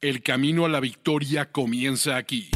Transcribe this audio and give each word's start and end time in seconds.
El 0.00 0.22
camino 0.22 0.64
a 0.64 0.68
la 0.68 0.78
victoria 0.78 1.50
comienza 1.50 2.16
aquí. 2.16 2.48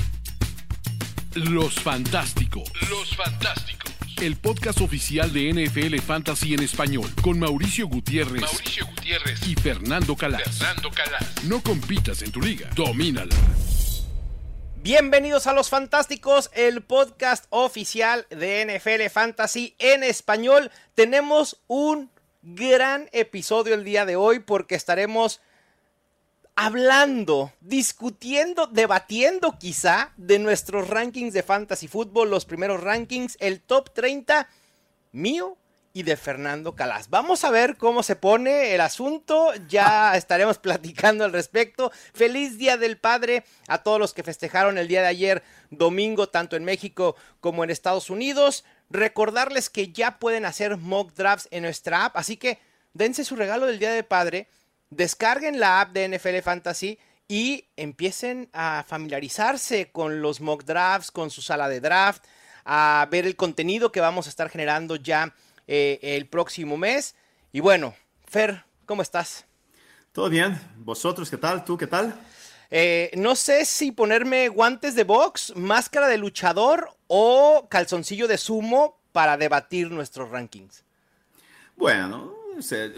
Los 1.35 1.75
Fantásticos. 1.75 2.71
Los 2.89 3.17
Fantásticos. 3.17 3.93
El 4.21 4.37
podcast 4.37 4.81
oficial 4.81 5.33
de 5.33 5.53
NFL 5.53 5.99
Fantasy 6.03 6.55
en 6.55 6.63
español 6.63 7.11
con 7.21 7.41
Mauricio 7.41 7.89
Gutiérrez, 7.89 8.43
Mauricio 8.43 8.87
Gutiérrez 8.87 9.45
y 9.49 9.57
Fernando 9.57 10.15
Calas. 10.15 10.57
Fernando 10.57 10.93
Calas. 10.93 11.43
No 11.43 11.61
compitas 11.65 12.23
en 12.23 12.31
tu 12.31 12.41
liga, 12.41 12.71
domínala. 12.77 13.35
Bienvenidos 14.77 15.49
a 15.49 15.53
Los 15.53 15.69
Fantásticos, 15.69 16.49
el 16.55 16.83
podcast 16.83 17.47
oficial 17.51 18.25
de 18.31 18.65
NFL 18.67 19.11
Fantasy 19.11 19.75
en 19.81 20.05
español. 20.05 20.71
Tenemos 20.95 21.61
un 21.67 22.09
gran 22.43 23.09
episodio 23.11 23.75
el 23.75 23.83
día 23.83 24.07
de 24.07 24.15
hoy 24.15 24.39
porque 24.39 24.77
estaremos 24.77 25.41
hablando, 26.55 27.53
discutiendo, 27.61 28.67
debatiendo 28.67 29.59
quizá 29.59 30.13
de 30.17 30.39
nuestros 30.39 30.89
rankings 30.89 31.33
de 31.33 31.43
fantasy 31.43 31.89
fútbol, 31.89 32.31
los 32.31 32.45
primeros 32.45 32.83
rankings, 32.83 33.37
el 33.41 33.61
top 33.61 33.93
30 33.93 34.49
mío 35.13 35.57
y 35.95 36.03
de 36.05 36.17
Fernando 36.17 36.75
Calas. 36.75 37.11
Vamos 37.11 37.45
a 37.45 37.51
ver 37.51 37.77
cómo 37.77 38.03
se 38.03 38.17
pone 38.17 38.75
el 38.75 38.81
asunto, 38.81 39.53
ya 39.69 40.17
estaremos 40.17 40.59
platicando 40.63 41.25
al 41.25 41.33
respecto. 41.33 41.93
Feliz 42.15 42.59
Día 42.59 42.77
del 42.77 42.99
Padre 42.99 43.45
a 43.69 43.83
todos 43.83 43.99
los 43.99 44.15
que 44.15 44.23
festejaron 44.23 44.79
el 44.79 44.89
día 44.89 45.03
de 45.03 45.09
ayer, 45.09 45.43
domingo, 45.71 46.29
tanto 46.29 46.57
en 46.57 46.65
México 46.65 47.17
como 47.41 47.65
en 47.65 47.71
Estados 47.71 48.11
Unidos. 48.11 48.65
Recordarles 48.91 49.71
que 49.71 49.93
ya 49.93 50.19
pueden 50.19 50.45
hacer 50.45 50.77
mock 50.77 51.13
drafts 51.15 51.49
en 51.51 51.63
nuestra 51.63 52.07
app, 52.07 52.17
así 52.17 52.37
que 52.37 52.59
dense 52.95 53.25
su 53.25 53.37
regalo 53.37 53.67
del 53.67 53.79
Día 53.79 53.93
del 53.93 54.05
Padre 54.05 54.49
descarguen 54.93 55.59
la 55.59 55.81
app 55.81 55.93
de 55.93 56.09
NFL 56.09 56.39
Fantasy 56.43 56.99
y 57.29 57.69
empiecen 57.77 58.49
a 58.53 58.85
familiarizarse 58.87 59.91
con 59.91 60.21
los 60.21 60.41
mock 60.41 60.65
drafts, 60.65 61.11
con 61.11 61.31
su 61.31 61.41
sala 61.43 61.69
de 61.69 61.81
draft, 61.81 62.25
a 62.65 63.09
ver 63.11 63.27
el 63.27 63.37
contenido 63.37 63.91
que 63.91 64.01
vamos 64.01 64.27
a 64.27 64.31
estar 64.31 64.49
generando 64.49 64.97
ya 64.97 65.35
eh, 65.67 65.99
el 66.03 66.27
próximo 66.27 66.77
mes. 66.77 67.15
Y 67.53 67.61
bueno, 67.61 67.95
Fer, 68.29 68.65
¿cómo 68.87 69.03
estás? 69.03 69.47
Todo 70.13 70.29
bien. 70.29 70.61
¿Vosotros 70.77 71.31
qué 71.31 71.39
tal? 71.39 71.65
¿Tú 71.65 71.79
qué 71.79 71.87
tal? 71.87 72.15
Eh, 72.71 73.11
no 73.17 73.35
sé 73.35 73.65
si 73.65 73.93
ponerme 73.93 74.49
guantes 74.49 74.95
de 74.95 75.05
box, 75.05 75.55
máscara 75.57 76.09
de 76.09 76.19
luchador 76.19 76.97
o 77.07 77.67
calzoncillo 77.71 78.29
de 78.29 78.39
sumo 78.39 78.99
para 79.13 79.37
debatir 79.37 79.91
nuestros 79.91 80.31
rankings. 80.31 80.85
Bueno, 81.77 82.35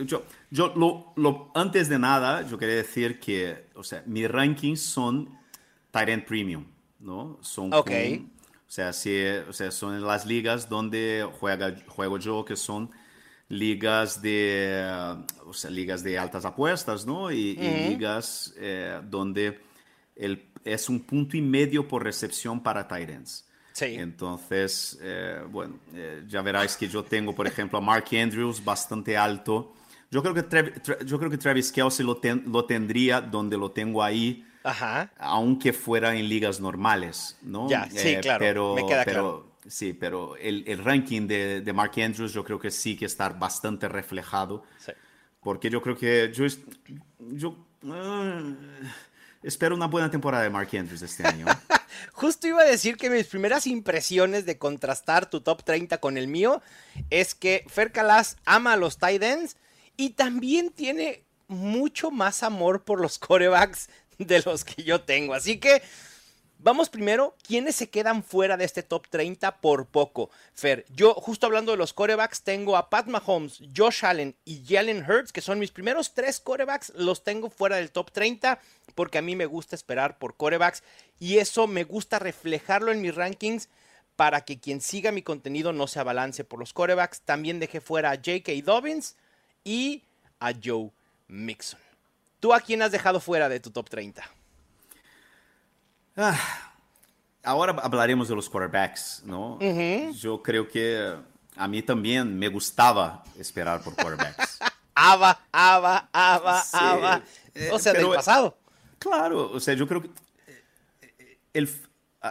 yo, 0.05 0.25
yo 0.55 0.73
lo, 1.17 1.51
antes 1.53 1.89
de 1.89 1.99
nada, 1.99 2.47
yo 2.47 2.57
quería 2.57 2.77
decir 2.77 3.19
que, 3.19 3.67
o 3.75 3.83
sea, 3.83 4.05
mis 4.07 4.31
rankings 4.31 4.81
son 4.81 5.37
Tyrant 5.91 6.25
Premium, 6.25 6.65
¿no? 7.01 7.41
Son 7.43 7.75
ok. 7.75 7.91
o, 7.91 8.71
sea, 8.71 8.93
si, 8.93 9.21
o 9.49 9.53
sea, 9.53 9.73
son 9.73 9.97
en 9.97 10.07
las 10.07 10.25
ligas 10.25 10.69
donde 10.69 11.29
juega, 11.41 11.75
juego 11.89 12.19
yo, 12.19 12.45
que 12.45 12.55
son 12.55 12.89
ligas 13.49 14.23
de, 14.23 15.17
o 15.45 15.53
sea, 15.53 15.71
ligas 15.71 16.05
de 16.05 16.21
altas 16.21 16.45
apuestas, 16.45 17.05
¿no? 17.05 17.33
Y, 17.33 17.57
ligas 17.57 18.55
eh, 18.57 19.01
donde 19.03 19.61
el, 20.15 20.53
es 20.65 20.89
un 20.89 21.01
punto 21.01 21.37
y 21.37 21.43
medio 21.43 21.89
por 21.89 22.05
recepción 22.05 22.63
para 22.63 22.87
Tyrants. 22.87 23.45
Sí. 23.73 23.87
Entonces, 23.87 25.01
eh, 25.03 25.43
bueno, 25.51 25.81
eh, 25.95 26.23
ya 26.29 26.43
verás 26.43 26.77
que 26.77 26.87
yo 26.87 27.03
tengo, 27.03 27.35
por 27.35 27.49
ejemplo, 27.49 27.79
a 27.79 27.81
Mark 27.81 28.07
Andrews 28.13 28.65
bastante 28.65 29.17
alto. 29.17 29.75
Yo 30.15 30.23
creo 30.23 30.33
que, 30.33 30.73
yo 31.05 31.19
creo 31.19 31.29
que 31.29 31.39
Travis 31.39 31.73
Kelsey 31.73 32.07
lo, 32.07 32.21
lo 32.47 32.65
tendría 32.67 33.21
donde 33.21 33.59
lo 33.59 33.73
tengo 33.73 34.01
ahí, 34.01 34.47
Ajá. 34.63 35.11
aunque 35.19 35.73
fuera 35.73 36.15
en 36.15 36.29
ligas 36.29 36.61
normales, 36.61 37.37
¿no? 37.43 37.69
Ya, 37.69 37.91
sí, 37.91 38.11
eh, 38.11 38.21
claro, 38.21 38.39
pero, 38.39 38.75
me 38.77 38.87
queda 38.87 39.05
pero, 39.05 39.21
claro. 39.21 39.57
Sí, 39.67 39.93
pero 39.93 40.37
el, 40.37 40.63
el 40.69 40.85
ranking 40.85 41.27
de, 41.27 41.63
de, 41.63 41.73
Mark 41.73 41.95
Andrews 41.97 42.33
yo 42.33 42.45
creo 42.45 42.61
que 42.61 42.71
sí 42.71 42.97
que 42.97 43.07
está 43.07 43.29
bastante 43.31 43.89
reflejado. 43.89 44.63
Sí. 44.79 44.93
Porque 45.43 45.69
yo 45.69 45.83
creo 45.83 45.97
que 45.97 46.31
yo... 46.33 46.47
yo 47.19 47.49
uh, 47.83 48.57
espero 49.43 49.75
una 49.75 49.89
buena 49.89 50.13
temporada 50.13 50.45
de 50.45 50.51
Mark 50.51 50.69
Andrews 50.79 51.03
este 51.03 51.27
año. 51.27 51.47
Justo 52.13 52.47
iba 52.47 52.61
a 52.61 52.67
decir 52.67 52.97
que 52.97 53.11
mis 53.11 53.27
primeras 53.27 53.67
impresiones 53.67 54.47
de 54.47 54.59
contrastar 54.59 55.29
tu 55.29 55.41
top 55.41 55.65
30 55.65 55.99
con 55.99 56.17
el 56.19 56.29
mío 56.29 56.63
es 57.11 57.35
que 57.35 57.65
Fer 57.67 57.91
Calas 57.91 58.37
ama 58.45 58.75
a 58.75 58.77
los 58.77 58.99
tight 58.99 59.21
ends 59.21 59.57
y 59.97 60.11
también 60.11 60.71
tiene 60.71 61.25
mucho 61.49 62.11
más 62.11 62.43
amor 62.43 62.85
por 62.85 63.01
los 63.01 63.19
corebacks 63.19 63.89
de 64.19 64.43
los 64.43 64.65
que 64.65 64.83
yo 64.83 65.03
tengo. 65.03 65.35
Así 65.35 65.59
que 65.59 65.83
vamos 66.59 66.89
primero, 66.89 67.37
¿quiénes 67.47 67.77
se 67.77 67.91
quedan 67.91 68.23
fuera 68.25 68.57
de 68.57 68.65
este 68.65 68.83
top 68.83 69.09
30 69.09 69.61
por 69.61 69.87
poco? 69.87 70.31
Fer, 70.55 70.87
yo 70.95 71.15
justo 71.15 71.47
hablando 71.47 71.73
de 71.73 71.79
los 71.79 71.93
corebacks, 71.93 72.43
tengo 72.43 72.77
a 72.77 72.89
Pat 72.89 73.07
Mahomes, 73.07 73.61
Josh 73.77 74.05
Allen 74.05 74.35
y 74.45 74.65
Jalen 74.67 75.05
Hurts, 75.09 75.33
que 75.33 75.41
son 75.41 75.59
mis 75.59 75.71
primeros 75.71 76.15
tres 76.15 76.41
corebacks, 76.41 76.93
los 76.97 77.23
tengo 77.23 77.51
fuera 77.51 77.77
del 77.77 77.91
top 77.91 78.11
30 78.13 78.61
porque 78.95 79.19
a 79.19 79.23
mí 79.23 79.37
me 79.37 79.47
gusta 79.47 79.77
esperar 79.77 80.19
por 80.19 80.37
corebacks 80.37 80.83
y 81.19 81.39
eso 81.39 81.67
me 81.67 81.85
gusta 81.85 82.19
reflejarlo 82.19 82.93
en 82.93 83.01
mis 83.01 83.15
rankings 83.15 83.69
para 84.17 84.45
que 84.45 84.61
quien 84.61 84.81
siga 84.81 85.11
mi 85.11 85.23
contenido 85.23 85.73
no 85.73 85.87
se 85.87 85.99
abalance 85.99 86.45
por 86.45 86.61
los 86.61 86.73
corebacks. 86.73 87.23
También 87.23 87.59
dejé 87.59 87.81
fuera 87.81 88.13
a 88.13 88.17
J.K. 88.17 88.53
Dobbins 88.65 89.17
y 89.65 90.03
a 90.39 90.53
Joe 90.63 90.91
Mixon. 91.29 91.81
¿Tú 92.41 92.53
a 92.53 92.61
quién 92.61 92.83
has 92.83 92.93
dejado 92.93 93.21
fuera 93.21 93.49
de 93.49 93.59
tu 93.61 93.71
top 93.71 93.89
30? 93.89 94.23
Ah, 96.17 96.39
ahora 97.43 97.73
hablaremos 97.83 98.29
de 98.29 98.37
los 98.37 98.49
quarterbacks, 98.49 99.23
¿no? 99.25 99.55
Uh 99.55 99.59
-huh. 99.61 100.13
Yo 100.13 100.43
creo 100.43 100.69
que 100.69 101.17
a 101.57 101.69
mí 101.69 101.83
también 101.83 102.39
me 102.39 102.49
gustaba 102.49 103.25
esperar 103.39 103.83
por 103.83 103.95
quarterbacks. 103.95 104.59
aba, 104.95 105.41
aba, 105.51 106.09
aba, 106.13 106.63
Sí, 106.63 106.79
eh, 107.55 107.71
O 107.73 107.79
sea, 107.79 107.93
pero- 107.93 108.09
del 108.09 108.17
pasado. 108.17 108.57
Claro, 108.99 109.51
o 109.51 109.61
sea, 109.61 109.75
yo 109.75 109.87
creo 109.87 110.01
que 110.03 110.09
eh, 110.47 111.39
el, 111.53 111.69
ah, 111.69 111.89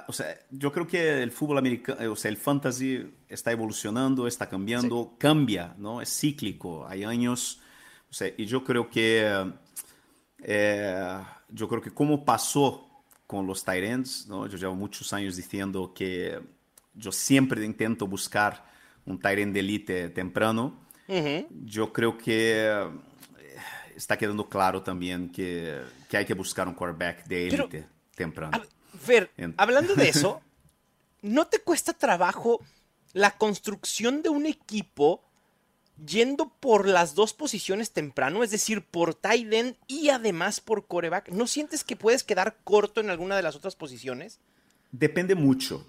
o 0.07 0.13
sea, 0.13 0.39
yo 0.49 0.71
creo 0.71 0.87
que 0.87 1.21
el 1.21 1.31
fútbol 1.31 1.59
americano, 1.59 2.11
o 2.11 2.15
sea, 2.15 2.29
el 2.29 2.37
fantasy 2.37 3.13
está 3.27 3.51
evolucionando, 3.51 4.27
está 4.27 4.49
cambiando, 4.49 5.15
cambia, 5.19 5.75
¿no? 5.77 6.01
Es 6.01 6.09
cíclico. 6.19 6.87
Hay 6.87 7.03
años, 7.03 7.61
o 8.09 8.13
sea, 8.13 8.31
y 8.35 8.45
yo 8.45 8.63
creo 8.63 8.89
que, 8.89 9.53
eh, 10.39 11.19
yo 11.49 11.67
creo 11.67 11.81
que 11.81 11.91
como 11.91 12.25
pasó 12.25 12.89
con 13.27 13.45
los 13.45 13.63
tight 13.63 13.83
ends, 13.83 14.27
¿no? 14.27 14.47
Yo 14.47 14.57
llevo 14.57 14.75
muchos 14.75 15.13
años 15.13 15.35
diciendo 15.35 15.93
que 15.93 16.39
yo 16.95 17.11
siempre 17.11 17.63
intento 17.63 18.07
buscar 18.07 18.65
un 19.05 19.19
tight 19.19 19.39
end 19.39 19.53
de 19.53 19.59
elite 19.59 20.09
temprano. 20.09 20.87
Ujú. 21.07 21.47
Yo 21.65 21.93
creo 21.93 22.17
que 22.17 22.67
eh, 22.67 22.87
está 23.95 24.17
quedando 24.17 24.49
claro 24.49 24.81
también 24.81 25.29
que, 25.29 25.81
que 26.09 26.17
hay 26.17 26.25
que 26.25 26.33
buscar 26.33 26.67
un 26.67 26.73
quarterback 26.73 27.25
de 27.25 27.47
élite 27.47 27.87
temprano. 28.15 28.59
Fer, 28.97 29.31
hablando 29.57 29.95
de 29.95 30.09
eso, 30.09 30.41
¿no 31.21 31.47
te 31.47 31.59
cuesta 31.59 31.93
trabajo 31.93 32.61
la 33.13 33.37
construcción 33.37 34.21
de 34.21 34.29
un 34.29 34.45
equipo 34.45 35.23
yendo 36.05 36.49
por 36.59 36.87
las 36.87 37.15
dos 37.15 37.33
posiciones 37.33 37.91
temprano? 37.91 38.43
Es 38.43 38.51
decir, 38.51 38.83
por 38.83 39.15
tight 39.15 39.51
end 39.51 39.75
y 39.87 40.09
además 40.09 40.59
por 40.59 40.87
coreback. 40.87 41.29
¿No 41.29 41.47
sientes 41.47 41.83
que 41.83 41.95
puedes 41.95 42.23
quedar 42.23 42.57
corto 42.63 43.01
en 43.01 43.09
alguna 43.09 43.35
de 43.35 43.43
las 43.43 43.55
otras 43.55 43.75
posiciones? 43.75 44.39
Depende 44.91 45.35
mucho, 45.35 45.85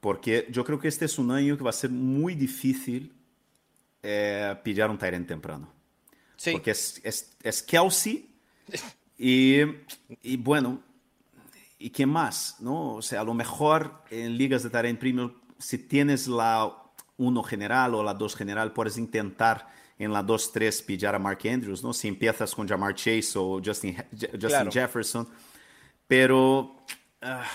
porque 0.00 0.46
yo 0.50 0.64
creo 0.64 0.78
que 0.78 0.88
este 0.88 1.04
es 1.04 1.18
un 1.18 1.30
año 1.30 1.56
que 1.56 1.64
va 1.64 1.70
a 1.70 1.74
ser 1.74 1.90
muy 1.90 2.34
difícil 2.34 3.12
eh, 4.02 4.54
pillar 4.62 4.90
un 4.90 4.98
tight 4.98 5.14
end 5.14 5.26
temprano. 5.26 5.72
Sí. 6.36 6.52
Porque 6.52 6.70
es, 6.70 7.00
es, 7.02 7.36
es 7.42 7.62
Kelsey 7.62 8.28
y, 9.18 9.62
y 10.22 10.36
bueno, 10.36 10.82
¿y 11.78 11.90
qué 11.90 12.06
más? 12.06 12.56
¿no? 12.60 12.94
O 12.94 13.02
sea, 13.02 13.20
a 13.20 13.24
lo 13.24 13.34
mejor 13.34 14.02
en 14.10 14.36
ligas 14.36 14.70
de 14.70 14.88
end 14.88 14.98
premium, 14.98 15.32
si 15.58 15.78
tienes 15.78 16.26
la 16.28 16.72
1 17.16 17.42
general 17.42 17.94
o 17.94 18.02
la 18.02 18.14
2 18.14 18.36
general, 18.36 18.72
puedes 18.72 18.98
intentar 18.98 19.68
en 19.98 20.12
la 20.12 20.22
2-3 20.22 20.84
pillar 20.84 21.14
a 21.14 21.18
Mark 21.18 21.40
Andrews, 21.44 21.82
¿no? 21.82 21.92
Si 21.92 22.08
empiezas 22.08 22.54
con 22.54 22.68
Jamar 22.68 22.94
Chase 22.94 23.32
o 23.36 23.60
Justin, 23.64 23.96
Justin 24.12 24.38
Claro. 24.38 24.70
Jefferson. 24.70 25.26
Pero 26.06 26.84
ah, 27.22 27.46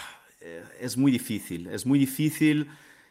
es 0.80 0.98
muy 0.98 1.12
difícil, 1.12 1.68
es 1.68 1.86
muy 1.86 2.00
difícil. 2.00 2.68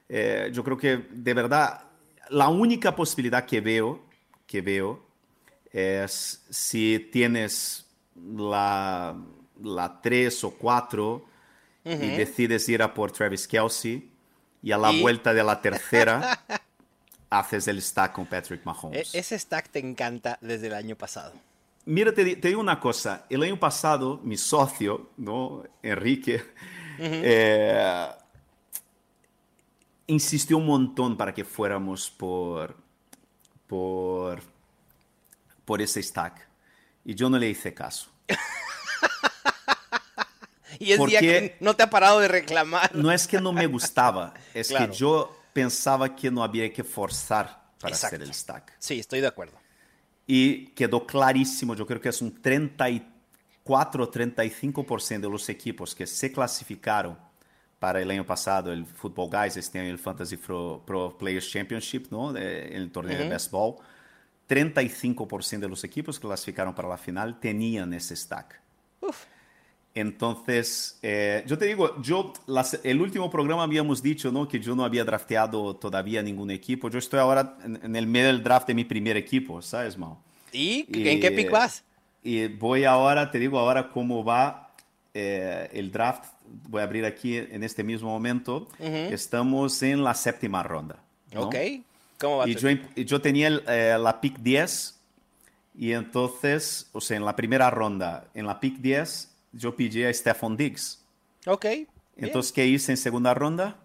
Eh, 0.09 0.51
yo 0.53 0.65
creo 0.65 0.77
que 0.77 1.06
de 1.11 1.35
verdad 1.35 1.85
la 2.31 2.49
única 2.49 2.95
posibilidad 2.95 3.45
que 3.45 3.61
veo, 3.61 4.05
que 4.47 4.61
veo 4.61 5.06
es 5.73 6.45
si 6.51 7.09
tienes 7.13 7.87
la, 8.17 9.17
la 9.62 10.01
3 10.01 10.45
o 10.45 10.51
4 10.53 11.25
y 11.85 11.97
decides 12.17 12.69
ir 12.69 12.83
a 12.83 12.93
por 12.93 13.11
Travis 13.11 13.47
Kelsey 13.49 14.11
y 14.62 14.73
a 14.73 14.79
la 14.79 14.93
Y- 14.93 15.01
vuelta 15.01 15.33
de 15.33 15.43
la 15.43 15.61
tercera 15.61 16.45
haces 17.31 17.69
el 17.69 17.81
stack 17.81 18.12
con 18.12 18.27
Patrick 18.27 18.61
E- 18.61 18.65
Mahomes. 18.65 19.15
ese 19.15 19.39
stack 19.39 19.71
te 19.71 19.79
encanta 19.79 20.37
desde 20.41 20.67
el 20.67 20.75
año 20.75 20.97
pasado. 20.97 21.33
mira, 21.87 22.12
te, 22.12 22.37
te, 22.37 22.49
digo 22.49 22.61
una 22.61 22.79
cosa. 22.79 23.25
El 23.31 23.43
año 23.43 23.59
pasado, 23.59 24.21
mi 24.23 24.37
socio, 24.37 25.11
¿no? 25.17 25.63
Enrique, 25.83 26.37
uh 26.99 27.03
-huh. 27.03 27.21
eh, 27.25 28.09
insistió 30.09 30.59
un 30.59 30.67
montón 30.67 31.17
para 31.17 31.33
que 31.33 31.45
fuéramos 31.45 32.11
por, 32.11 32.77
por, 33.67 34.43
por 35.65 35.81
ese 35.81 36.03
stack. 36.03 36.49
Y 37.05 37.15
yo 37.15 37.31
no 37.31 37.39
le 37.39 37.49
hice 37.49 37.73
caso. 37.73 38.11
y 40.85 40.93
es 40.93 40.99
Porque 40.99 41.21
día 41.21 41.21
que 41.21 41.56
no 41.61 41.77
te 41.77 41.82
ha 41.82 41.91
parado 41.91 42.19
de 42.21 42.27
reclamar. 42.27 42.94
No 42.97 43.12
es 43.12 43.29
que 43.29 43.41
no 43.41 43.53
me 43.53 43.67
gustaba, 43.67 44.35
es 44.55 44.69
claro. 44.69 44.91
que 44.91 44.97
yo 44.97 45.37
pensaba 45.53 46.17
que 46.17 46.31
no 46.31 46.43
había 46.43 46.73
que 46.73 46.82
forzar 46.82 47.61
para 47.79 47.94
Exacto. 47.94 48.17
hacer 48.17 48.23
el 48.27 48.35
stack. 48.35 48.77
Sí, 48.79 48.99
estoy 48.99 49.21
de 49.21 49.27
acuerdo. 49.27 49.59
Y 50.27 50.69
quedó 50.69 51.06
clarísimo, 51.06 51.75
yo 51.75 51.87
creo 51.87 52.00
que 52.00 52.09
es 52.09 52.23
un 52.23 52.41
34, 52.41 54.11
35% 54.11 55.21
de 55.21 55.29
los 55.29 55.49
equipos 55.50 55.94
que 55.94 56.06
se 56.06 56.32
clasificaron 56.32 57.19
para 57.79 58.00
el 58.00 58.11
año 58.11 58.25
pasado 58.25 58.73
el 58.73 58.87
Football 58.87 59.31
Guys, 59.31 59.56
este 59.56 59.81
año 59.81 59.91
el 59.91 59.99
Fantasy 59.99 60.37
Pro, 60.37 60.82
Pro 60.87 61.17
Players 61.19 61.50
Championship, 61.50 62.06
¿no? 62.11 62.32
De, 62.32 62.69
el 62.75 62.91
torneo 62.91 63.19
uh 63.19 63.21
-huh. 63.21 63.25
de 63.25 63.31
baseball. 63.31 63.77
35% 64.49 65.61
de 65.61 65.69
los 65.69 65.85
equipos 65.85 66.19
que 66.19 66.27
clasificaron 66.27 66.75
para 66.75 66.88
la 66.88 66.99
final 66.99 67.38
tenían 67.38 67.93
ese 67.93 68.17
stack. 68.17 68.61
Uf. 69.00 69.25
Entonces, 69.95 70.99
eh, 71.03 71.43
yo 71.47 71.59
te 71.59 71.67
digo, 71.67 72.01
yo, 72.01 72.33
las, 72.47 72.79
el 72.85 73.01
último 73.01 73.29
programa 73.29 73.65
habíamos 73.65 74.03
dicho 74.03 74.31
¿no? 74.31 74.47
que 74.47 74.61
yo 74.61 74.77
no 74.77 74.85
había 74.85 75.05
drafteado 75.05 75.75
todavía 75.77 76.23
ningún 76.23 76.51
equipo. 76.51 76.89
Yo 76.89 76.99
estoy 76.99 77.19
ahora 77.19 77.57
en, 77.65 77.81
en 77.83 77.97
el 77.97 78.07
medio 78.07 78.29
del 78.29 78.43
draft 78.43 78.69
de 78.69 78.75
mi 78.75 78.85
primer 78.85 79.17
equipo, 79.17 79.61
¿sabes, 79.61 79.99
Mau? 79.99 80.17
¿Y, 80.53 80.87
y 80.89 81.09
en 81.09 81.21
qué 81.21 81.31
pick 81.31 81.51
vas? 81.51 81.85
Y 82.23 82.47
voy 82.49 82.85
ahora, 82.85 83.31
te 83.31 83.39
digo 83.39 83.59
ahora 83.59 83.91
cómo 83.91 84.25
va 84.25 84.75
eh, 85.15 85.69
el 85.73 85.91
draft. 85.91 86.25
Voy 86.69 86.81
a 86.81 86.85
abrir 86.85 87.05
aquí 87.05 87.37
en 87.37 87.63
este 87.63 87.83
mismo 87.83 88.11
momento. 88.11 88.69
Uh 88.79 88.85
-huh. 88.85 89.13
Estamos 89.13 89.83
en 89.83 90.05
la 90.05 90.15
séptima 90.15 90.63
ronda. 90.63 90.97
¿no? 91.33 91.43
Ok. 91.43 91.57
¿Cómo 92.19 92.39
va 92.39 92.49
y 92.49 92.55
yo, 92.55 92.69
yo, 92.97 93.21
tenía 93.21 93.49
el, 93.49 93.63
eh, 93.67 93.97
la 93.99 94.21
pick 94.21 94.39
10 94.39 95.01
y 95.75 95.93
entonces, 95.93 96.91
o 96.93 97.01
sea, 97.01 97.17
en 97.17 97.25
la 97.25 97.35
primera 97.35 97.71
ronda, 97.71 98.29
en 98.35 98.47
la 98.47 98.61
pick 98.61 98.79
10, 98.79 99.30
yo 99.52 99.75
pillé 99.76 100.08
a 100.08 100.14
Stephon 100.14 100.56
Diggs. 100.56 101.05
Ok. 101.47 101.67
Entonces, 102.17 102.52
¿qué 102.52 102.67
hice 102.67 102.93
en 102.93 102.99
segunda 102.99 103.35
ronda? 103.35 103.76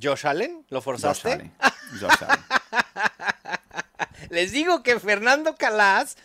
Josh 0.00 0.26
Allen, 0.26 0.64
¿lo 0.68 0.80
forzaste? 0.80 1.30
Josh 1.30 1.40
Allen. 1.40 1.52
Josh 2.00 2.22
Allen. 2.22 2.44
Les 4.30 4.52
digo 4.52 4.82
que 4.82 4.98
Fernando 4.98 5.56
Calas, 5.56 6.16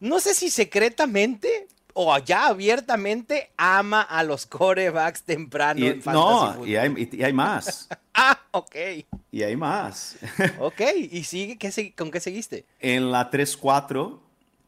no 0.00 0.20
sé 0.20 0.34
si 0.34 0.50
secretamente 0.50 1.68
o 1.98 2.16
ya 2.18 2.48
abiertamente 2.48 3.50
ama 3.56 4.02
a 4.02 4.22
los 4.22 4.44
corebacks 4.44 5.22
temprano 5.22 5.80
y, 5.80 5.86
en 5.86 6.02
Fantasy 6.02 6.58
No, 6.58 6.66
y 6.66 6.76
hay, 6.76 7.08
y 7.10 7.22
hay 7.22 7.32
más. 7.32 7.88
ah, 8.14 8.38
ok. 8.50 8.76
Y 9.30 9.42
hay 9.42 9.56
más. 9.56 10.16
ok, 10.60 10.80
¿y 11.10 11.24
sigue, 11.24 11.56
qué, 11.56 11.94
con 11.94 12.10
qué 12.10 12.20
seguiste? 12.20 12.66
En 12.80 13.10
la 13.10 13.30
3-4 13.30 14.18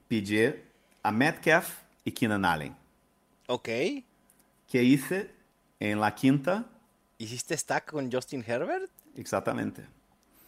pillé 0.09 0.65
a 1.03 1.13
Metcalf 1.13 1.69
y 2.03 2.13
Keenan 2.13 2.47
Allen. 2.47 2.75
Ok. 3.49 3.65
¿Qué 3.65 4.83
hice 4.83 5.31
en 5.81 6.01
la 6.01 6.15
quinta? 6.15 6.67
¿Hiciste 7.17 7.57
stack 7.57 7.91
con 7.91 8.13
Justin 8.13 8.45
Herbert? 8.47 8.91
Exactamente. 9.17 9.87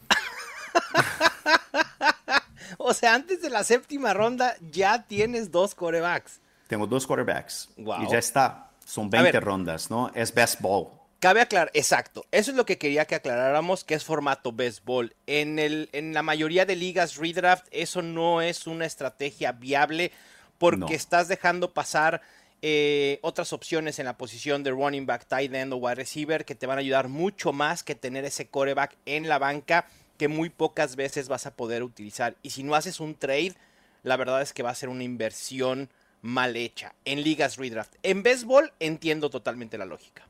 o 2.79 2.93
sea, 2.93 3.15
antes 3.15 3.41
de 3.41 3.49
la 3.49 3.65
séptima 3.65 4.13
ronda 4.13 4.55
ya 4.71 5.07
tienes 5.07 5.51
dos 5.51 5.75
corebacks. 5.75 6.41
Tengo 6.69 6.87
dos 6.87 7.07
quarterbacks. 7.07 7.71
Wow. 7.79 8.03
Y 8.03 8.11
ya 8.11 8.19
está. 8.19 8.71
Son 8.85 9.09
20 9.09 9.41
rondas, 9.41 9.91
¿no? 9.91 10.11
Es 10.15 10.35
best 10.35 10.61
ball. 10.61 10.89
Cabe 11.21 11.41
aclarar, 11.41 11.71
exacto. 11.73 12.27
Eso 12.31 12.51
es 12.51 12.57
lo 12.57 12.67
que 12.67 12.77
quería 12.77 13.07
que 13.07 13.15
aclaráramos, 13.15 13.83
que 13.83 13.95
es 13.95 14.05
formato 14.05 14.53
best 14.53 14.85
ball. 14.85 15.17
En, 15.27 15.59
el, 15.59 15.89
en 15.93 16.13
la 16.13 16.23
mayoría 16.23 16.67
de 16.67 16.77
ligas 16.77 17.17
redraft, 17.17 17.67
eso 17.71 18.03
no 18.03 18.43
es 18.43 18.67
una 18.67 18.85
estrategia 18.85 19.53
viable 19.53 20.13
porque 20.59 20.79
no. 20.79 20.89
estás 20.89 21.29
dejando 21.29 21.73
pasar 21.73 22.21
eh, 22.63 23.19
otras 23.23 23.53
opciones 23.53 23.99
en 23.99 24.05
la 24.05 24.19
posición 24.19 24.63
de 24.63 24.71
running 24.71 25.07
back, 25.07 25.27
tight 25.27 25.55
end 25.55 25.73
o 25.73 25.77
wide 25.77 25.95
receiver 25.95 26.45
que 26.45 26.55
te 26.55 26.67
van 26.67 26.79
a 26.79 26.81
ayudar 26.81 27.09
mucho 27.09 27.53
más 27.53 27.83
que 27.83 27.95
tener 27.95 28.25
ese 28.25 28.49
coreback 28.49 28.97
en 29.07 29.29
la 29.29 29.39
banca 29.39 29.87
que 30.19 30.29
muy 30.29 30.51
pocas 30.51 30.97
veces 30.97 31.29
vas 31.29 31.47
a 31.47 31.55
poder 31.55 31.83
utilizar. 31.83 32.37
Y 32.43 32.51
si 32.51 32.63
no 32.63 32.75
haces 32.75 33.01
un 33.01 33.15
trade, 33.15 33.55
la 34.03 34.17
verdad 34.17 34.43
es 34.43 34.53
que 34.53 34.63
va 34.63 34.71
a 34.71 34.75
ser 34.75 34.91
una 34.91 35.05
inversión 35.05 35.89
mal 36.21 36.57
hecha 36.57 36.95
en 37.07 37.23
ligas 37.23 37.57
redraft. 37.57 37.95
En 38.03 38.23
béisbol 38.23 38.73
entiendo 38.79 39.31
totalmente 39.31 39.79
la 39.79 39.87
lógica. 39.87 40.27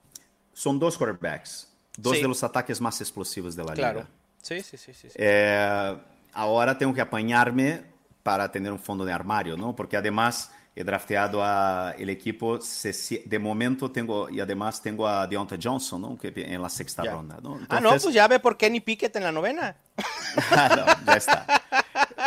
Son 0.52 0.78
dos 0.78 0.96
quarterbacks, 0.96 1.68
dos 1.96 2.16
sí. 2.16 2.22
de 2.22 2.28
los 2.28 2.44
ataques 2.44 2.80
más 2.80 3.00
explosivos 3.00 3.56
de 3.56 3.64
la 3.64 3.72
claro. 3.72 4.00
liga. 4.00 4.10
Sí, 4.40 4.62
sí, 4.62 4.76
sí. 4.76 4.94
sí, 4.94 5.08
sí. 5.10 5.16
Eh, 5.16 5.96
ahora 6.32 6.78
tengo 6.78 6.94
que 6.94 7.00
apañarme 7.00 7.82
para 8.22 8.52
tener 8.52 8.70
un 8.70 8.78
fondo 8.78 9.04
de 9.04 9.12
armario, 9.12 9.56
¿no? 9.56 9.74
Porque 9.74 9.96
además 9.96 10.52
he 10.80 10.84
drafteado 10.84 11.42
a 11.44 11.94
el 11.98 12.10
equipo, 12.10 12.60
se, 12.60 13.22
de 13.24 13.38
momento 13.38 13.90
tengo, 13.90 14.28
y 14.30 14.40
además 14.40 14.80
tengo 14.82 15.06
a 15.06 15.26
Deontay 15.26 15.58
Johnson, 15.62 16.00
¿no? 16.02 16.18
Que 16.18 16.32
en 16.36 16.60
la 16.62 16.68
sexta 16.68 17.02
ya. 17.04 17.12
ronda, 17.12 17.36
¿no? 17.42 17.52
Entonces, 17.58 17.68
ah, 17.70 17.80
no, 17.80 17.90
pues 17.90 18.14
ya 18.14 18.28
ve 18.28 18.40
por 18.40 18.56
Kenny 18.56 18.80
Pickett 18.80 19.14
en 19.16 19.24
la 19.24 19.32
novena. 19.32 19.76
no, 20.50 20.86
ya 21.06 21.14
está. 21.14 21.46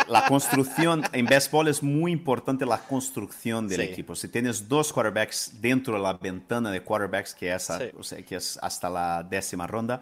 La 0.08 0.26
construcción, 0.26 1.02
en 1.12 1.26
baseball 1.26 1.68
es 1.68 1.82
muy 1.82 2.12
importante 2.12 2.66
la 2.66 2.78
construcción 2.78 3.68
del 3.68 3.80
Sí. 3.80 3.86
equipo. 3.86 4.14
Si 4.14 4.28
tienes 4.28 4.68
dos 4.68 4.92
quarterbacks 4.92 5.52
dentro 5.60 5.94
de 5.94 6.00
la 6.00 6.12
ventana 6.14 6.70
de 6.70 6.82
quarterbacks, 6.82 7.34
que 7.34 7.52
es, 7.54 7.64
Sí. 7.64 7.90
o 7.98 8.02
sea, 8.02 8.22
que 8.22 8.36
es 8.36 8.58
hasta 8.62 8.90
la 8.90 9.22
décima 9.22 9.66
ronda, 9.66 10.00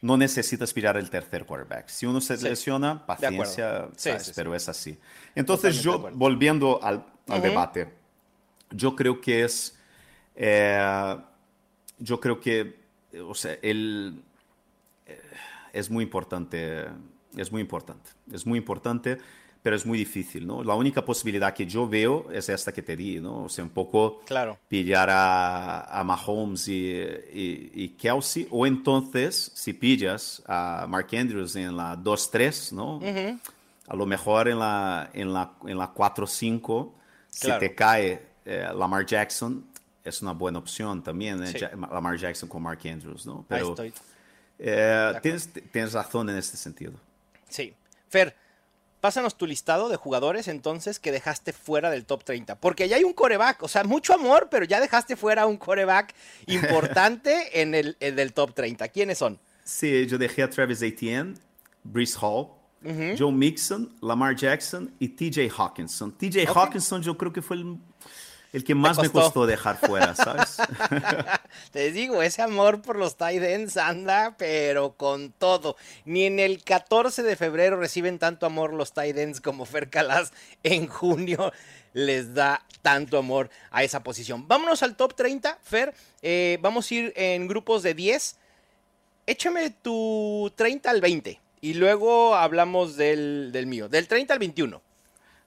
no 0.00 0.16
necesitas 0.16 0.72
pillar 0.72 0.96
el 0.96 1.10
tercer 1.10 1.44
quarterback. 1.44 1.88
Si 1.88 2.06
uno 2.06 2.20
se 2.20 2.36
Sí. 2.36 2.44
lesiona, 2.44 3.04
paciencia. 3.04 3.88
Sí, 3.96 4.10
¿sabes? 4.10 4.22
sí, 4.22 4.28
sí. 4.28 4.32
pero 4.36 4.54
es 4.54 4.68
así. 4.68 4.98
Entonces 5.34 5.82
Totalmente 5.82 6.12
yo, 6.12 6.16
volviendo 6.18 6.80
al, 6.82 7.04
al 7.28 7.42
debate, 7.42 7.88
yo 8.70 8.94
creo 8.94 9.20
que 9.20 9.44
es, 9.44 9.76
eh, 10.36 11.16
yo 11.98 12.20
creo 12.20 12.40
que, 12.40 12.78
o 13.26 13.34
sea, 13.34 13.56
el, 13.62 14.22
eh, 15.06 15.20
es 15.72 15.90
muy 15.90 16.04
importante, 16.04 16.86
es 17.36 17.50
muy 17.50 17.60
importante, 17.62 18.10
es 18.32 18.46
muy 18.46 18.58
importante, 18.58 19.18
pero 19.62 19.74
es 19.76 19.84
muy 19.84 19.98
difícil, 19.98 20.46
¿no? 20.46 20.62
La 20.64 20.74
única 20.74 21.04
posibilidad 21.04 21.52
que 21.52 21.66
yo 21.66 21.88
veo 21.88 22.30
es 22.30 22.48
esta 22.48 22.72
que 22.72 22.82
te 22.82 22.96
di, 22.96 23.20
¿no? 23.20 23.44
O 23.44 23.48
sea, 23.48 23.64
un 23.64 23.70
poco 23.70 24.20
Claro. 24.24 24.58
pillar 24.68 25.10
a, 25.10 26.00
a 26.00 26.04
Mahomes 26.04 26.68
y, 26.68 26.72
y, 26.92 27.70
y 27.74 27.88
Kelsey, 27.90 28.46
o 28.50 28.66
entonces, 28.66 29.50
si 29.54 29.72
pillas 29.72 30.42
a 30.46 30.86
Mark 30.88 31.08
Andrews 31.12 31.56
en 31.56 31.76
la 31.76 31.96
2-3, 31.96 32.72
¿no? 32.72 32.96
Ujú. 32.98 33.38
A 33.88 33.96
lo 33.96 34.06
mejor 34.06 34.48
en 34.48 34.58
la, 34.58 35.10
en 35.12 35.32
la, 35.32 35.52
en 35.66 35.76
la 35.78 35.92
4-5, 35.92 36.92
si 37.30 37.46
Claro. 37.46 37.60
te 37.60 37.74
cae 37.74 38.22
eh, 38.44 38.68
Lamar 38.74 39.04
Jackson, 39.06 39.64
es 40.04 40.22
una 40.22 40.32
buena 40.32 40.58
opción 40.58 41.02
también, 41.02 41.42
¿eh? 41.42 41.48
Sí. 41.48 41.58
Lamar 41.92 42.16
Jackson 42.16 42.48
con 42.48 42.62
Mark 42.62 42.80
Andrews, 42.84 43.26
¿no? 43.26 43.38
Ahí 43.40 43.44
Pero 43.48 43.68
estoy. 43.70 43.92
eh, 44.58 45.12
tienes, 45.22 45.50
tienes 45.70 45.92
razón 45.92 46.30
en 46.30 46.36
este 46.36 46.56
sentido. 46.56 46.92
Sí. 47.48 47.74
Fer, 48.08 48.34
pásanos 49.00 49.36
tu 49.36 49.46
listado 49.46 49.88
de 49.88 49.96
jugadores 49.96 50.48
entonces 50.48 50.98
que 50.98 51.12
dejaste 51.12 51.52
fuera 51.52 51.90
del 51.90 52.04
top 52.04 52.24
30. 52.24 52.56
Porque 52.56 52.88
ya 52.88 52.96
hay 52.96 53.04
un 53.04 53.12
coreback, 53.12 53.62
o 53.62 53.68
sea, 53.68 53.84
mucho 53.84 54.14
amor, 54.14 54.48
pero 54.50 54.64
ya 54.64 54.80
dejaste 54.80 55.16
fuera 55.16 55.46
un 55.46 55.56
coreback 55.56 56.14
importante 56.46 57.60
en 57.60 57.74
el, 57.74 58.32
top 58.32 58.54
30. 58.54 58.88
¿Quiénes 58.88 59.18
son? 59.18 59.38
Sí, 59.64 60.06
yo 60.06 60.18
dejé 60.18 60.42
a 60.42 60.50
Travis 60.50 60.82
Etienne, 60.82 61.34
Brees 61.82 62.16
Hall. 62.20 62.48
Joe 63.18 63.32
Mixon, 63.32 63.92
Lamar 64.00 64.36
Jackson 64.36 64.94
y 65.00 65.08
TJ 65.08 65.50
Hawkinson. 65.50 66.12
TJ. 66.12 66.46
Hawkinson 66.46 67.02
yo 67.02 67.18
creo 67.18 67.32
que 67.32 67.42
fue 67.42 67.56
el, 67.56 67.76
el 68.52 68.64
que 68.64 68.74
más 68.74 68.96
me 68.96 69.04
costó. 69.04 69.20
costó 69.20 69.46
dejar 69.46 69.76
fuera, 69.78 70.14
¿sabes? 70.14 70.56
Te 71.70 71.92
digo, 71.92 72.22
ese 72.22 72.42
amor 72.42 72.80
por 72.80 72.96
los 72.96 73.16
tight 73.16 73.42
ends 73.42 73.76
anda, 73.76 74.36
pero 74.38 74.94
con 74.96 75.32
todo. 75.32 75.76
Ni 76.04 76.24
en 76.24 76.38
el 76.38 76.64
14 76.64 77.22
de 77.22 77.36
febrero 77.36 77.76
reciben 77.76 78.18
tanto 78.18 78.46
amor 78.46 78.72
los 78.72 78.92
tight 78.92 79.16
ends 79.16 79.40
como 79.40 79.66
Fer 79.66 79.90
Calas 79.90 80.32
en 80.62 80.86
junio 80.86 81.52
les 81.92 82.34
da 82.34 82.64
tanto 82.82 83.18
amor 83.18 83.50
a 83.70 83.82
esa 83.82 84.02
posición. 84.02 84.46
Vámonos 84.46 84.82
al 84.82 84.96
top 84.96 85.14
30, 85.14 85.58
Fer. 85.62 85.94
Eh, 86.22 86.58
vamos 86.60 86.90
a 86.90 86.94
ir 86.94 87.12
en 87.16 87.48
grupos 87.48 87.82
de 87.82 87.94
10. 87.94 88.36
Échame 89.26 89.70
tu 89.70 90.50
30 90.56 90.88
al 90.88 91.00
20 91.00 91.40
y 91.60 91.74
luego 91.74 92.34
hablamos 92.34 92.96
del, 92.96 93.50
del 93.52 93.66
mío. 93.66 93.88
Del 93.88 94.08
30 94.08 94.32
al 94.32 94.38
21. 94.38 94.82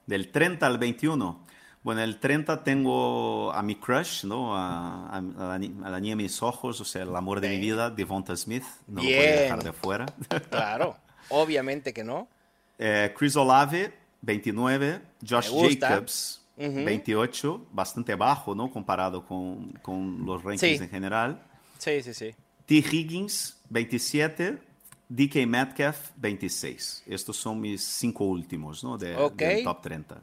Del 0.05 0.31
30 0.31 0.67
al 0.67 0.77
21. 0.77 1.50
Bueno, 1.83 2.01
el 2.01 2.19
30 2.19 2.63
tengo 2.63 3.51
a 3.51 3.63
mi 3.63 3.75
crush, 3.75 4.23
¿no? 4.25 4.55
A, 4.55 5.07
a- 5.09 5.17
a 5.17 5.21
la, 5.21 5.53
a 5.55 5.89
la 5.89 5.99
niña 5.99 6.11
de 6.11 6.23
mis 6.23 6.43
ojos, 6.43 6.79
o 6.79 6.85
sea, 6.85 7.01
el 7.03 7.15
amor 7.15 7.41
de 7.41 7.49
mi 7.49 7.59
vida, 7.59 7.89
Devonta 7.89 8.35
Smith. 8.35 8.63
No 8.87 9.01
lo 9.01 9.07
Bien. 9.07 9.19
podía 9.19 9.41
dejar 9.41 9.63
de 9.63 9.73
fuera. 9.73 10.05
Claro, 10.49 10.95
obviamente 11.29 11.91
que 11.93 12.03
no. 12.03 12.27
Eh, 12.77 13.13
Chris 13.17 13.35
Olave, 13.35 13.93
29. 14.21 15.01
Josh 15.27 15.45
Me 15.47 15.49
gusta. 15.67 15.87
Jacobs, 15.89 16.41
28, 16.57 17.65
bastante 17.71 18.13
bajo, 18.15 18.53
¿no? 18.53 18.69
Comparado 18.71 19.25
con, 19.25 19.71
con 19.81 20.23
los 20.25 20.43
rankings 20.43 20.77
Sí. 20.77 20.83
en 20.83 20.89
general. 20.89 21.41
Sí, 21.79 22.03
sí, 22.03 22.13
sí. 22.13 22.35
T. 22.67 22.75
Higgins, 22.75 23.57
27. 23.69 24.59
DK 25.09 25.45
Metcalf, 25.47 26.11
26. 26.17 27.03
Estos 27.07 27.35
son 27.37 27.59
mis 27.59 27.81
cinco 27.83 28.23
últimos, 28.25 28.83
¿no? 28.83 28.97
De, 28.97 29.15
Ok. 29.17 29.35
del 29.35 29.63
top 29.63 29.81
30. 29.81 30.21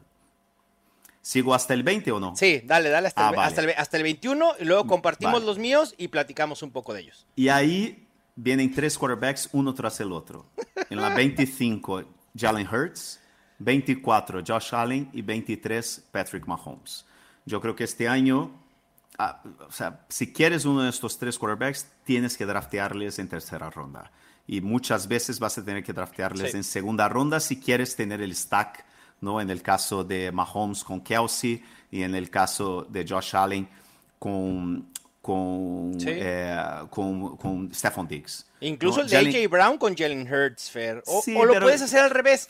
¿Sigo 1.21 1.53
hasta 1.53 1.73
el 1.73 1.83
20 1.83 2.11
o 2.13 2.19
no? 2.19 2.35
Sí, 2.35 2.61
dale, 2.65 2.89
dale 2.89 3.07
hasta, 3.07 3.27
Ah, 3.27 3.29
el, 3.31 3.35
vale. 3.35 3.47
hasta, 3.47 3.61
el, 3.61 3.69
hasta 3.77 3.97
el 3.97 4.03
21 4.03 4.53
y 4.59 4.65
luego 4.65 4.87
compartimos 4.87 5.33
Vale. 5.33 5.45
los 5.45 5.57
míos 5.59 5.93
y 5.97 6.07
platicamos 6.07 6.63
un 6.63 6.71
poco 6.71 6.93
de 6.93 7.01
ellos. 7.01 7.27
Y 7.35 7.49
ahí 7.49 8.07
vienen 8.35 8.73
tres 8.73 8.97
quarterbacks 8.97 9.49
uno 9.51 9.73
tras 9.73 9.99
el 9.99 10.11
otro. 10.13 10.45
En 10.89 11.01
la 11.01 11.09
25, 11.15 12.03
Jalen 12.37 12.67
Hurts, 12.67 13.19
24, 13.59 14.41
Josh 14.47 14.73
Allen 14.73 15.09
y 15.13 15.21
23, 15.21 16.05
Patrick 16.11 16.47
Mahomes. 16.47 17.05
Yo 17.45 17.59
creo 17.59 17.75
que 17.75 17.83
este 17.83 18.07
año, 18.07 18.51
ah, 19.17 19.43
o 19.67 19.71
sea, 19.71 20.05
si 20.09 20.31
quieres 20.31 20.65
uno 20.65 20.83
de 20.83 20.89
estos 20.89 21.17
tres 21.19 21.37
quarterbacks, 21.37 21.87
tienes 22.05 22.37
que 22.37 22.45
draftearles 22.45 23.19
en 23.19 23.27
tercera 23.27 23.69
ronda. 23.69 24.11
Y 24.47 24.61
muchas 24.61 25.07
veces 25.07 25.39
vas 25.39 25.57
a 25.57 25.65
tener 25.65 25.83
que 25.83 25.93
draftearles 25.93 26.51
Sí. 26.51 26.57
en 26.57 26.63
segunda 26.63 27.07
ronda 27.09 27.39
si 27.39 27.59
quieres 27.59 27.95
tener 27.95 28.21
el 28.21 28.33
stack, 28.35 28.85
¿no? 29.21 29.39
En 29.41 29.49
el 29.49 29.61
caso 29.61 30.03
de 30.03 30.31
Mahomes 30.31 30.83
con 30.83 31.01
Kelsey 31.01 31.63
y 31.91 32.03
en 32.03 32.15
el 32.15 32.29
caso 32.29 32.85
de 32.89 33.05
Josh 33.07 33.35
Allen 33.35 33.67
con, 34.17 34.89
con, 35.21 35.95
Sí. 35.99 36.07
eh, 36.09 36.57
con, 36.89 37.37
con 37.37 37.73
Stephon 37.73 38.07
Diggs. 38.07 38.45
Incluso 38.61 38.97
¿no? 38.99 39.03
el 39.03 39.09
de 39.09 39.17
Jalen- 39.17 39.35
AJ 39.45 39.49
Brown 39.49 39.77
con 39.77 39.95
Jalen 39.95 40.31
Hurts, 40.31 40.69
Fer. 40.71 41.03
O, 41.07 41.21
Sí, 41.21 41.35
o 41.35 41.45
lo 41.45 41.53
pero- 41.53 41.65
puedes 41.65 41.81
hacer 41.81 41.99
al 42.01 42.09
revés. 42.09 42.47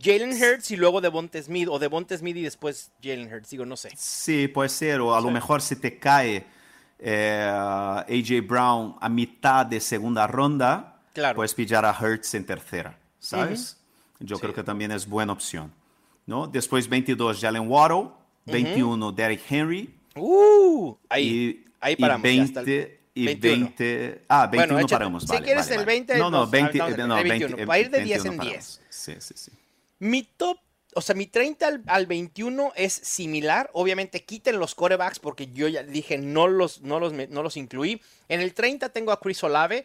Jalen 0.00 0.30
Hurts 0.40 0.70
y 0.70 0.76
luego 0.76 1.00
Devonta 1.00 1.42
Smith. 1.42 1.68
O 1.70 1.78
Devonta 1.78 2.16
Smith 2.16 2.36
y 2.36 2.42
después 2.42 2.90
Jalen 3.02 3.32
Hurts. 3.32 3.50
Digo, 3.50 3.66
no 3.66 3.76
sé. 3.76 3.90
Sí, 3.96 4.46
puede 4.48 4.68
ser, 4.68 5.00
o 5.00 5.14
a 5.14 5.20
lo 5.20 5.30
mejor 5.30 5.60
si 5.62 5.76
te 5.76 5.98
cae 5.98 6.46
eh, 6.98 7.42
AJ 7.50 8.46
Brown 8.46 8.96
a 9.00 9.08
mitad 9.08 9.66
de 9.66 9.80
segunda 9.80 10.26
ronda, 10.26 11.00
Claro. 11.12 11.36
puedes 11.36 11.54
pillar 11.54 11.84
a 11.84 11.90
Hertz 12.00 12.34
en 12.34 12.46
tercera, 12.46 12.96
¿sabes? 13.18 13.78
Yo 14.24 14.36
Sí. 14.36 14.42
creo 14.42 14.54
que 14.54 14.62
también 14.62 14.90
es 14.92 15.06
buena 15.08 15.32
opción. 15.32 15.72
¿no? 16.26 16.46
Después 16.46 16.88
22, 16.88 17.38
Jalen 17.40 17.68
Waddle, 17.68 18.08
21, 18.46 19.12
Derrick 19.12 19.42
Henry, 19.50 19.94
Uh, 20.16 20.94
ahí, 21.08 21.24
y, 21.26 21.64
ahí 21.80 21.92
y 21.94 21.96
paramos. 21.96 22.22
ya 22.22 22.28
20, 22.30 22.58
hasta 22.60 22.70
el 22.70 22.98
y 23.14 23.26
21. 23.26 23.56
20, 23.66 24.24
ah, 24.28 24.46
21 24.46 24.66
Bueno, 24.74 24.78
échate. 24.80 24.94
paramos, 24.94 25.22
Si 25.24 25.28
vale, 25.28 25.44
quieres 25.44 25.64
vale, 25.64 25.74
el 25.74 25.78
vale. 25.80 25.92
20, 25.92 26.18
no, 26.18 26.30
no, 26.30 26.38
nos 26.38 26.50
20, 26.50 26.80
aventamos 26.80 27.08
no, 27.08 27.18
el 27.18 27.28
20, 27.28 27.46
21, 27.46 27.66
para 27.66 27.78
ir 27.80 27.90
de 27.90 27.98
10 28.04 28.22
21 28.22 28.32
en 28.32 28.38
paramos. 28.38 28.80
10. 28.80 28.80
Sí, 28.88 29.12
sí, 29.18 29.34
sí. 29.36 29.52
Mi 29.98 30.22
top, 30.22 30.58
o 30.94 31.00
sea, 31.00 31.14
mi 31.16 31.26
30 31.26 31.66
al, 31.66 31.82
al 31.86 32.06
21 32.06 32.72
es 32.76 32.92
similar. 32.92 33.68
Obviamente 33.72 34.24
quiten 34.24 34.58
los 34.58 34.74
corebacks 34.74 35.18
porque 35.18 35.48
yo 35.52 35.66
ya 35.68 35.82
dije 35.82 36.16
no 36.18 36.46
los, 36.48 36.80
no 36.82 37.00
los, 37.00 37.12
no 37.12 37.42
los 37.42 37.56
incluí. 37.56 38.00
En 38.28 38.40
el 38.40 38.54
30 38.54 38.88
tengo 38.90 39.10
a 39.12 39.20
Chris 39.20 39.42
Olave, 39.44 39.84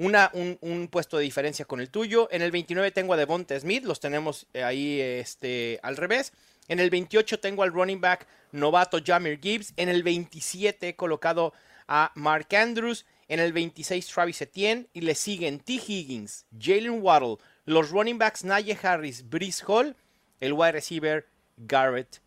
un, 0.00 0.88
puesto 0.90 1.18
de 1.18 1.24
diferencia 1.24 1.64
con 1.64 1.80
el 1.80 1.90
tuyo. 1.90 2.28
En 2.30 2.42
el 2.42 2.50
29 2.50 2.90
tengo 2.90 3.14
a 3.14 3.16
Devonta 3.16 3.58
Smith, 3.58 3.84
los 3.84 4.00
tenemos 4.00 4.46
eh, 4.54 4.62
ahí 4.62 5.00
este, 5.00 5.78
al 5.82 5.96
revés. 5.96 6.32
En 6.68 6.80
el 6.80 6.88
28 6.88 7.40
tengo 7.40 7.62
al 7.62 7.72
running 7.72 8.00
back 8.00 8.26
novato 8.52 8.98
Jamir 9.04 9.40
Gibbs. 9.40 9.72
En 9.76 9.88
el 9.88 10.02
27 10.02 10.88
he 10.88 10.96
colocado 10.96 11.52
a 11.86 12.12
Mark 12.14 12.54
Andrews. 12.54 13.04
En 13.28 13.40
el 13.40 13.52
26 13.52 14.06
Travis 14.06 14.40
Etienne. 14.40 14.86
Y 14.94 15.02
le 15.02 15.14
siguen 15.14 15.60
T. 15.60 15.74
Higgins, 15.74 16.46
Jalen 16.58 17.02
Waddle, 17.02 17.36
los 17.66 17.90
running 17.90 18.18
backs 18.18 18.44
Najee 18.44 18.78
Harris, 18.82 19.28
Brees 19.28 19.62
Hall, 19.66 19.96
el 20.40 20.52
wide 20.54 20.72
receiver 20.72 21.26
Garrett 21.56 22.20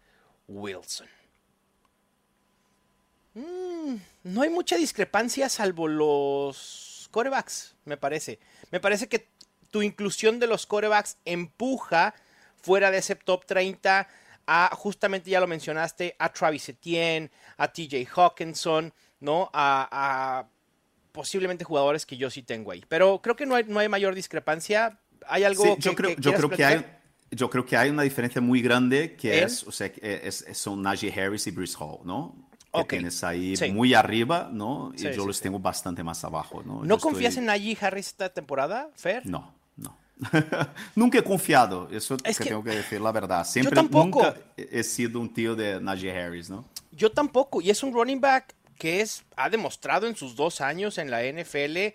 Wilson. 0.47 1.07
Mm, 3.33 3.95
no 4.23 4.41
hay 4.43 4.49
mucha 4.49 4.75
discrepancia 4.75 5.49
salvo 5.49 5.87
los 5.87 6.82
corebacks, 7.13 7.75
me 7.85 7.95
parece. 7.95 8.39
Me 8.71 8.79
parece 8.81 9.07
que 9.07 9.27
tu 9.71 9.81
inclusión 9.81 10.39
de 10.39 10.47
los 10.47 10.65
corebacks 10.65 11.17
empuja 11.25 12.13
fuera 12.61 12.91
de 12.91 12.97
ese 12.97 13.15
top 13.15 13.45
30 13.45 14.07
a, 14.47 14.69
justamente 14.75 15.29
ya 15.29 15.39
lo 15.39 15.47
mencionaste, 15.47 16.15
a 16.19 16.33
Travis 16.33 16.67
Etienne, 16.67 17.29
a 17.57 17.67
TJ 17.71 18.05
Hawkinson, 18.13 18.91
¿no? 19.21 19.49
A, 19.53 19.87
a 19.91 20.47
posiblemente 21.13 21.63
jugadores 21.63 22.05
que 22.05 22.17
yo 22.17 22.29
sí 22.29 22.41
tengo 22.41 22.71
ahí. 22.71 22.83
Pero 22.89 23.21
creo 23.21 23.35
que 23.35 23.45
no 23.45 23.55
hay, 23.55 23.63
no 23.65 23.79
hay 23.79 23.87
mayor 23.87 24.15
discrepancia. 24.15 24.99
¿Hay 25.27 25.43
algo 25.43 25.63
Sí, 25.63 25.75
que, 25.75 25.81
yo 25.81 25.95
creo, 25.95 26.15
que 26.15 26.21
yo 26.21 26.33
creo 26.33 26.49
que 26.49 26.65
hay, 26.65 26.85
yo 27.31 27.49
creo 27.49 27.65
que 27.65 27.77
hay 27.77 27.89
una 27.89 28.03
diferencia 28.03 28.41
muy 28.41 28.61
grande 28.61 29.15
que 29.15 29.43
es, 29.43 29.63
o 29.63 29.71
sea, 29.71 29.87
es, 30.01 30.41
es- 30.41 30.57
son 30.57 30.81
Najee 30.81 31.13
Harris 31.13 31.47
y 31.47 31.51
Brees 31.51 31.75
Hall, 31.79 31.99
¿no? 32.03 32.42
Que 32.73 32.83
tienes 32.85 33.23
ahí 33.23 33.55
Sí. 33.55 33.71
muy 33.71 33.93
arriba, 33.93 34.49
¿no? 34.51 34.91
Y 34.95 34.99
Sí, 34.99 35.03
yo 35.05 35.21
sí, 35.21 35.27
los 35.27 35.39
tengo 35.41 35.59
bastante 35.59 36.03
más 36.03 36.23
abajo, 36.23 36.63
¿no? 36.65 36.83
¿No 36.83 36.95
Yo 36.95 36.99
confías 36.99 37.33
estoy- 37.33 37.41
en 37.41 37.45
Najee 37.45 37.77
Harris 37.79 38.07
esta 38.07 38.29
temporada, 38.29 38.89
Fer? 38.95 39.25
No, 39.27 39.53
no. 39.77 39.95
nunca 40.95 41.19
he 41.19 41.23
confiado, 41.23 41.87
eso 41.91 42.17
Es 42.23 42.37
que 42.37 42.43
que- 42.45 42.49
tengo 42.49 42.63
que 42.63 42.71
decir 42.71 42.99
la 43.01 43.11
verdad. 43.11 43.45
Siempre, 43.45 43.75
tampoco. 43.75 44.23
nunca 44.23 44.35
he 44.57 44.79
he 44.79 44.83
sido 44.83 45.19
un 45.19 45.31
tío 45.33 45.55
de 45.55 45.79
Najee 45.79 46.11
Harris, 46.19 46.49
¿no? 46.49 46.65
Yo 46.91 47.11
tampoco. 47.11 47.61
Y 47.61 47.69
es 47.69 47.83
un 47.83 47.93
running 47.93 48.19
back 48.21 48.55
que 48.77 49.01
es, 49.01 49.23
ha 49.35 49.49
demostrado 49.49 50.07
en 50.07 50.15
sus 50.15 50.35
dos 50.35 50.59
años 50.61 50.97
en 50.97 51.11
la 51.11 51.23
NFL 51.23 51.93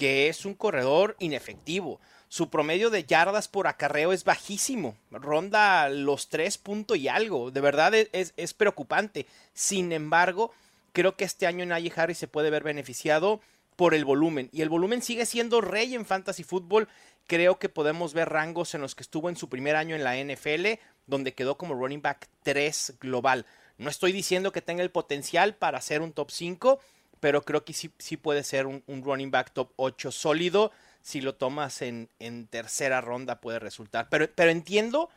que 0.00 0.28
es 0.28 0.46
un 0.46 0.54
corredor 0.54 1.14
inefectivo. 1.18 2.00
Su 2.30 2.48
promedio 2.48 2.88
de 2.88 3.04
yardas 3.04 3.48
por 3.48 3.66
acarreo 3.66 4.14
es 4.14 4.24
bajísimo. 4.24 4.96
Ronda 5.10 5.90
los 5.90 6.30
tres 6.30 6.56
puntos 6.56 6.96
y 6.96 7.08
algo. 7.08 7.50
De 7.50 7.60
verdad 7.60 7.94
es, 7.94 8.08
es- 8.12 8.32
es 8.38 8.54
preocupante. 8.54 9.26
Sin 9.52 9.92
embargo, 9.92 10.52
creo 10.94 11.16
que 11.16 11.24
este 11.24 11.46
año 11.46 11.66
Najee 11.66 11.92
Harris 11.94 12.16
se 12.16 12.28
puede 12.28 12.48
ver 12.48 12.62
beneficiado 12.62 13.42
por 13.76 13.92
el 13.92 14.06
volumen. 14.06 14.48
Y 14.54 14.62
el 14.62 14.70
volumen 14.70 15.02
sigue 15.02 15.26
siendo 15.26 15.60
rey 15.60 15.94
en 15.94 16.06
fantasy 16.06 16.44
fútbol. 16.44 16.88
Creo 17.26 17.58
que 17.58 17.68
podemos 17.68 18.14
ver 18.14 18.30
rangos 18.30 18.74
en 18.74 18.80
los 18.80 18.94
que 18.94 19.02
estuvo 19.02 19.28
en 19.28 19.36
su 19.36 19.50
primer 19.50 19.76
año 19.76 19.94
en 19.94 20.02
la 20.04 20.16
NFL, 20.16 20.78
donde 21.06 21.34
quedó 21.34 21.58
como 21.58 21.74
running 21.74 22.00
back 22.00 22.26
3 22.42 22.94
global. 23.02 23.44
No 23.76 23.90
estoy 23.90 24.12
diciendo 24.12 24.50
que 24.50 24.62
tenga 24.62 24.82
el 24.82 24.90
potencial 24.90 25.56
para 25.56 25.82
ser 25.82 26.00
un 26.00 26.14
top 26.14 26.30
5, 26.30 26.80
pero 27.20 27.42
creo 27.42 27.64
que 27.64 27.72
sí, 27.72 27.90
sí 27.98 28.16
puede 28.16 28.42
ser 28.42 28.66
un, 28.66 28.82
un 28.86 29.02
running 29.04 29.30
back 29.30 29.52
top 29.52 29.72
8 29.76 30.10
sólido. 30.10 30.72
Si 31.02 31.20
lo 31.20 31.34
tomas 31.34 31.80
en, 31.82 32.08
en 32.18 32.46
tercera 32.46 33.00
ronda 33.00 33.40
puede 33.40 33.58
resultar. 33.58 34.08
Pero, 34.10 34.28
pero 34.34 34.50
entiendo, 34.50 35.08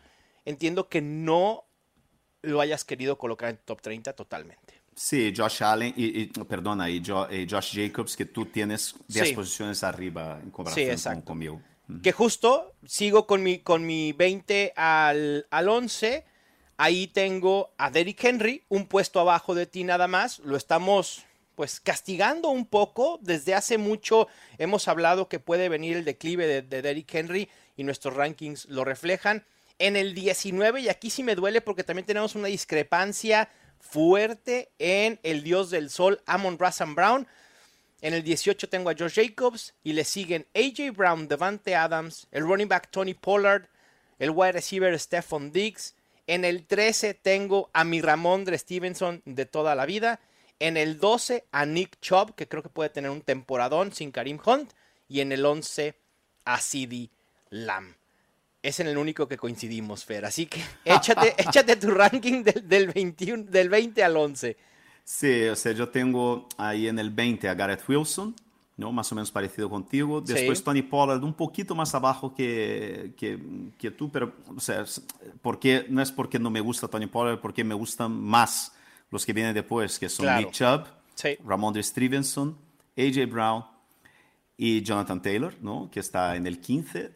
entiendo 0.46 0.88
que 0.88 1.02
no 1.02 1.66
lo 2.42 2.62
hayas 2.62 2.84
querido 2.86 3.18
colocar 3.18 3.50
en 3.50 3.58
top 3.58 3.82
30 3.82 4.14
totalmente. 4.14 4.82
Sí, 4.96 5.34
Josh 5.36 5.64
Allen 5.64 5.94
y, 5.98 6.22
y- 6.22 6.26
perdona, 6.28 6.90
y, 6.90 7.02
Jo- 7.04 7.28
y 7.32 7.48
Josh 7.50 7.74
Jacobs, 7.76 8.16
que 8.16 8.26
tú 8.26 8.46
tienes 8.46 8.96
10 9.08 9.30
Sí. 9.30 9.34
posiciones 9.36 9.84
arriba 9.84 10.38
en 10.40 10.46
Sí, 10.46 10.52
comparación 10.52 10.98
con- 11.16 11.22
conmigo. 11.24 11.62
Que 12.02 12.12
justo 12.12 12.74
sigo 12.86 13.26
con 13.28 13.44
mi, 13.44 13.60
con 13.60 13.86
mi 13.86 14.14
20 14.14 14.72
al, 14.76 15.48
al 15.50 15.68
11. 15.70 16.26
Ahí 16.78 17.08
tengo 17.08 17.74
a 17.78 17.90
Derrick 17.92 18.24
Henry, 18.24 18.64
un 18.70 18.88
puesto 18.88 19.20
abajo 19.20 19.54
de 19.54 19.66
ti 19.66 19.84
nada 19.84 20.08
más. 20.08 20.40
Lo 20.40 20.56
estamos 20.56 21.24
pues 21.56 21.80
castigando 21.80 22.50
un 22.50 22.66
poco. 22.66 23.20
Desde 23.22 23.54
hace 23.54 23.78
mucho 23.78 24.28
hemos 24.58 24.88
hablado 24.88 25.30
que 25.30 25.40
puede 25.40 25.70
venir 25.70 25.98
el 25.98 26.06
declive 26.06 26.48
de, 26.48 26.62
de 26.62 26.82
Derrick 26.82 27.14
Henry 27.14 27.50
y 27.76 27.84
nuestros 27.84 28.16
rankings 28.16 28.66
lo 28.66 28.84
reflejan. 28.84 29.46
En 29.80 29.96
el 29.96 30.14
19, 30.14 30.82
y 30.82 30.90
aquí 30.90 31.10
sí 31.10 31.24
me 31.24 31.36
duele 31.36 31.62
porque 31.62 31.84
también 31.84 32.06
tenemos 32.06 32.36
una 32.36 32.48
discrepancia 32.48 33.50
fuerte 33.80 34.72
en 34.80 35.20
el 35.24 35.44
dios 35.44 35.70
del 35.70 35.90
sol, 35.90 36.22
Amon 36.26 36.58
Razan 36.58 36.96
Brown. 36.96 37.28
En 38.02 38.14
el 38.14 38.24
18 38.24 38.70
tengo 38.70 38.90
a 38.90 38.96
Josh 38.98 39.16
Jacobs 39.16 39.74
y 39.84 39.94
le 39.94 40.04
siguen 40.04 40.46
AJ 40.54 40.96
Brown, 40.96 41.28
Devante 41.28 41.76
Adams, 41.76 42.28
el 42.32 42.44
running 42.44 42.68
back 42.68 42.90
Tony 42.92 43.14
Pollard, 43.14 43.68
el 44.20 44.32
wide 44.32 44.54
receiver 44.54 44.98
Stephon 45.00 45.52
Diggs. 45.52 45.96
En 46.28 46.46
el 46.46 46.66
13 46.66 47.14
tengo 47.14 47.70
a 47.74 47.84
mi 47.84 48.02
Ramondre 48.02 48.58
Stevenson 48.58 49.22
de 49.26 49.46
toda 49.46 49.76
la 49.76 49.86
vida. 49.86 50.20
En 50.60 50.78
el 50.78 51.00
12 51.00 51.46
a 51.52 51.66
Nick 51.66 52.00
Chubb, 52.00 52.36
que 52.36 52.48
creo 52.48 52.64
que 52.64 52.70
puede 52.70 52.90
tener 52.90 53.12
un 53.12 53.22
temporadón 53.22 53.92
sin 53.92 54.12
Karim 54.12 54.40
Hunt. 54.46 54.72
Y 55.10 55.20
en 55.20 55.32
el 55.32 55.46
11 55.46 55.96
a 56.46 56.60
CD 56.60 57.10
Lamb. 57.50 57.94
Es 58.62 58.80
en 58.80 58.88
el 58.88 58.98
único 58.98 59.28
que 59.28 59.38
coincidimos, 59.38 60.06
Fer. 60.06 60.26
Así 60.26 60.46
que 60.46 60.62
échate, 60.86 61.36
échate 61.38 61.76
tu 61.76 61.92
ranking 61.92 62.44
del, 62.44 62.68
del 62.68 62.88
21, 62.88 63.44
del 63.44 63.70
20 63.70 64.04
al 64.04 64.18
11. 64.18 64.58
Sí, 65.04 65.44
o 65.44 65.56
sea, 65.56 65.74
yo 65.74 65.90
tengo 65.90 66.48
ahí 66.58 66.88
en 66.88 66.98
el 66.98 67.10
20 67.10 67.50
a 67.50 67.54
Garrett 67.54 67.84
Wilson, 67.88 68.34
¿no? 68.78 68.94
Más 68.94 69.12
o 69.12 69.16
menos 69.16 69.32
parecido 69.32 69.70
contigo. 69.70 70.22
Después 70.22 70.60
Sí. 70.60 70.64
Tony 70.64 70.82
Pollard, 70.82 71.22
un 71.24 71.34
poquito 71.34 71.76
más 71.76 71.94
abajo 71.94 72.34
que, 72.34 73.14
que, 73.18 73.38
que 73.78 73.92
tú, 73.92 74.10
pero, 74.10 74.34
o 74.56 74.62
sea, 74.62 74.86
porque, 75.42 75.86
no 75.90 76.02
es 76.02 76.12
porque 76.12 76.40
no 76.40 76.50
me 76.50 76.62
gusta 76.62 76.88
Tony 76.88 77.08
Pollard, 77.08 77.42
porque 77.42 77.66
me 77.66 77.76
gustan 77.76 78.14
más 78.14 78.74
los 79.14 79.26
que 79.26 79.32
vienen 79.32 79.54
después, 79.54 79.98
que 80.00 80.10
son 80.10 80.26
Claro. 80.26 80.42
Nick 80.42 80.52
Chubb, 80.52 80.86
Sí. 81.16 81.38
Ramondre 81.46 81.82
Stevenson, 81.84 82.58
AJ 82.98 83.28
Brown 83.30 83.64
y 84.58 84.82
Jonathan 84.82 85.22
Taylor, 85.22 85.54
¿no? 85.62 85.90
Que 85.92 86.00
está 86.02 86.36
en 86.36 86.48
el 86.48 86.60
15. 86.60 87.12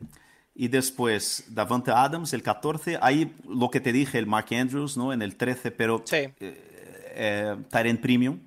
Y 0.56 0.68
después 0.70 1.46
Davante 1.50 1.92
Adams, 1.92 2.32
el 2.34 2.42
14. 2.44 2.98
Ahí 3.02 3.36
lo 3.48 3.70
que 3.70 3.80
te 3.80 3.92
dije, 3.92 4.18
el 4.20 4.26
Mark 4.28 4.48
Andrews, 4.52 4.96
¿no? 4.98 5.12
En 5.14 5.22
el 5.22 5.36
13, 5.36 5.72
pero 5.72 6.02
Sí. 6.06 6.16
eh, 6.16 6.34
eh, 6.40 7.56
Tyrant 7.70 8.00
Premium. 8.02 8.40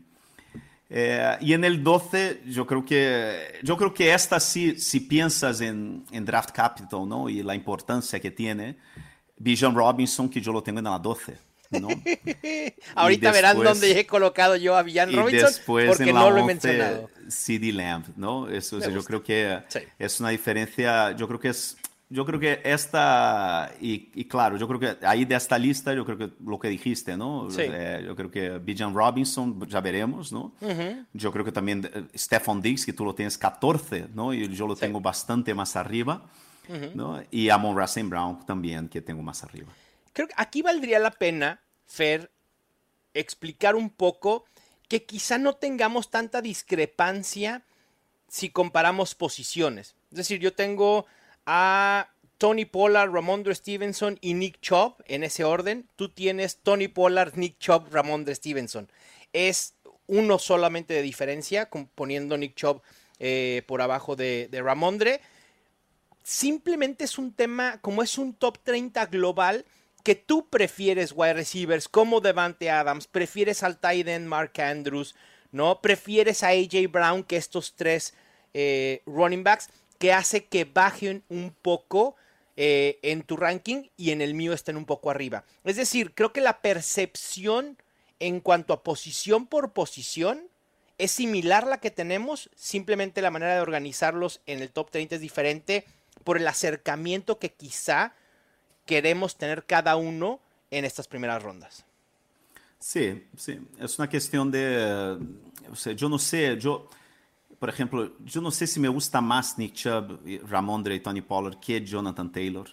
Eh, 0.93 1.37
y 1.41 1.53
en 1.53 1.65
el 1.65 1.85
12, 1.85 2.43
yo 2.47 2.67
creo 2.67 2.85
que, 2.85 3.61
yo 3.63 3.77
creo 3.77 3.95
que 3.95 4.13
esta 4.13 4.41
sí, 4.41 4.77
si 4.79 4.99
piensas 5.01 5.61
en, 5.61 6.05
en 6.11 6.25
Draft 6.25 6.51
Capital, 6.51 7.09
¿no? 7.09 7.29
Y 7.29 7.43
la 7.45 7.55
importancia 7.55 8.19
que 8.19 8.31
tiene, 8.33 8.77
Bijan 9.37 9.73
Robinson, 9.75 10.29
que 10.29 10.41
yo 10.41 10.53
lo 10.53 10.63
tengo 10.63 10.79
en 10.81 10.85
la 10.87 10.99
12, 10.99 11.39
¿no? 11.71 11.89
Ahorita 12.95 13.33
verán 13.33 13.59
dónde 13.63 13.99
he 13.99 14.07
colocado 14.07 14.57
yo 14.57 14.77
a 14.77 14.83
Villan 14.83 15.13
Robinson 15.13 15.47
después 15.49 15.87
porque 15.89 16.05
en 16.11 16.15
la 16.15 16.21
no 16.21 16.31
lo 16.31 16.39
he 16.39 16.43
11, 16.43 16.47
mencionado. 16.55 17.11
CD 17.29 17.73
Lamb, 17.73 18.05
¿no? 18.17 18.49
Eso, 18.49 18.79
Me 18.79 18.93
yo 18.93 19.05
creo 19.05 19.23
que 19.23 19.59
Sí. 19.69 19.81
es 19.99 20.21
una 20.21 20.31
diferencia, 20.31 21.13
yo 21.13 21.27
creo 21.29 21.39
que 21.39 21.49
es, 21.51 21.77
yo 22.09 22.27
creo 22.27 22.41
que 22.41 22.61
esta, 22.65 23.71
y, 23.81 24.11
y 24.15 24.25
claro, 24.25 24.57
yo 24.57 24.67
creo 24.67 24.81
que 24.81 25.07
ahí 25.07 25.25
de 25.25 25.37
esta 25.37 25.57
lista, 25.59 25.95
yo 25.95 26.05
creo 26.05 26.19
que 26.19 26.31
lo 26.45 26.59
que 26.59 26.69
dijiste, 26.69 27.17
¿no? 27.17 27.49
Sí. 27.51 27.63
Eh, 27.65 28.03
yo 28.05 28.17
creo 28.17 28.31
que 28.31 28.59
Bijan 28.59 28.93
Robinson, 28.93 29.65
ya 29.69 29.81
veremos, 29.81 30.33
¿no? 30.33 30.53
Yo 31.13 31.31
creo 31.31 31.45
que 31.45 31.53
también 31.53 31.89
eh, 31.95 32.05
Stephon 32.17 32.61
Diggs, 32.61 32.85
que 32.85 32.93
tú 32.93 33.05
lo 33.05 33.15
tienes 33.15 33.39
14, 33.39 34.09
¿no? 34.13 34.35
Y 34.35 34.49
yo 34.55 34.67
lo 34.67 34.75
Sí. 34.75 34.81
tengo 34.81 35.01
bastante 35.01 35.55
más 35.55 35.77
arriba, 35.77 36.23
¿no? 36.95 37.23
Y 37.31 37.49
Amon 37.49 37.77
Racing 37.77 38.09
Brown 38.11 38.45
también, 38.45 38.89
que 38.89 39.01
tengo 39.01 39.23
más 39.23 39.45
arriba. 39.45 39.69
Creo 40.21 40.29
que 40.29 40.35
aquí 40.37 40.61
valdría 40.61 40.99
la 40.99 41.13
pena, 41.13 41.63
Fer, 41.87 42.31
explicar 43.15 43.75
un 43.75 43.89
poco 43.89 44.45
que 44.87 45.07
quizá 45.07 45.39
no 45.39 45.55
tengamos 45.55 46.11
tanta 46.11 46.43
discrepancia 46.43 47.65
si 48.29 48.51
comparamos 48.51 49.15
posiciones. 49.15 49.95
Es 50.11 50.19
decir, 50.19 50.39
yo 50.39 50.53
tengo 50.53 51.07
a 51.47 52.11
Tony 52.37 52.67
Pollard, 52.67 53.11
Ramondre 53.11 53.55
Stevenson 53.55 54.19
y 54.21 54.35
Nick 54.35 54.61
Chubb 54.61 54.97
en 55.07 55.25
ese 55.25 55.43
orden. 55.43 55.89
Tú 55.97 56.11
tienes 56.11 56.59
Tony 56.59 56.89
Pollard, 56.89 57.37
Nick 57.37 57.59
Chubb, 57.59 57.89
Ramondre 57.91 58.35
Stevenson. 58.35 58.93
Es 59.33 59.73
uno 60.07 60.39
solamente 60.39 60.93
de 60.93 61.01
diferencia, 61.01 61.71
poniendo 61.95 62.37
Nick 62.37 62.57
Chubb 62.57 62.83
eh, 63.21 63.63
por 63.67 63.81
abajo 63.81 64.17
de, 64.17 64.49
de 64.51 64.61
Ramondre 64.61 65.23
simplemente 66.23 67.05
es 67.05 67.19
un 67.19 67.33
tema, 67.33 67.79
como 67.81 68.03
es 68.03 68.19
un 68.19 68.35
top 68.35 68.59
30 68.63 69.07
global, 69.07 69.65
que 70.03 70.15
tú 70.15 70.49
prefieres 70.49 71.13
wide 71.15 71.35
receivers 71.35 71.89
como 71.89 72.21
Devante 72.21 72.71
Adams, 72.71 73.07
prefieres 73.07 73.63
al 73.63 73.79
tight 73.79 74.09
end 74.09 74.27
Mark 74.27 74.61
Andrews, 74.61 75.15
¿no? 75.53 75.81
Prefieres 75.81 76.43
a 76.43 76.49
AJ 76.49 76.91
Brown 76.91 77.25
que 77.25 77.37
estos 77.37 77.75
tres 77.75 78.15
eh, 78.55 79.03
running 79.07 79.45
backs, 79.45 79.69
que 79.99 80.13
hace 80.13 80.47
que 80.47 80.65
bajen 80.65 81.23
un 81.29 81.55
poco 81.63 82.17
eh, 82.57 82.99
en 83.03 83.23
tu 83.23 83.37
ranking 83.37 83.85
y 83.97 84.11
en 84.11 84.21
el 84.21 84.35
mío 84.35 84.53
estén 84.53 84.77
un 84.77 84.87
poco 84.87 85.11
arriba. 85.11 85.45
Es 85.65 85.77
decir, 85.77 86.15
creo 86.15 86.33
que 86.33 86.41
la 86.41 86.61
percepción 86.61 87.79
en 88.19 88.41
cuanto 88.41 88.73
a 88.73 88.83
posición 88.83 89.47
por 89.47 89.73
posición 89.73 90.49
es 90.99 91.11
similar 91.11 91.67
la 91.67 91.81
que 91.81 91.91
tenemos, 91.91 92.51
simplemente 92.55 93.23
la 93.23 93.31
manera 93.31 93.55
de 93.55 93.63
organizarlos 93.63 94.43
en 94.45 94.61
el 94.61 94.71
top 94.71 94.91
30 94.91 95.15
es 95.15 95.21
diferente 95.23 95.87
por 96.25 96.37
el 96.37 96.47
acercamiento 96.47 97.39
que 97.39 97.53
quizá 97.53 98.15
queremos 98.91 99.37
tener 99.37 99.65
cada 99.65 99.95
uno 99.97 100.41
en 100.71 100.85
estas 100.85 101.07
primeras 101.07 101.43
rondas. 101.43 101.85
Sí, 102.79 103.25
sí, 103.37 103.59
es 103.79 103.99
una 103.99 104.09
cuestión 104.09 104.51
de, 104.51 105.17
o 105.71 105.77
sea, 105.77 105.93
yo 105.93 106.09
no 106.09 106.19
sé, 106.19 106.57
yo, 106.59 106.89
por 107.59 107.69
ejemplo, 107.69 108.13
yo 108.25 108.41
no 108.41 108.51
sé 108.51 108.67
si 108.67 108.81
me 108.81 108.89
gusta 108.89 109.21
más 109.21 109.59
Nick 109.59 109.75
Chubb, 109.75 110.19
Ramondre 110.49 110.95
y 110.95 111.01
Tony 111.01 111.21
Pollard 111.21 111.61
que 111.61 111.85
Jonathan 111.85 112.33
Taylor. 112.33 112.69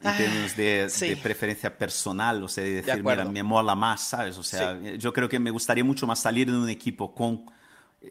En 0.00 0.08
Ah, 0.08 0.16
términos 0.16 0.56
de, 0.56 0.88
sí. 0.90 1.10
de 1.10 1.16
preferencia 1.16 1.78
personal, 1.78 2.42
o 2.42 2.48
sea, 2.48 2.64
de 2.64 2.72
decir, 2.82 2.90
acuerdo. 2.92 3.22
mira, 3.22 3.32
me 3.32 3.42
mola 3.44 3.76
más, 3.76 4.00
¿sabes? 4.00 4.36
O 4.36 4.42
sea, 4.42 4.76
yo 4.98 5.12
creo 5.12 5.28
que 5.28 5.38
me 5.38 5.52
gustaría 5.52 5.84
mucho 5.84 6.08
más 6.08 6.18
salir 6.18 6.50
de 6.50 6.56
un 6.58 6.68
equipo 6.68 7.14
con 7.14 7.44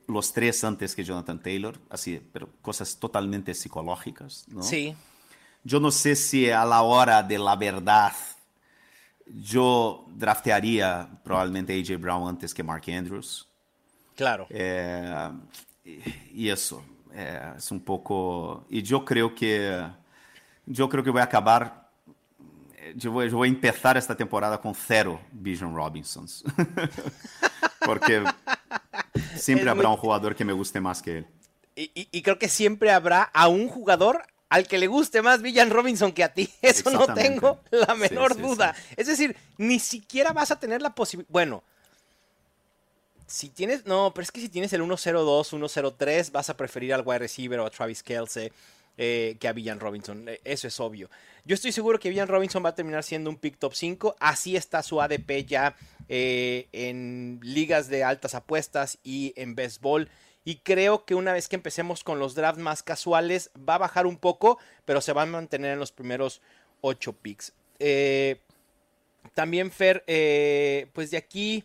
los 0.08 0.32
tres 0.32 0.64
antes 0.64 0.96
que 0.96 1.04
Jonathan 1.04 1.42
Taylor, 1.42 1.78
así, 1.90 2.22
pero 2.32 2.48
cosas 2.62 2.96
totalmente 2.98 3.54
psicológicas, 3.54 4.46
¿no? 4.48 4.64
Sí, 4.64 4.96
Yo 5.64 5.80
no 5.80 5.92
sé 5.92 6.16
si 6.16 6.50
a 6.50 6.66
la 6.66 6.82
hora 6.82 7.22
de 7.24 7.38
la 7.38 7.56
verdad 7.56 8.14
yo 9.28 10.06
draftearía 10.10 11.08
probablemente 11.24 11.74
AJ 11.80 11.98
Brown 12.00 12.28
antes 12.28 12.54
que 12.54 12.64
Mark 12.64 12.84
Andrews. 12.88 13.48
claro. 14.16 14.48
Eh, 14.50 15.30
y, 15.86 16.46
y 16.46 16.50
eso 16.50 16.84
eh, 17.14 17.54
es 17.58 17.72
un 17.72 17.80
poco. 17.82 18.66
Y 18.70 18.82
yo 18.82 19.06
creo 19.06 19.34
que 19.34 19.86
yo 20.66 20.90
creo 20.90 21.04
que 21.04 21.10
voy 21.12 21.22
a 21.22 21.26
acabar. 21.26 21.88
eh, 22.78 22.94
Yo 22.98 23.12
voy, 23.12 23.30
yo 23.30 23.38
voy 23.38 23.48
a 23.50 23.52
empezar 23.52 23.98
esta 23.98 24.16
temporada 24.16 24.60
con 24.60 24.74
cero 24.76 25.20
Bijan 25.32 25.74
Robinsons. 25.76 26.44
Porque 27.86 28.24
siempre 29.36 29.66
Es 29.66 29.72
habrá 29.72 29.88
muy- 29.90 29.96
un 29.96 30.02
jugador 30.02 30.36
que 30.36 30.46
me 30.46 30.54
guste 30.54 30.80
más 30.82 31.02
que 31.02 31.20
él. 31.20 31.28
Y, 31.76 31.84
y- 31.96 32.08
y 32.12 32.22
creo 32.22 32.38
que 32.38 32.50
siempre 32.50 32.92
habrá 32.92 33.24
a 33.24 33.48
un 33.48 33.68
jugador 33.70 34.24
al 34.52 34.68
que 34.68 34.78
le 34.78 34.88
guste 34.88 35.22
más 35.22 35.42
Villan 35.42 35.70
Robinson 35.70 36.12
que 36.12 36.26
a 36.26 36.34
ti. 36.34 36.50
Eso 36.62 36.92
no 36.92 37.14
tengo 37.14 37.62
la 37.72 37.96
menor 37.96 38.36
sí, 38.36 38.42
duda. 38.42 38.76
Es 38.98 39.08
decir, 39.08 39.34
ni 39.58 39.80
siquiera 39.80 40.34
vas 40.34 40.52
a 40.52 40.60
tener 40.60 40.82
la 40.82 40.94
posibilidad. 40.94 41.32
Bueno, 41.32 41.64
si 43.28 43.48
tienes. 43.48 43.86
No, 43.86 44.12
pero 44.14 44.24
es 44.24 44.32
que 44.32 44.42
si 44.42 44.50
tienes 44.50 44.74
el 44.74 44.82
1-0-2, 44.82 45.58
1-0-3, 45.58 46.32
vas 46.34 46.50
a 46.50 46.58
preferir 46.58 46.94
al 46.94 47.02
wide 47.06 47.20
receiver 47.20 47.62
o 47.62 47.66
a 47.66 47.70
Travis 47.70 48.04
Kelsey 48.04 48.52
eh, 48.98 49.38
que 49.40 49.48
a 49.48 49.54
Villan 49.54 49.80
Robinson. 49.80 50.28
Eh, 50.28 50.42
Eso 50.44 50.68
es 50.68 50.78
obvio. 50.82 51.10
Yo 51.46 51.54
estoy 51.54 51.72
seguro 51.72 51.98
que 51.98 52.10
Villan 52.10 52.28
Robinson 52.28 52.62
va 52.64 52.70
a 52.70 52.76
terminar 52.76 53.06
siendo 53.06 53.30
un 53.30 53.38
pick 53.38 53.58
top 53.58 53.74
5. 53.74 54.18
Así 54.20 54.58
está 54.58 54.84
su 54.84 55.02
ADP 55.02 55.46
ya 55.48 55.78
eh, 56.10 56.68
en 56.74 57.40
ligas 57.42 57.88
de 57.88 58.04
altas 58.04 58.36
apuestas 58.36 58.98
y 59.02 59.32
en 59.38 59.56
béisbol. 59.56 60.10
Y 60.44 60.58
creo 60.58 61.06
que 61.06 61.16
una 61.16 61.34
vez 61.34 61.48
que 61.48 61.56
empecemos 61.56 62.04
con 62.04 62.20
los 62.20 62.34
drafts 62.34 62.62
más 62.62 62.82
casuales, 62.82 63.52
va 63.58 63.76
a 63.76 63.80
bajar 63.80 64.08
un 64.08 64.18
poco, 64.18 64.58
pero 64.86 65.02
se 65.02 65.14
va 65.14 65.24
a 65.24 65.28
mantener 65.28 65.74
en 65.74 65.80
los 65.80 65.92
primeros 65.92 66.42
8 66.82 67.14
picks. 67.14 67.54
Eh, 67.80 68.40
también, 69.36 69.72
Fer, 69.72 70.04
eh, 70.08 70.88
pues 70.94 71.12
de 71.12 71.18
aquí, 71.18 71.64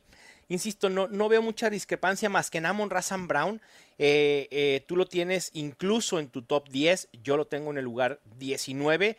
insisto, 0.49 0.91
no, 0.91 1.09
no 1.09 1.29
veo 1.29 1.41
mucha 1.41 1.71
discrepancia 1.71 2.29
más 2.29 2.51
que 2.51 2.59
en 2.59 2.67
Amon 2.67 2.91
Razan 2.91 3.27
Brown. 3.27 3.63
Eh, 3.99 4.85
tú 4.87 4.95
lo 4.97 5.07
tienes 5.07 5.51
incluso 5.55 6.19
en 6.19 6.29
tu 6.29 6.43
top 6.43 6.69
10, 6.69 7.09
yo 7.23 7.39
lo 7.39 7.47
tengo 7.47 7.71
en 7.71 7.79
el 7.79 7.85
lugar 7.85 8.21
19. 8.39 9.17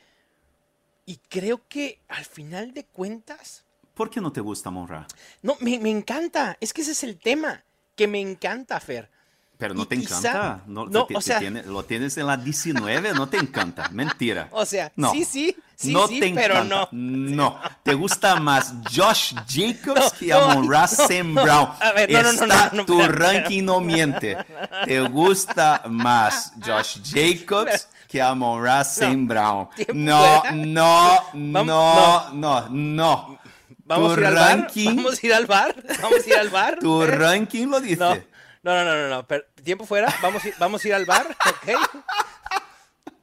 Y 1.07 1.17
creo 1.29 1.61
que 1.67 1.99
al 2.09 2.25
final 2.25 2.73
de 2.73 2.85
cuentas, 2.85 3.63
¿Por 3.95 4.11
qué 4.11 4.21
no 4.21 4.31
te 4.31 4.41
gusta 4.41 4.69
Monra? 4.69 5.07
no, 5.41 5.57
me, 5.59 5.79
me 5.79 5.89
encanta, 5.89 6.55
es 6.61 6.73
que 6.73 6.81
ese 6.81 6.91
es 6.91 7.03
el 7.03 7.17
tema, 7.17 7.63
que 7.95 8.07
me 8.07 8.21
encanta, 8.21 8.79
Fer. 8.79 9.09
Pero 9.57 9.73
no 9.73 9.83
Y 9.83 9.85
te 9.87 9.97
quizá- 9.97 10.17
encanta. 10.19 10.61
No, 10.67 10.85
no, 10.85 11.05
te- 11.07 11.15
o 11.15 11.21
sea- 11.21 11.39
lo 11.41 11.83
tienes 11.83 12.15
en 12.17 12.27
la 12.27 12.37
19, 12.37 13.13
no 13.13 13.27
te 13.27 13.37
encanta. 13.37 13.89
Mentira. 13.91 14.49
O 14.51 14.65
sea, 14.65 14.91
No. 14.95 15.11
sí, 15.11 15.25
sí, 15.25 15.55
sí, 15.75 15.91
no 15.91 16.07
sí, 16.07 16.19
te 16.19 16.31
pero 16.33 16.57
encanta. 16.57 16.89
no. 16.91 17.35
No. 17.35 17.59
Te 17.81 17.95
gusta 17.95 18.35
más 18.35 18.71
Josh 18.95 19.33
Jacobs 19.47 19.99
No, 19.99 20.11
que 20.19 20.31
Amon 20.33 20.71
Ra. 20.71 20.87
Brown. 21.33 21.69
A 21.81 21.91
ver, 21.95 22.11
no, 22.11 22.21
no, 22.21 22.33
no, 22.33 22.43
Está- 22.43 22.69
no, 22.71 22.77
no, 22.77 22.85
tu 22.85 23.01
ranking 23.01 23.63
no 23.63 23.79
miente. 23.81 24.37
Te 24.85 24.99
gusta 25.01 25.81
más 25.89 26.53
Josh 26.63 26.99
Jacobs 27.03 27.87
que 28.07 28.21
Amon 28.21 28.63
Ra 28.63 28.83
Sam 28.83 29.27
Brown. 29.27 29.69
No, 29.95 30.43
no, 30.53 31.19
no, 31.33 32.29
no, 32.31 32.69
no. 32.69 33.39
Vamos 33.85 34.17
a 34.17 34.19
ir 34.19 34.25
al 34.27 34.35
bar, 34.35 34.67
vamos 34.75 35.23
a 35.23 35.25
ir 35.25 35.33
al 35.33 35.45
bar, 35.47 35.75
vamos 36.01 36.19
a 36.25 36.29
ir 36.29 36.35
al 36.35 36.49
bar. 36.49 36.77
Tu 36.79 37.03
¿eh? 37.03 37.07
ranking 37.07 37.67
lo 37.67 37.79
dice. 37.81 38.27
No, 38.67 38.75
no, 38.75 38.83
no, 38.83 38.95
no, 38.95 39.01
no, 39.03 39.09
no, 39.15 39.25
per- 39.27 39.47
tiempo 39.63 39.85
fuera, 39.85 40.13
vamos, 40.21 40.43
a 40.43 40.47
ir- 40.49 40.55
vamos 40.59 40.83
a 40.83 40.87
ir 40.89 40.93
al 40.93 41.05
bar, 41.05 41.25
¿ok? 41.45 41.79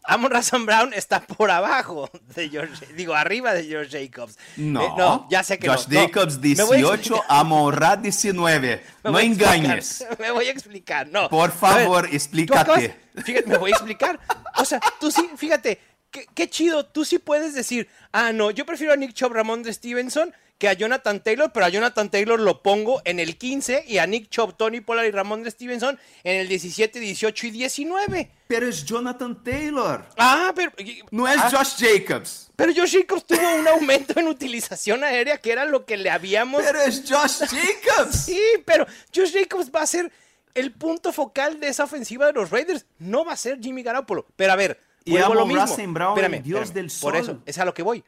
Amon 0.07 0.31
Razan 0.31 0.65
Brown 0.67 0.93
está 0.95 1.21
por 1.21 1.51
abajo 1.51 2.11
de 2.35 2.49
George, 2.51 2.87
digo, 2.95 3.15
arriba 3.15 3.53
de 3.53 3.65
George 3.65 4.07
Jacobs. 4.07 4.39
No, 4.57 4.83
Eh, 4.83 4.89
no, 4.97 5.27
ya 5.31 5.43
sé 5.43 5.59
que 5.59 5.69
Josh 5.69 5.87
no. 5.89 6.01
Jacobs 6.01 6.39
me 6.39 6.55
voy 6.63 6.77
a 6.77 6.81
18, 6.81 6.95
explicar, 6.95 7.25
Amon 7.29 7.73
Ra 7.75 7.97
19. 7.97 8.83
me 9.05 9.11
No 9.11 9.17
a 9.19 9.23
engañes. 9.23 10.07
Me 10.19 10.31
voy 10.31 10.47
a 10.47 10.51
explicar, 10.51 11.09
no. 11.09 11.29
Por 11.29 11.51
A 11.51 11.53
favor, 11.53 12.05
ver, 12.07 12.15
explícate. 12.15 12.97
fíjate, 13.23 13.47
me 13.49 13.57
voy 13.59 13.71
a 13.73 13.75
explicar. 13.77 14.19
O 14.57 14.65
sea, 14.65 14.79
tú 15.01 15.11
sí, 15.11 15.29
fíjate, 15.37 15.79
qué, 16.11 16.27
qué 16.35 16.49
chido, 16.51 16.85
tú 16.87 17.05
sí 17.07 17.19
puedes 17.19 17.55
decir, 17.55 17.89
ah, 18.13 18.33
no, 18.33 18.51
yo 18.51 18.67
prefiero 18.67 18.93
a 18.93 18.97
Nick 18.97 19.13
Chubb, 19.15 19.33
Ramón 19.33 19.63
de 19.63 19.73
Stevenson 19.75 20.35
que 20.59 20.69
a 20.69 20.73
Jonathan 20.73 21.23
Taylor, 21.23 21.51
pero 21.53 21.67
a 21.67 21.69
Jonathan 21.69 22.11
Taylor 22.11 22.39
lo 22.39 22.63
pongo 22.63 23.03
en 23.05 23.19
el 23.19 23.37
15 23.37 23.85
y 23.89 23.99
a 23.99 24.07
Nick 24.07 24.29
Chubb, 24.31 24.57
Tony 24.57 24.81
Pollard 24.81 25.07
y 25.07 25.11
Ramón 25.11 25.43
de 25.43 25.51
Stevenson 25.51 25.99
en 26.23 26.41
el 26.41 26.49
17, 26.49 27.01
18 27.01 27.47
y 27.49 27.51
19. 27.51 28.31
Pero 28.47 28.69
es 28.69 28.85
Jonathan 28.85 29.43
Taylor. 29.43 30.07
Ah, 30.17 30.53
pero... 30.55 30.73
No 31.11 31.27
es 31.27 31.39
ah, 31.39 31.51
Josh 31.51 31.77
Jacobs. 31.79 32.51
Pero 32.55 32.73
Josh 32.75 32.97
Jacobs 32.99 33.27
tuvo 33.27 33.55
un 33.57 33.67
aumento 33.67 34.19
en 34.19 34.29
utilización 34.29 35.03
aérea 35.03 35.39
que 35.39 35.51
era 35.51 35.65
lo 35.65 35.85
que 35.85 35.97
le 35.97 36.11
habíamos... 36.11 36.63
Pero 36.63 36.81
es 36.81 37.03
Josh 37.07 37.41
Jacobs. 37.41 38.25
Sí, 38.27 38.41
pero 38.65 38.87
Josh 39.15 39.33
Jacobs 39.33 39.71
va 39.75 39.83
a 39.83 39.87
ser 39.87 40.13
el 40.55 40.73
punto 40.73 41.13
focal 41.13 41.59
de 41.59 41.69
esa 41.69 41.85
ofensiva 41.85 42.27
de 42.27 42.33
los 42.33 42.51
Raiders. 42.51 42.87
No 42.99 43.25
va 43.25 43.33
a 43.33 43.37
ser 43.37 43.59
Jimmy 43.61 43.83
Garoppolo. 43.83 44.27
Pero 44.37 44.53
a 44.53 44.57
ver, 44.57 44.81
Y 45.05 45.17
Amon 45.19 45.51
Russell 45.55 45.89
Brown, 45.89 46.17
espérame, 46.17 46.43
Dios 46.43 46.63
espérame, 46.63 46.75
del 46.75 46.91
sol. 46.91 47.13
Por 47.13 47.21
eso, 47.21 47.43
es 47.45 47.59
a 47.59 47.65
lo 47.65 47.75
que 47.75 47.83
voy. 47.83 48.05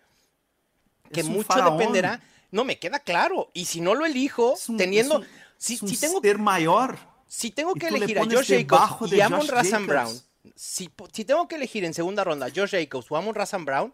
Que 1.12 1.22
mucho 1.22 1.70
dependerá. 1.70 2.20
No, 2.56 2.64
me 2.64 2.78
queda 2.78 2.98
claro. 3.00 3.50
Y 3.52 3.66
si 3.66 3.82
no 3.82 3.94
lo 3.94 4.06
elijo, 4.06 4.54
un, 4.68 4.76
teniendo. 4.78 5.20
Es 5.20 5.82
un, 5.82 5.88
si, 5.88 5.96
tengo, 5.98 6.20
ser 6.22 6.38
mayor. 6.38 6.98
Si 7.26 7.50
tengo 7.50 7.74
que 7.74 7.88
elegir 7.88 8.18
a 8.18 8.24
Josh 8.24 8.48
Jacobs 8.48 9.12
y 9.12 9.20
Amon 9.20 9.46
Russell 9.46 9.84
Brown, 9.84 10.20
si, 10.54 10.90
si, 11.12 11.24
tengo 11.26 11.46
que 11.48 11.56
elegir 11.56 11.84
en 11.84 11.92
segunda 11.92 12.24
ronda 12.24 12.46
a 12.46 12.50
Josh 12.50 12.70
Jacobs 12.70 13.10
o 13.10 13.16
Amon 13.16 13.34
Russell 13.34 13.64
Brown, 13.64 13.92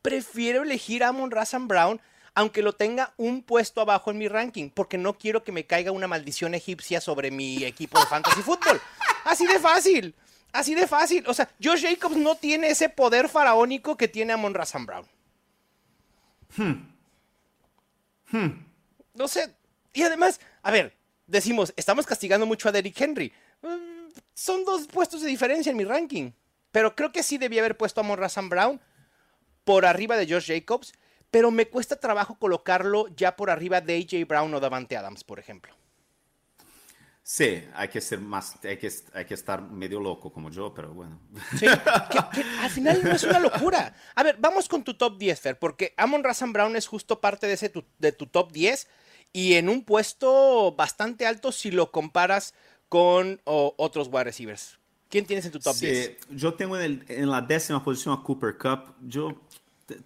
prefiero 0.00 0.62
elegir 0.62 1.04
a 1.04 1.08
Amon 1.08 1.30
Russell 1.30 1.66
Brown 1.66 2.00
aunque 2.34 2.62
lo 2.62 2.72
tenga 2.72 3.12
un 3.18 3.42
puesto 3.42 3.82
abajo 3.82 4.10
en 4.10 4.16
mi 4.16 4.26
ranking, 4.26 4.70
porque 4.70 4.96
no 4.96 5.18
quiero 5.18 5.44
que 5.44 5.52
me 5.52 5.66
caiga 5.66 5.92
una 5.92 6.08
maldición 6.08 6.54
egipcia 6.54 7.02
sobre 7.02 7.30
mi 7.30 7.62
equipo 7.64 8.00
de 8.00 8.06
fantasy 8.06 8.40
fútbol. 8.40 8.80
Así 9.24 9.46
de 9.46 9.58
fácil. 9.58 10.14
Así 10.50 10.74
de 10.74 10.86
fácil. 10.86 11.24
O 11.26 11.34
sea, 11.34 11.50
Josh 11.62 11.82
Jacobs 11.82 12.16
no 12.16 12.36
tiene 12.36 12.68
ese 12.68 12.88
poder 12.88 13.28
faraónico 13.28 13.98
que 13.98 14.08
tiene 14.08 14.32
Amon 14.32 14.54
Razan 14.54 14.86
Brown. 14.86 15.06
Hmm. 16.56 16.91
Hmm. 18.32 18.66
No 19.14 19.28
sé. 19.28 19.54
Y 19.92 20.02
además, 20.02 20.40
a 20.62 20.72
ver, 20.72 20.96
decimos, 21.26 21.72
estamos 21.76 22.06
castigando 22.06 22.44
mucho 22.44 22.68
a 22.68 22.72
Derrick 22.72 23.00
Henry. 23.00 23.32
Mm, 23.62 24.10
son 24.34 24.64
dos 24.64 24.88
puestos 24.88 25.22
de 25.22 25.28
diferencia 25.28 25.70
en 25.70 25.76
mi 25.76 25.84
ranking. 25.84 26.32
Pero 26.72 26.96
creo 26.96 27.12
que 27.12 27.22
sí 27.22 27.38
debía 27.38 27.60
haber 27.60 27.76
puesto 27.76 28.00
a 28.00 28.04
Amon 28.04 28.18
Razan 28.18 28.48
Brown 28.48 28.80
por 29.62 29.86
arriba 29.86 30.16
de 30.16 30.26
Josh 30.26 30.48
Jacobs 30.48 30.92
pero 31.32 31.50
me 31.50 31.66
cuesta 31.66 31.96
trabajo 31.96 32.38
colocarlo 32.38 33.08
ya 33.16 33.36
por 33.36 33.48
arriba 33.48 33.80
de 33.80 33.96
AJ 33.96 34.28
Brown 34.28 34.52
o 34.52 34.60
Davante 34.60 34.98
Adams, 34.98 35.24
por 35.24 35.38
ejemplo. 35.38 35.74
Sí, 37.32 37.64
hay 37.74 37.88
que 37.88 38.02
ser 38.02 38.20
más, 38.20 38.62
hay 38.62 38.76
que, 38.76 38.92
hay 39.14 39.24
que 39.24 39.32
estar 39.32 39.62
medio 39.62 39.98
loco 40.00 40.30
como 40.30 40.50
yo, 40.50 40.74
pero 40.74 40.92
bueno. 40.92 41.18
Sí, 41.58 41.60
que, 41.60 42.18
que 42.30 42.46
al 42.60 42.68
final 42.68 43.02
no 43.02 43.12
es 43.12 43.24
una 43.24 43.38
locura. 43.38 43.94
A 44.14 44.22
ver, 44.22 44.36
vamos 44.38 44.68
con 44.68 44.84
tu 44.84 44.92
top 44.92 45.16
10, 45.16 45.40
Fer, 45.40 45.58
porque 45.58 45.94
Amon 45.96 46.22
Razan 46.22 46.52
Brown 46.52 46.76
es 46.76 46.86
justo 46.86 47.22
parte 47.22 47.46
de, 47.46 47.54
ese 47.54 47.70
tu, 47.70 47.86
de 47.98 48.12
tu 48.12 48.26
top 48.26 48.52
10 48.52 48.86
y 49.32 49.54
en 49.54 49.70
un 49.70 49.82
puesto 49.82 50.74
bastante 50.76 51.24
alto 51.24 51.52
si 51.52 51.70
lo 51.70 51.90
comparas 51.90 52.52
con 52.90 53.40
o, 53.44 53.74
otros 53.78 54.08
wide 54.12 54.24
receivers. 54.24 54.78
¿Quién 55.08 55.24
tienes 55.24 55.46
en 55.46 55.52
tu 55.52 55.58
top 55.58 55.74
sí, 55.74 55.86
10? 55.86 56.18
Yo 56.32 56.52
tengo 56.52 56.76
en, 56.76 56.82
el, 56.82 57.04
en 57.08 57.30
la 57.30 57.40
décima 57.40 57.82
posición 57.82 58.12
a 58.12 58.22
Cooper 58.22 58.58
Cup. 58.58 58.94
Yo 59.00 59.40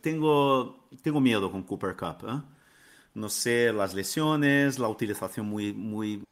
tengo, 0.00 0.86
tengo 1.02 1.20
miedo 1.20 1.50
con 1.50 1.64
Cooper 1.64 1.96
Cup. 1.96 2.24
¿eh? 2.28 2.55
No 3.16 3.30
sé 3.30 3.72
las 3.72 3.94
lesiones, 3.94 4.78
la 4.78 4.88
utilización 4.88 5.46
muy, 5.46 5.72
muy 5.72 6.22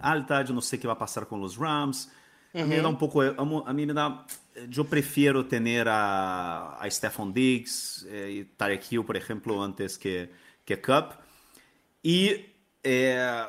alta, 0.00 0.42
yo 0.42 0.54
no 0.54 0.62
sé 0.62 0.80
qué 0.80 0.86
va 0.86 0.94
a 0.94 0.98
pasar 0.98 1.28
con 1.28 1.40
los 1.42 1.58
Rams. 1.58 2.10
Uh 2.54 2.58
-huh. 2.58 2.62
A 2.62 2.64
mí 2.64 2.76
me 2.76 2.82
da 2.82 2.88
un 2.88 2.96
poco, 2.96 3.22
a 3.22 3.72
mí 3.72 3.86
me 3.86 3.92
da, 3.92 4.26
yo 4.66 4.84
prefiero 4.84 5.44
tener 5.46 5.88
a, 5.88 6.76
a 6.76 6.90
Stephon 6.90 7.34
Diggs 7.34 8.06
eh, 8.08 8.30
y 8.32 8.44
Tarek 8.56 8.82
Hill, 8.90 9.04
por 9.04 9.16
ejemplo, 9.16 9.62
antes 9.62 9.98
que, 9.98 10.32
que 10.64 10.80
Cup. 10.80 11.18
Y 12.02 12.30
eh, 12.82 13.44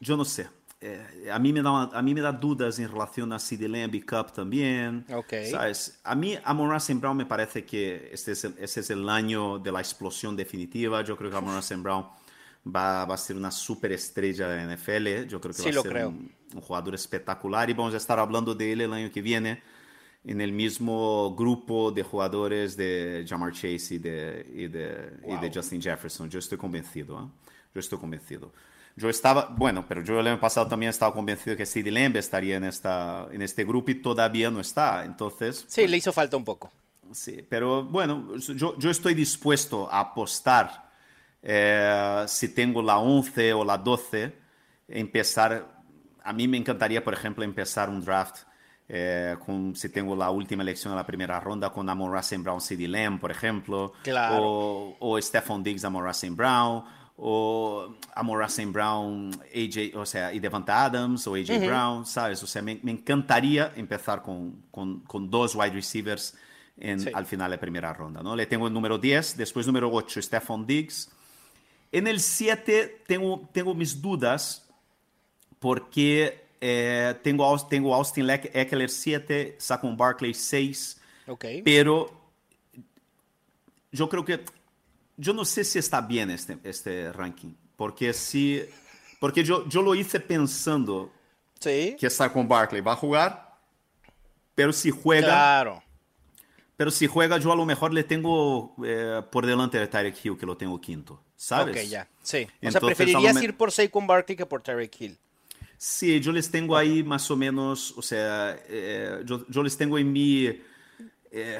yo 0.00 0.16
no 0.16 0.24
sé, 0.24 0.48
eh, 0.80 1.28
a, 1.32 1.38
mí 1.38 1.52
me 1.52 1.60
da, 1.60 1.90
a 1.92 2.02
mí 2.02 2.14
me 2.14 2.20
da 2.20 2.32
dudas 2.32 2.78
en 2.78 2.88
relación 2.88 3.32
a 3.32 3.38
CD 3.38 3.68
Lamb 3.68 3.92
Cup 4.04 4.32
también. 4.32 5.04
Okay. 5.12 5.50
¿sabes? 5.50 6.00
A 6.04 6.14
mí, 6.14 6.38
Amon 6.44 6.70
Russell 6.70 6.98
Brown 6.98 7.16
me 7.16 7.26
parece 7.26 7.64
que 7.64 8.10
este 8.12 8.32
es, 8.32 8.44
el, 8.44 8.54
este 8.58 8.80
es 8.80 8.90
el 8.90 9.08
año 9.08 9.58
de 9.58 9.72
la 9.72 9.80
explosión 9.80 10.36
definitiva. 10.36 11.02
Yo 11.02 11.16
creo 11.16 11.30
que 11.30 11.40
Russell 11.40 11.80
Brown 11.80 12.06
va, 12.64 13.04
va 13.04 13.14
a 13.14 13.18
ser 13.18 13.36
una 13.36 13.50
superestrella 13.50 14.48
de 14.48 14.66
la 14.66 14.76
NFL. 14.76 15.28
Yo 15.28 15.40
creo 15.40 15.54
que 15.54 15.62
sí, 15.62 15.70
va 15.72 15.80
a 15.80 15.82
ser 15.82 15.92
creo. 15.92 16.08
Un, 16.10 16.32
un, 16.54 16.60
jugador 16.60 16.94
espectacular 16.94 17.68
y 17.68 17.74
vamos 17.74 17.94
a 17.94 17.96
estar 17.96 18.18
hablando 18.18 18.54
de 18.54 18.72
él 18.72 18.80
el 18.82 18.92
año 18.92 19.10
que 19.10 19.20
viene 19.20 19.62
en 20.24 20.40
el 20.40 20.52
mismo 20.52 21.34
grupo 21.34 21.90
de 21.90 22.02
jugadores 22.02 22.76
de 22.76 23.24
Jamar 23.28 23.52
Chase 23.52 23.94
y 23.94 23.98
de, 23.98 24.46
y 24.54 24.66
de, 24.68 25.18
wow. 25.22 25.36
y 25.36 25.40
de 25.40 25.52
Justin 25.52 25.80
Jefferson. 25.80 26.28
Yo 26.28 26.38
estoy 26.38 26.58
convencido. 26.58 27.18
¿eh? 27.18 27.48
Yo 27.74 27.80
estoy 27.80 27.98
convencido. 27.98 28.52
Yo 28.98 29.08
estaba, 29.08 29.46
bueno, 29.56 29.84
pero 29.86 30.02
yo 30.02 30.18
el 30.18 30.26
año 30.26 30.40
pasado 30.40 30.66
también 30.66 30.90
estaba 30.90 31.14
convencido 31.14 31.56
que 31.56 31.64
CD 31.64 31.92
Lamb 31.92 32.16
estaría 32.16 32.56
en, 32.56 32.64
esta, 32.64 33.28
en 33.30 33.42
este 33.42 33.64
grupo 33.64 33.92
y 33.92 34.02
todavía 34.02 34.50
no 34.50 34.58
está. 34.58 35.04
Entonces. 35.04 35.64
Sí, 35.68 35.82
pues, 35.82 35.90
le 35.90 35.96
hizo 35.98 36.12
falta 36.12 36.36
un 36.36 36.44
poco. 36.44 36.72
Sí, 37.12 37.46
pero 37.48 37.84
bueno, 37.84 38.36
yo, 38.36 38.76
yo 38.76 38.90
estoy 38.90 39.14
dispuesto 39.14 39.88
a 39.90 40.00
apostar 40.00 40.90
eh, 41.40 42.24
si 42.26 42.48
tengo 42.48 42.82
la 42.82 42.98
11 42.98 43.52
o 43.52 43.64
la 43.64 43.78
12, 43.78 44.34
empezar. 44.88 45.78
A 46.24 46.32
mí 46.32 46.48
me 46.48 46.56
encantaría, 46.56 47.02
por 47.02 47.14
ejemplo, 47.14 47.44
empezar 47.44 47.88
un 47.88 48.04
draft 48.04 48.38
eh, 48.88 49.36
con, 49.46 49.76
si 49.76 49.90
tengo 49.90 50.16
la 50.16 50.30
última 50.30 50.64
elección 50.64 50.92
en 50.92 50.96
la 50.96 51.06
primera 51.06 51.38
ronda 51.38 51.70
con 51.70 51.88
Amon 51.88 52.12
Russell 52.12 52.40
Brown, 52.40 52.60
CD 52.60 52.88
Lamb, 52.88 53.20
por 53.20 53.30
ejemplo. 53.30 53.92
Claro. 54.02 54.42
O, 54.42 54.96
o 54.98 55.22
Stephon 55.22 55.62
Diggs, 55.62 55.84
Amon 55.84 56.04
Russell 56.04 56.34
Brown 56.34 56.97
o 57.20 57.96
Amon 58.14 58.38
Russell 58.38 58.70
Brown, 58.70 59.32
AJ, 59.52 59.96
o 59.96 60.06
sea, 60.06 60.32
y 60.32 60.38
Devante 60.38 60.70
Adams 60.70 61.26
o 61.26 61.34
AJ 61.34 61.50
uh 61.50 61.54
-huh. 61.54 61.66
Brown, 61.66 62.06
¿sabes? 62.06 62.40
O 62.44 62.46
sea, 62.46 62.62
me, 62.62 62.78
me 62.84 62.92
encantaría 62.92 63.72
empezar 63.74 64.22
con, 64.22 64.62
con, 64.70 65.00
con, 65.00 65.28
dos 65.28 65.56
wide 65.56 65.72
receivers 65.72 66.36
en, 66.76 67.00
sí. 67.00 67.10
al 67.12 67.26
final 67.26 67.50
de 67.50 67.58
primera 67.58 67.92
ronda, 67.92 68.22
¿no? 68.22 68.36
Le 68.36 68.46
tengo 68.46 68.68
el 68.68 68.72
número 68.72 68.98
10, 68.98 69.36
después 69.36 69.66
número 69.66 69.90
8, 69.92 70.22
Stephon 70.22 70.64
Diggs. 70.64 71.10
En 71.90 72.06
el 72.06 72.20
7 72.20 73.02
tengo, 73.08 73.48
tengo 73.52 73.74
mis 73.74 74.00
dudas 74.00 74.68
porque 75.58 76.46
eh, 76.60 77.16
tengo, 77.24 77.66
tengo 77.66 77.96
Austin 77.96 78.30
Eckler 78.30 78.90
7, 78.90 79.56
Saquon 79.58 79.96
Barkley 79.96 80.34
6, 80.34 81.00
okay. 81.26 81.62
pero 81.62 82.12
yo 83.90 84.08
creo 84.08 84.24
que 84.24 84.44
yo 85.18 85.34
no 85.34 85.44
sé 85.44 85.64
si 85.64 85.78
está 85.78 86.00
bien 86.00 86.30
este, 86.30 86.58
este 86.62 87.12
ranking, 87.12 87.52
porque 87.76 88.12
si, 88.12 88.62
porque 89.20 89.44
yo, 89.44 89.68
yo 89.68 89.82
lo 89.82 89.94
hice 89.94 90.20
pensando 90.20 91.12
sí. 91.58 91.96
que 91.98 92.06
está 92.06 92.32
con 92.32 92.48
Barkley, 92.48 92.80
va 92.80 92.92
a 92.92 92.96
jugar, 92.96 93.58
pero 94.54 94.72
si 94.72 94.90
juega, 94.90 95.26
claro. 95.26 95.82
pero 96.76 96.90
si 96.92 97.08
juega 97.08 97.36
yo 97.38 97.52
a 97.52 97.56
lo 97.56 97.66
mejor 97.66 97.92
le 97.92 98.04
tengo 98.04 98.74
eh, 98.84 99.20
por 99.30 99.44
delante 99.44 99.78
de 99.78 99.88
Tyreek 99.88 100.24
Hill, 100.24 100.38
que 100.38 100.46
lo 100.46 100.56
tengo 100.56 100.80
quinto, 100.80 101.20
¿sabes? 101.36 101.76
Ok, 101.76 101.90
ya, 101.90 102.08
sí. 102.22 102.38
O 102.38 102.40
Entonces, 102.40 102.72
sea, 102.72 102.80
preferirías 102.80 103.34
me... 103.34 103.44
ir 103.44 103.56
por 103.56 103.72
Saquon 103.72 104.06
Barkley 104.06 104.36
que 104.36 104.46
por 104.46 104.62
Tyreek 104.62 105.00
Hill. 105.00 105.18
Sí, 105.76 106.20
yo 106.20 106.32
les 106.32 106.50
tengo 106.50 106.76
ahí 106.76 107.02
más 107.02 107.30
o 107.30 107.36
menos, 107.36 107.92
o 107.96 108.02
sea, 108.02 108.56
eh, 108.68 109.22
yo, 109.24 109.46
yo, 109.48 109.62
les 109.62 109.76
tengo 109.76 109.96
en 109.96 110.12
mi, 110.12 110.46
eh, 111.30 111.58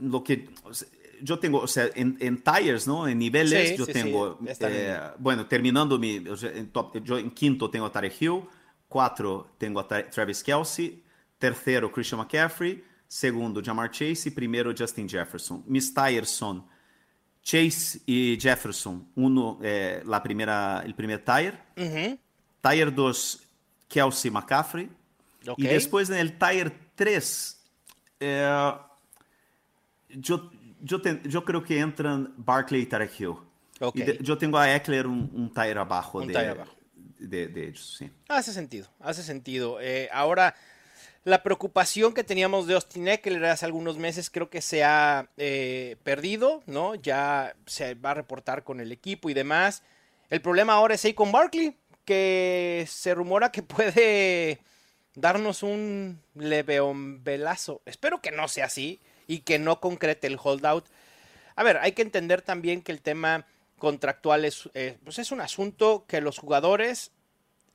lo 0.00 0.22
que, 0.22 0.48
o 0.62 0.72
sea, 0.72 0.86
yo 1.22 1.38
tengo, 1.38 1.60
o 1.60 1.66
sea, 1.66 1.88
en, 1.94 2.16
en 2.20 2.42
tires, 2.42 2.86
¿no? 2.86 3.06
En 3.08 3.18
niveles, 3.18 3.70
sí, 3.70 3.76
yo 3.76 3.84
sí, 3.84 3.92
tengo, 3.92 4.38
sí. 4.46 4.52
Eh, 4.60 4.98
bueno, 5.18 5.46
terminando 5.46 5.98
mi, 5.98 6.18
o 6.28 6.36
sea, 6.36 6.50
en 6.52 6.70
top, 6.70 7.02
yo 7.02 7.18
en 7.18 7.30
quinto 7.30 7.70
tengo 7.70 7.86
a 7.86 7.92
Tarek 7.92 8.20
Hill, 8.20 8.42
cuatro 8.88 9.54
tengo 9.58 9.80
a 9.80 9.86
Travis 9.86 10.42
Kelsey, 10.42 11.02
tercero 11.38 11.90
Christian 11.90 12.20
McCaffrey, 12.20 12.82
segundo 13.06 13.62
Jamar 13.62 13.90
Chase 13.90 14.28
y 14.28 14.30
primero 14.30 14.72
Justin 14.76 15.08
Jefferson. 15.08 15.62
Mis 15.66 15.92
tires 15.92 16.30
son 16.30 16.66
Chase 17.42 18.00
y 18.06 18.36
Jefferson, 18.40 19.08
uno, 19.14 19.58
eh, 19.62 20.02
la 20.04 20.22
primera, 20.22 20.82
el 20.84 20.94
primer 20.94 21.24
tire, 21.24 21.58
tire 22.60 22.90
2, 22.90 23.42
Kelsey 23.88 24.30
McCaffrey, 24.30 24.90
okay. 25.46 25.64
y 25.64 25.68
después 25.68 26.10
en 26.10 26.16
el 26.16 26.36
tire 26.38 26.72
3, 26.96 27.64
eh, 28.18 28.72
yo 30.08 30.50
yo, 30.86 31.02
te, 31.02 31.20
yo, 31.24 31.44
creo 31.44 31.62
que 31.62 31.78
entran 31.78 32.32
Barkley 32.36 32.82
y 32.82 32.86
Tarek 32.86 33.20
Hill. 33.20 33.34
Okay. 33.80 34.02
Y 34.02 34.04
de, 34.04 34.18
yo 34.22 34.38
tengo 34.38 34.56
a 34.56 34.74
Eckler 34.74 35.06
un, 35.06 35.30
un 35.34 35.52
tire 35.52 35.78
abajo, 35.78 36.20
de, 36.20 36.28
tire 36.28 36.48
abajo. 36.48 36.72
De, 37.18 37.48
de, 37.48 37.68
ellos. 37.68 37.96
Sí. 37.98 38.10
Hace 38.28 38.52
sentido, 38.52 38.88
hace 39.00 39.22
sentido. 39.22 39.80
Eh, 39.80 40.08
ahora, 40.12 40.54
la 41.24 41.42
preocupación 41.42 42.14
que 42.14 42.24
teníamos 42.24 42.66
de 42.66 42.74
Austin 42.74 43.08
Eckler 43.08 43.44
hace 43.46 43.66
algunos 43.66 43.98
meses 43.98 44.30
creo 44.30 44.48
que 44.48 44.62
se 44.62 44.84
ha 44.84 45.28
eh, 45.36 45.96
perdido, 46.04 46.62
¿no? 46.66 46.94
Ya 46.94 47.54
se 47.66 47.94
va 47.94 48.12
a 48.12 48.14
reportar 48.14 48.62
con 48.62 48.80
el 48.80 48.92
equipo 48.92 49.28
y 49.28 49.34
demás. 49.34 49.82
El 50.30 50.40
problema 50.40 50.74
ahora 50.74 50.94
es 50.94 51.06
con 51.14 51.32
Barkley, 51.32 51.76
que 52.04 52.86
se 52.88 53.14
rumora 53.14 53.50
que 53.50 53.62
puede 53.64 54.60
darnos 55.14 55.62
un 55.62 56.20
leveombelazo. 56.34 57.82
Espero 57.84 58.22
que 58.22 58.30
no 58.30 58.46
sea 58.48 58.66
así 58.66 59.00
y 59.26 59.40
que 59.40 59.58
no 59.58 59.80
concrete 59.80 60.26
el 60.26 60.38
holdout. 60.42 60.86
A 61.54 61.62
ver, 61.62 61.78
hay 61.78 61.92
que 61.92 62.02
entender 62.02 62.42
también 62.42 62.82
que 62.82 62.92
el 62.92 63.00
tema 63.00 63.46
contractual 63.78 64.44
es, 64.44 64.68
eh, 64.74 64.98
pues 65.04 65.18
es 65.18 65.32
un 65.32 65.40
asunto 65.40 66.04
que 66.06 66.20
los 66.20 66.38
jugadores, 66.38 67.12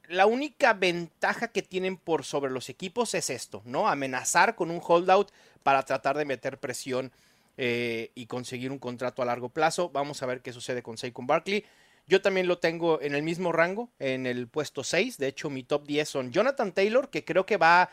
la 0.07 0.25
única 0.25 0.73
ventaja 0.73 1.49
que 1.49 1.61
tienen 1.61 1.97
por 1.97 2.25
sobre 2.25 2.51
los 2.51 2.69
equipos 2.69 3.13
es 3.13 3.29
esto, 3.29 3.61
¿no? 3.65 3.87
Amenazar 3.87 4.55
con 4.55 4.71
un 4.71 4.81
holdout 4.85 5.31
para 5.63 5.83
tratar 5.83 6.17
de 6.17 6.25
meter 6.25 6.57
presión 6.59 7.11
eh, 7.57 8.11
y 8.15 8.25
conseguir 8.25 8.71
un 8.71 8.79
contrato 8.79 9.21
a 9.21 9.25
largo 9.25 9.49
plazo. 9.49 9.89
Vamos 9.89 10.21
a 10.23 10.25
ver 10.25 10.41
qué 10.41 10.53
sucede 10.53 10.81
con 10.81 10.97
Saquon 10.97 11.27
Barkley. 11.27 11.65
Yo 12.07 12.21
también 12.21 12.47
lo 12.47 12.57
tengo 12.57 12.99
en 13.01 13.13
el 13.13 13.23
mismo 13.23 13.51
rango, 13.51 13.89
en 13.99 14.25
el 14.25 14.47
puesto 14.47 14.83
6. 14.83 15.17
De 15.17 15.27
hecho, 15.27 15.49
mi 15.49 15.63
top 15.63 15.85
10 15.85 16.09
son 16.09 16.31
Jonathan 16.31 16.71
Taylor, 16.71 17.09
que 17.09 17.23
creo 17.23 17.45
que 17.45 17.57
va 17.57 17.89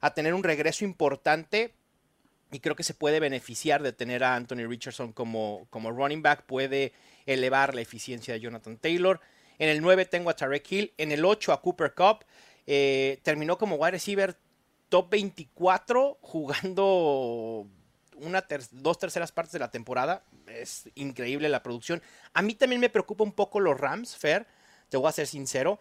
a 0.00 0.14
tener 0.14 0.34
un 0.34 0.42
regreso 0.42 0.84
importante 0.84 1.72
y 2.52 2.60
creo 2.60 2.76
que 2.76 2.84
se 2.84 2.94
puede 2.94 3.18
beneficiar 3.18 3.82
de 3.82 3.92
tener 3.92 4.22
a 4.22 4.36
Anthony 4.36 4.68
Richardson 4.68 5.12
como, 5.12 5.66
como 5.70 5.90
running 5.90 6.22
back, 6.22 6.44
puede 6.44 6.92
elevar 7.26 7.74
la 7.74 7.80
eficiencia 7.80 8.34
de 8.34 8.40
Jonathan 8.40 8.76
Taylor. 8.76 9.20
En 9.58 9.70
el 9.70 9.80
9 9.80 10.04
tengo 10.04 10.28
a 10.28 10.36
Tarek 10.36 10.70
Hill, 10.70 10.92
en 10.98 11.12
el 11.12 11.24
8 11.24 11.52
a 11.52 11.62
Cooper 11.62 11.94
Cup, 11.94 12.24
eh, 12.66 13.18
terminó 13.22 13.56
como 13.56 13.76
wide 13.76 13.92
receiver 13.92 14.36
top 14.88 15.10
24 15.10 16.18
jugando 16.20 17.66
una 18.16 18.44
dos 18.70 18.98
terceras 18.98 19.32
partes 19.32 19.52
de 19.52 19.58
la 19.58 19.70
temporada. 19.70 20.22
Es 20.46 20.90
increíble 20.94 21.48
la 21.48 21.62
producción. 21.62 22.02
A 22.34 22.42
mí 22.42 22.54
también 22.54 22.80
me 22.80 22.90
preocupa 22.90 23.24
un 23.24 23.32
poco 23.32 23.60
los 23.60 23.80
Rams, 23.80 24.14
Fer, 24.14 24.46
te 24.90 24.98
voy 24.98 25.08
a 25.08 25.12
ser 25.12 25.26
sincero. 25.26 25.80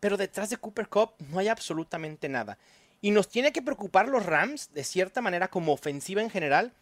Pero 0.00 0.16
detrás 0.16 0.48
de 0.48 0.56
Cooper 0.56 0.88
Cup 0.88 1.14
no 1.18 1.38
hay 1.38 1.48
absolutamente 1.48 2.28
nada. 2.28 2.56
Y 3.00 3.10
nos 3.12 3.28
tiene 3.28 3.52
que 3.52 3.62
preocupar 3.62 4.08
los 4.08 4.26
Rams, 4.26 4.72
de 4.72 4.84
cierta 4.84 5.20
manera, 5.20 5.48
como 5.48 5.72
ofensiva 5.72 6.20
en 6.20 6.30
general. 6.30 6.72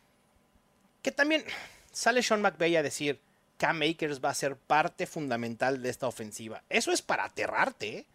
Que 1.03 1.13
también 1.13 1.45
sale 1.93 2.23
Sean 2.23 2.41
McVay 2.41 2.77
a 2.77 2.83
decir, 2.83 3.21
Cam 3.59 3.83
Akers 3.83 4.23
va 4.25 4.31
a 4.31 4.35
ser 4.35 4.57
parte 4.57 5.07
fundamental 5.07 5.83
de 5.83 5.91
esta 5.91 6.07
ofensiva. 6.07 6.63
Eso 6.69 6.93
es 6.93 7.03
para 7.03 7.25
aterrarte. 7.25 7.99
¿eh? 7.99 8.07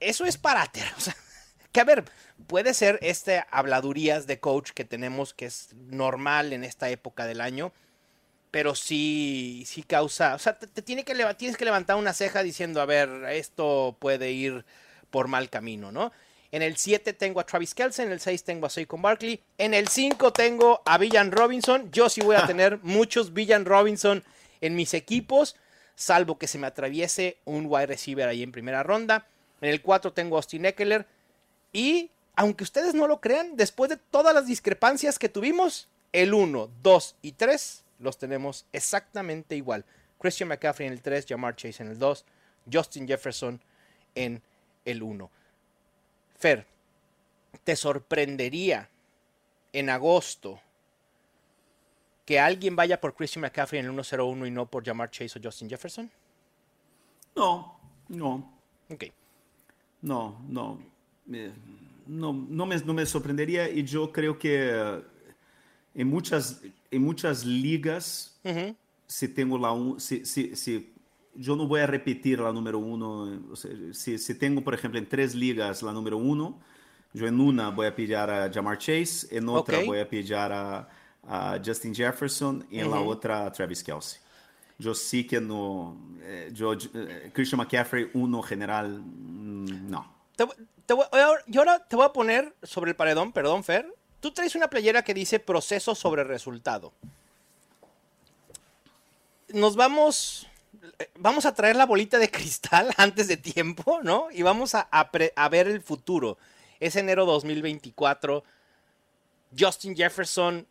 Eso 0.00 0.24
es 0.24 0.36
para 0.36 0.62
aterrar. 0.62 0.94
que 1.72 1.80
a 1.80 1.84
ver, 1.84 2.04
puede 2.46 2.74
ser 2.74 2.98
este 3.02 3.44
habladurías 3.50 4.26
de 4.26 4.40
coach 4.40 4.70
que 4.70 4.84
tenemos 4.84 5.34
que 5.34 5.46
es 5.46 5.70
normal 5.74 6.52
en 6.52 6.64
esta 6.64 6.90
época 6.90 7.26
del 7.26 7.40
año, 7.40 7.72
pero 8.50 8.74
sí, 8.74 9.64
sí 9.66 9.82
causa, 9.82 10.34
o 10.34 10.38
sea, 10.38 10.58
te, 10.58 10.82
tiene 10.82 11.04
tienes 11.04 11.56
que 11.56 11.64
levantar 11.64 11.96
una 11.96 12.12
ceja 12.12 12.42
diciendo, 12.42 12.80
a 12.80 12.86
ver, 12.86 13.08
esto 13.30 13.96
puede 13.98 14.30
ir 14.32 14.64
por 15.10 15.28
mal 15.28 15.48
camino, 15.48 15.90
¿no? 15.90 16.12
En 16.52 16.60
el 16.60 16.76
7 16.76 17.14
tengo 17.14 17.40
a 17.40 17.46
Travis 17.46 17.74
Kelsen, 17.74 18.08
en 18.08 18.12
el 18.12 18.20
6 18.20 18.44
tengo 18.44 18.66
a 18.66 18.70
Saquon 18.70 19.00
Barkley, 19.00 19.40
en 19.56 19.72
el 19.72 19.88
5 19.88 20.34
tengo 20.34 20.82
a 20.84 20.98
Villan 20.98 21.32
Robinson. 21.32 21.90
Yo 21.90 22.10
sí 22.10 22.20
voy 22.20 22.36
a 22.36 22.46
tener 22.46 22.78
muchos 22.82 23.32
Villan 23.32 23.64
Robinson 23.64 24.22
en 24.60 24.76
mis 24.76 24.92
equipos, 24.92 25.56
salvo 25.94 26.36
que 26.38 26.46
se 26.46 26.58
me 26.58 26.66
atraviese 26.66 27.38
un 27.46 27.64
wide 27.66 27.86
receiver 27.86 28.28
ahí 28.28 28.42
en 28.42 28.52
primera 28.52 28.82
ronda. 28.82 29.26
En 29.62 29.70
el 29.70 29.80
4 29.80 30.12
tengo 30.12 30.36
a 30.36 30.40
Austin 30.40 30.66
Eckler, 30.66 31.06
y 31.72 32.10
aunque 32.36 32.64
ustedes 32.64 32.92
no 32.92 33.06
lo 33.06 33.22
crean, 33.22 33.56
después 33.56 33.88
de 33.88 33.96
todas 33.96 34.34
las 34.34 34.46
discrepancias 34.46 35.18
que 35.18 35.30
tuvimos, 35.30 35.88
el 36.12 36.34
1, 36.34 36.70
2 36.82 37.16
y 37.22 37.32
3 37.32 37.82
los 37.98 38.18
tenemos 38.18 38.66
exactamente 38.74 39.56
igual. 39.56 39.86
Christian 40.18 40.50
McCaffrey 40.50 40.86
en 40.86 40.92
el 40.92 41.00
3, 41.00 41.24
Jamar 41.26 41.56
Chase 41.56 41.82
en 41.82 41.90
el 41.92 41.98
2, 41.98 42.26
Justin 42.70 43.08
Jefferson 43.08 43.58
en 44.14 44.42
el 44.84 45.02
1. 45.02 45.30
Fer, 46.42 46.66
¿te 47.62 47.76
sorprendería 47.76 48.88
en 49.72 49.88
agosto 49.88 50.60
que 52.26 52.40
alguien 52.40 52.74
vaya 52.74 53.00
por 53.00 53.14
Christian 53.14 53.42
McCaffrey 53.42 53.78
en 53.78 53.86
el 53.86 53.92
101 53.92 54.46
y 54.46 54.50
no 54.50 54.66
por 54.66 54.84
Jamar 54.84 55.08
Chase 55.08 55.38
o 55.38 55.42
Justin 55.42 55.70
Jefferson? 55.70 56.10
No, 57.36 57.78
no. 58.08 58.58
Ok. 58.90 59.04
No, 60.02 60.42
no 60.48 60.92
no, 62.06 62.32
no, 62.32 62.66
me, 62.66 62.76
no 62.78 62.94
me 62.94 63.06
sorprendería 63.06 63.70
y 63.70 63.84
yo 63.84 64.10
creo 64.10 64.36
que 64.36 65.02
en 65.94 66.08
muchas, 66.08 66.60
en 66.90 67.02
muchas 67.02 67.44
ligas, 67.44 68.40
si 69.06 69.28
tengo 69.28 69.58
la 69.58 69.72
si, 70.00 70.24
si, 70.24 70.56
si, 70.56 70.92
yo 71.34 71.56
no 71.56 71.66
voy 71.66 71.80
a 71.80 71.86
repetir 71.86 72.40
la 72.40 72.52
número 72.52 72.78
uno, 72.78 73.54
si, 73.92 74.18
si, 74.18 74.34
tengo, 74.34 74.62
por 74.62 74.74
ejemplo, 74.74 74.98
en 74.98 75.08
tres 75.08 75.34
ligas 75.34 75.82
la 75.82 75.92
número 75.92 76.16
uno, 76.16 76.60
yo 77.12 77.26
en 77.26 77.40
una 77.40 77.70
voy 77.70 77.86
a 77.86 77.94
pillar 77.94 78.30
a 78.30 78.50
Jamar 78.52 78.78
Chase, 78.78 79.28
en 79.30 79.48
otra 79.48 79.80
voy 79.84 80.00
a 80.00 80.08
pillar 80.08 80.52
a, 80.52 80.88
a, 81.26 81.60
Justin 81.64 81.94
Jefferson 81.94 82.66
y 82.70 82.78
en 82.78 82.90
la 82.90 83.00
otra 83.00 83.46
a 83.46 83.52
Travis 83.52 83.82
Kelsey. 83.82 84.20
Yo 84.78 84.94
sí 84.94 85.26
que 85.26 85.40
no, 85.40 85.96
eh, 86.22 86.50
yo, 86.52 86.72
eh, 86.72 87.30
Christian 87.32 87.58
McCaffrey, 87.58 88.10
uno 88.14 88.42
general, 88.42 89.00
mm, 89.00 89.90
no 89.90 90.22
yo 91.46 91.60
ahora 91.60 91.78
te 91.86 91.96
voy 91.96 92.04
a 92.04 92.12
poner 92.12 92.54
sobre 92.62 92.90
el 92.90 92.96
paredón, 92.96 93.32
perdón, 93.32 93.64
Fer. 93.64 93.92
Tú 94.20 94.30
traes 94.30 94.54
una 94.54 94.68
playera 94.68 95.02
que 95.02 95.14
dice 95.14 95.38
proceso 95.40 95.94
sobre 95.94 96.24
resultado. 96.24 96.92
Nos 99.48 99.76
vamos. 99.76 100.46
Vamos 101.16 101.46
a 101.46 101.54
traer 101.54 101.76
la 101.76 101.86
bolita 101.86 102.18
de 102.18 102.30
cristal 102.30 102.90
antes 102.96 103.28
de 103.28 103.36
tiempo, 103.36 104.00
¿no? 104.02 104.28
Y 104.32 104.42
vamos 104.42 104.74
a, 104.74 104.80
a 104.80 105.48
ver 105.48 105.66
el 105.66 105.80
futuro. 105.80 106.38
Es 106.80 106.96
enero 106.96 107.24
2024. 107.26 108.42
Justin 109.58 109.94
Jefferson 109.94 110.66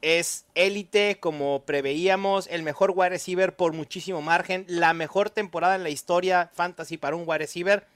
es 0.00 0.44
élite, 0.54 1.18
como 1.18 1.64
preveíamos, 1.64 2.46
el 2.48 2.62
mejor 2.62 2.92
wide 2.94 3.10
receiver 3.10 3.56
por 3.56 3.72
muchísimo 3.72 4.22
margen, 4.22 4.64
la 4.68 4.92
mejor 4.92 5.30
temporada 5.30 5.74
en 5.74 5.82
la 5.82 5.90
historia 5.90 6.50
fantasy 6.54 6.98
para 6.98 7.16
un 7.16 7.24
wide 7.26 7.38
receiver. 7.38 7.86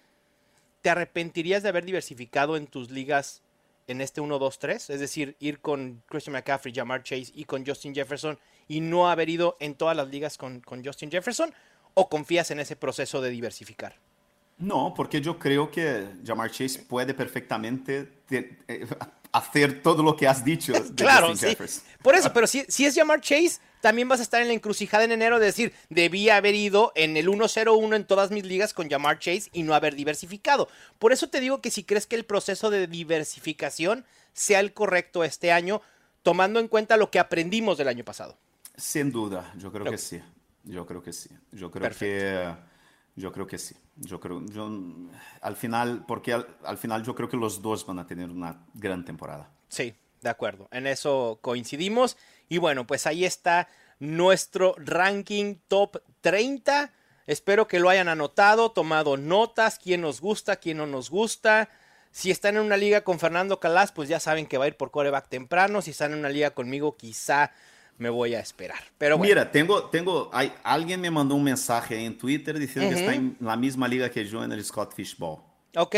¿te 0.83 0.91
arrepentirías 0.91 1.63
de 1.63 1.69
haber 1.71 1.85
diversificado 1.85 2.57
en 2.57 2.67
tus 2.67 2.91
ligas 2.91 3.43
en 3.87 4.01
este 4.01 4.21
1-2-3? 4.21 4.91
Es 4.91 5.01
decir, 5.01 5.37
ir 5.41 5.61
con 5.61 6.03
Christian 6.07 6.35
McCaffrey, 6.35 6.75
Jamar 6.75 7.03
Chase 7.03 7.33
y 7.35 7.45
con 7.45 7.67
Justin 7.67 7.95
Jefferson 7.95 8.39
y 8.69 8.81
no 8.81 9.11
haber 9.11 9.29
ido 9.29 9.57
en 9.61 9.75
todas 9.75 9.97
las 9.97 10.09
ligas 10.09 10.37
con, 10.37 10.61
con 10.61 10.85
Justin 10.85 11.11
Jefferson? 11.11 11.53
¿O 11.95 12.09
confías 12.09 12.51
en 12.51 12.61
ese 12.61 12.77
proceso 12.77 13.21
de 13.21 13.31
diversificar? 13.31 13.97
No, 14.59 14.93
porque 14.95 15.21
yo 15.21 15.39
creo 15.39 15.71
que 15.71 16.07
Jamar 16.25 16.51
Chase 16.51 16.81
puede 16.81 17.15
perfectamente 17.15 18.09
eh, 18.31 18.87
hacer 19.33 19.83
todo 19.83 20.03
lo 20.03 20.17
que 20.17 20.27
has 20.27 20.45
dicho. 20.45 20.73
claro, 20.97 21.37
sí. 21.37 21.57
Por 22.03 22.15
eso, 22.15 22.33
pero 22.33 22.47
si, 22.47 22.65
si 22.69 22.85
es 22.85 22.95
Jamar 22.95 23.21
Chase, 23.21 23.61
también 23.81 24.09
vas 24.09 24.19
a 24.19 24.25
estar 24.25 24.43
en 24.43 24.49
la 24.49 24.55
encrucijada 24.55 25.05
en 25.05 25.13
enero 25.13 25.39
de 25.39 25.47
decir, 25.47 25.73
debía 25.89 26.37
haber 26.37 26.57
ido 26.57 26.93
en 26.97 27.17
el 27.17 27.29
1-0-1 27.29 27.95
en 27.95 28.05
todas 28.05 28.33
mis 28.33 28.45
ligas 28.45 28.75
con 28.75 28.91
Jamar 28.91 29.21
Chase 29.21 29.49
y 29.53 29.63
no 29.63 29.75
haber 29.75 29.95
diversificado. 29.95 30.69
Por 30.99 31.13
eso 31.13 31.29
te 31.29 31.41
digo 31.41 31.61
que 31.61 31.71
si 31.71 31.85
crees 31.85 32.07
que 32.07 32.17
el 32.17 32.25
proceso 32.25 32.71
de 32.71 32.89
diversificación 32.89 34.05
sea 34.33 34.59
el 34.59 34.73
correcto 34.73 35.23
este 35.23 35.53
año, 35.53 35.83
tomando 36.25 36.59
en 36.59 36.67
cuenta 36.67 36.97
lo 36.97 37.11
que 37.13 37.21
aprendimos 37.21 37.79
del 37.79 37.89
año 37.89 38.05
pasado. 38.05 38.37
Sin 38.79 39.13
duda, 39.13 39.53
yo 39.59 39.71
creo 39.71 39.85
que 39.85 39.99
sí. 39.99 40.23
Yo 40.63 40.87
creo 40.87 41.03
que 41.03 41.13
sí. 41.13 41.29
Yo 41.53 41.71
creo 41.71 41.91
que 41.91 42.55
yo 43.19 43.33
creo 43.33 43.47
que 43.47 43.59
sí. 43.59 43.75
Yo 43.97 44.21
creo, 44.21 44.47
yo, 44.47 44.71
al 45.41 45.57
final, 45.57 46.05
porque 46.07 46.33
al, 46.33 46.79
final 46.79 47.03
yo 47.03 47.17
creo 47.17 47.29
que 47.29 47.37
los 47.37 47.61
dos 47.61 47.85
van 47.85 47.99
a 47.99 48.07
tener 48.07 48.31
una 48.31 48.65
gran 48.75 49.05
temporada. 49.05 49.51
Sí, 49.69 49.93
de 50.23 50.29
acuerdo. 50.29 50.69
En 50.71 50.87
eso 50.87 51.41
coincidimos. 51.43 52.17
Y 52.49 52.59
bueno, 52.59 52.87
pues 52.87 53.07
ahí 53.07 53.25
está 53.25 53.69
nuestro 53.99 54.77
ranking 54.79 55.57
top 55.67 56.01
30. 56.21 56.93
Espero 57.27 57.67
que 57.67 57.81
lo 57.81 57.91
hayan 57.91 58.09
anotado, 58.09 58.71
tomado 58.71 59.17
notas, 59.17 59.81
quién 59.81 60.01
nos 60.01 60.21
gusta, 60.21 60.57
quién 60.57 60.77
no 60.77 60.87
nos 60.87 61.11
gusta. 61.11 61.69
Si 62.13 62.31
están 62.31 62.57
en 62.57 62.63
una 62.63 62.77
liga 62.77 63.03
con 63.03 63.19
Fernando 63.19 63.59
Calas, 63.59 63.91
pues 63.91 64.09
ya 64.09 64.21
saben 64.21 64.47
que 64.47 64.59
va 64.59 64.65
a 64.65 64.69
ir 64.69 64.77
por 64.77 64.93
coreback 64.93 65.29
temprano. 65.29 65.83
Si 65.83 65.91
están 65.91 66.13
en 66.13 66.21
una 66.21 66.31
liga 66.31 66.53
conmigo, 66.53 66.97
quizá 66.97 67.53
me 67.99 68.09
voy 68.09 68.35
a 68.35 68.41
esperar. 68.41 68.79
Pero 68.97 69.19
Mira, 69.19 69.51
tengo, 69.51 69.85
tengo, 69.85 70.31
hay, 70.33 70.53
alguien 70.63 71.01
me 71.01 71.11
mandó 71.11 71.35
un 71.35 71.45
mensaje 71.45 72.05
en 72.05 72.17
Twitter 72.17 72.59
diciendo 72.59 72.91
que 72.95 73.01
está 73.01 73.15
en 73.15 73.37
la 73.41 73.57
misma 73.57 73.87
liga 73.89 74.09
que 74.09 74.25
yo 74.25 74.43
en 74.43 74.53
el 74.53 74.65
Scott 74.65 74.95
Fishball. 74.95 75.39
Ok. 75.77 75.95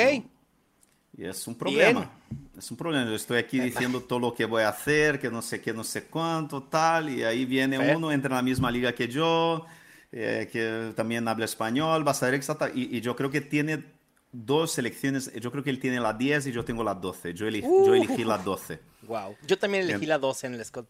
Y 1.17 1.25
es 1.25 1.47
un 1.47 1.55
problema. 1.55 2.11
Es 2.57 2.71
un 2.71 2.77
problema. 2.77 3.09
Yo 3.09 3.17
estoy 3.17 3.39
aquí 3.39 3.61
diciendo 3.61 4.01
todo 4.01 4.19
lo 4.19 4.35
que 4.35 4.45
voy 4.45 4.63
a 4.63 4.71
hacer, 4.71 5.21
que 5.21 5.31
no 5.31 5.43
sé 5.43 5.61
qué, 5.61 5.73
no 5.73 5.85
sé 5.85 6.05
cuánto, 6.05 6.63
tal, 6.63 7.11
y 7.11 7.23
ahí 7.23 7.45
viene 7.45 7.95
uno, 7.95 8.11
entra 8.11 8.31
en 8.31 8.37
la 8.37 8.43
misma 8.43 8.71
liga 8.71 8.95
que 8.95 9.09
yo, 9.09 9.67
eh, 10.13 10.49
que 10.51 10.93
también 10.95 11.29
habla 11.29 11.45
español, 11.45 12.07
va 12.07 12.13
a 12.13 12.15
ser 12.15 12.35
exacta, 12.35 12.71
y, 12.73 12.97
y, 12.97 13.01
yo 13.01 13.17
creo 13.17 13.31
que 13.31 13.41
tiene 13.41 13.85
dos 14.33 14.73
selecciones, 14.73 15.33
yo 15.35 15.51
creo 15.51 15.65
que 15.65 15.71
él 15.71 15.81
tiene 15.81 16.01
la 16.01 16.13
10 16.13 16.47
y 16.47 16.53
yo 16.53 16.65
tengo 16.65 16.85
la 16.85 16.95
12. 16.95 17.35
Yo, 17.35 17.47
elegí, 17.47 17.67
yo 17.67 17.95
elegí 17.95 18.25
la 18.25 18.39
12. 18.39 18.79
Wow. 19.03 19.37
Yo 19.47 19.59
también 19.59 19.85
elegí 19.85 20.07
la 20.07 20.19
12 20.19 20.47
en 20.47 20.55
el 20.55 20.65
Scott 20.65 20.89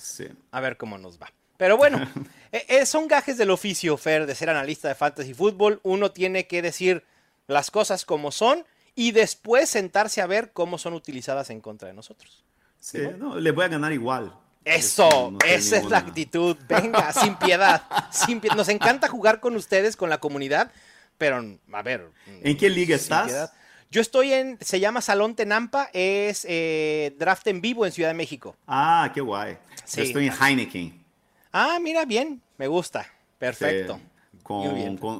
Fishbowl. 0.00 0.36
A 0.50 0.60
ver 0.60 0.76
cómo 0.76 0.98
nos 0.98 1.20
va. 1.20 1.32
Pero 1.56 1.76
bueno, 1.76 1.98
eh, 2.52 2.64
eh, 2.68 2.86
son 2.86 3.06
gajes 3.06 3.36
del 3.36 3.50
oficio, 3.50 3.96
Fer, 3.96 4.26
de 4.26 4.34
ser 4.34 4.50
analista 4.50 4.88
de 4.88 4.94
fantasy 4.94 5.34
fútbol. 5.34 5.80
Uno 5.82 6.10
tiene 6.10 6.46
que 6.46 6.62
decir 6.62 7.04
las 7.46 7.70
cosas 7.70 8.04
como 8.04 8.32
son 8.32 8.64
y 8.94 9.12
después 9.12 9.68
sentarse 9.68 10.22
a 10.22 10.26
ver 10.26 10.52
cómo 10.52 10.78
son 10.78 10.94
utilizadas 10.94 11.50
en 11.50 11.60
contra 11.60 11.88
de 11.88 11.94
nosotros. 11.94 12.44
Sí, 12.78 12.98
no, 13.18 13.38
le 13.38 13.50
voy 13.50 13.66
a 13.66 13.68
ganar 13.68 13.92
igual. 13.92 14.34
Eso, 14.64 15.36
esa 15.46 15.76
es 15.78 15.84
la 15.86 15.98
actitud. 15.98 16.56
Venga, 16.68 17.12
sin 17.20 17.36
piedad. 17.36 17.82
Sin 18.10 18.40
Nos 18.56 18.68
encanta 18.68 19.08
jugar 19.08 19.40
con 19.40 19.56
ustedes, 19.56 19.96
con 19.96 20.10
la 20.10 20.18
comunidad, 20.18 20.72
pero 21.18 21.44
a 21.72 21.82
ver. 21.82 22.08
¿En 22.26 22.56
qué 22.56 22.70
liga 22.70 22.96
estás? 22.96 23.52
Yo 23.92 24.00
estoy 24.00 24.32
en, 24.32 24.56
se 24.60 24.78
llama 24.78 25.00
Salón 25.00 25.34
Tenampa, 25.34 25.90
es 25.92 26.46
eh, 26.48 27.16
draft 27.18 27.44
en 27.48 27.60
vivo 27.60 27.84
en 27.84 27.90
Ciudad 27.90 28.10
de 28.10 28.14
México. 28.14 28.54
Ah, 28.64 29.10
qué 29.12 29.20
guay. 29.20 29.58
Yo 29.96 30.02
estoy 30.04 30.28
en 30.28 30.32
Heineken. 30.32 31.04
Ah, 31.52 31.78
mira, 31.82 32.04
bien, 32.04 32.40
me 32.56 32.68
gusta. 32.68 33.04
Perfecto. 33.36 33.98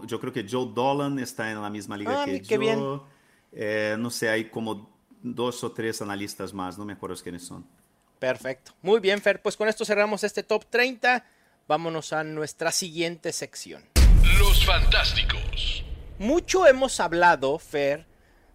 yo 0.06 0.20
creo 0.20 0.32
que 0.32 0.46
Joe 0.48 0.70
Dolan 0.72 1.18
está 1.18 1.50
en 1.50 1.60
la 1.60 1.68
misma 1.68 1.96
liga 1.96 2.22
ah, 2.22 2.26
que 2.26 2.40
yo. 2.42 2.58
Bien. 2.60 3.00
Eh, 3.50 3.96
no 3.98 4.08
sé, 4.08 4.28
hay 4.28 4.44
como 4.44 4.88
dos 5.20 5.64
o 5.64 5.72
tres 5.72 6.00
analistas 6.00 6.54
más, 6.54 6.78
no 6.78 6.84
me 6.84 6.92
acuerdo 6.92 7.16
quiénes 7.20 7.44
son. 7.44 7.66
Perfecto. 8.20 8.72
Muy 8.82 9.00
bien, 9.00 9.20
Fer. 9.20 9.42
Pues 9.42 9.56
con 9.56 9.66
esto 9.66 9.84
cerramos 9.84 10.22
este 10.22 10.44
top 10.44 10.64
30. 10.70 11.24
Vámonos 11.66 12.12
a 12.12 12.22
nuestra 12.22 12.70
siguiente 12.70 13.32
sección. 13.32 13.82
Los 14.38 14.64
Fantásticos. 14.64 15.84
Mucho 16.20 16.66
hemos 16.66 17.00
hablado, 17.00 17.58
Fer, 17.58 18.06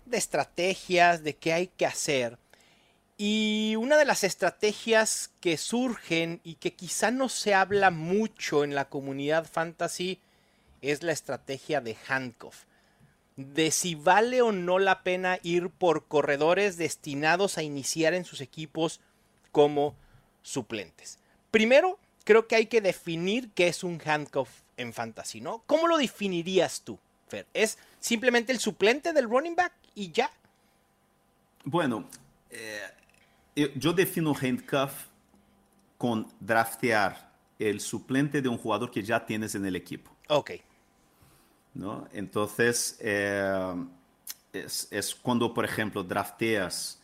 de 0.06 0.18
estrategias, 0.18 1.24
de 1.24 1.36
qué 1.36 1.54
hay 1.54 1.68
que 1.68 1.86
hacer. 1.86 2.38
Y 3.18 3.76
una 3.78 3.98
de 3.98 4.06
las 4.06 4.24
estrategias 4.24 5.32
que 5.40 5.58
surgen 5.58 6.42
y 6.44 6.56
que 6.56 6.74
quizá 6.74 7.12
no 7.12 7.30
se 7.30 7.54
habla 7.54 7.90
mucho 7.90 8.64
en 8.64 8.76
la 8.76 8.90
comunidad 8.90 9.46
fantasy 9.46 10.20
es 10.82 11.02
la 11.02 11.14
estrategia 11.14 11.80
de 11.80 11.96
handcuff. 12.08 12.66
De 13.38 13.72
si 13.72 13.96
vale 13.96 14.42
o 14.42 14.52
no 14.52 14.80
la 14.80 15.04
pena 15.04 15.40
ir 15.44 15.70
por 15.70 16.08
corredores 16.08 16.78
destinados 16.78 17.58
a 17.58 17.64
iniciar 17.64 18.14
en 18.14 18.26
sus 18.26 18.42
equipos 18.42 19.00
como 19.52 19.96
suplentes. 20.42 21.20
Primero, 21.52 21.98
creo 22.26 22.48
que 22.48 22.56
hay 22.56 22.66
que 22.66 22.82
definir 22.82 23.50
qué 23.52 23.68
es 23.68 23.84
un 23.84 24.02
handcuff 24.06 24.50
en 24.78 24.94
fantasy, 24.94 25.40
¿no? 25.40 25.64
¿Cómo 25.66 25.88
lo 25.88 25.98
definirías 25.98 26.82
tú, 26.82 27.00
Fer? 27.28 27.46
¿Es 27.54 27.78
simplemente 28.00 28.52
el 28.52 28.60
suplente 28.60 29.14
del 29.14 29.30
running 29.30 29.56
back 29.56 29.74
y 29.96 30.12
ya? 30.12 30.30
Bueno, 31.64 32.08
eh, 32.50 33.74
yo 33.76 33.94
defino 33.94 34.34
handcuff 34.34 35.08
con 35.98 36.28
draftear 36.40 37.32
el 37.58 37.80
suplente 37.80 38.42
de 38.42 38.50
un 38.50 38.58
jugador 38.58 38.92
que 38.92 39.02
ya 39.02 39.26
tienes 39.26 39.56
en 39.56 39.66
el 39.66 39.76
equipo. 39.76 40.16
Ok. 40.28 40.52
¿no? 41.76 42.08
Entonces, 42.12 42.98
eh, 43.00 43.76
es, 44.52 44.88
es, 44.90 45.14
cuando, 45.14 45.54
por 45.54 45.66
ejemplo, 45.66 46.04
drafteas 46.04 47.02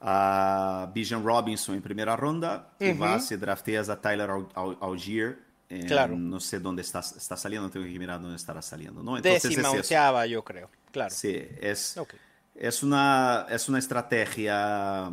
a 0.00 0.90
Bijan 0.92 1.24
Robinson 1.24 1.76
en 1.76 1.82
primera 1.82 2.16
ronda 2.16 2.72
uh 2.80 2.84
-huh. 2.84 2.94
y 2.94 2.98
vas 2.98 3.30
y 3.30 3.36
drafteas 3.36 3.88
a 3.88 4.00
Tyler 4.00 4.28
Algier. 4.80 5.38
Claro. 5.86 6.16
No 6.16 6.40
sé 6.40 6.60
dónde 6.60 6.82
está, 6.82 7.00
está 7.00 7.36
saliendo, 7.36 7.70
tengo 7.70 7.86
que 7.86 7.98
mirar 7.98 8.20
dónde 8.20 8.36
estará 8.36 8.62
saliendo. 8.62 9.02
¿no? 9.02 9.16
Entonces, 9.16 9.42
Décima, 9.42 9.68
es 9.68 9.74
onceava, 9.74 10.26
yo 10.26 10.42
creo. 10.44 10.70
Claro. 10.90 11.14
Sí, 11.14 11.34
es, 11.60 11.96
okay. 11.96 12.18
es, 12.54 12.82
una, 12.82 13.46
es 13.50 13.68
una 13.68 13.78
estrategia 13.78 15.10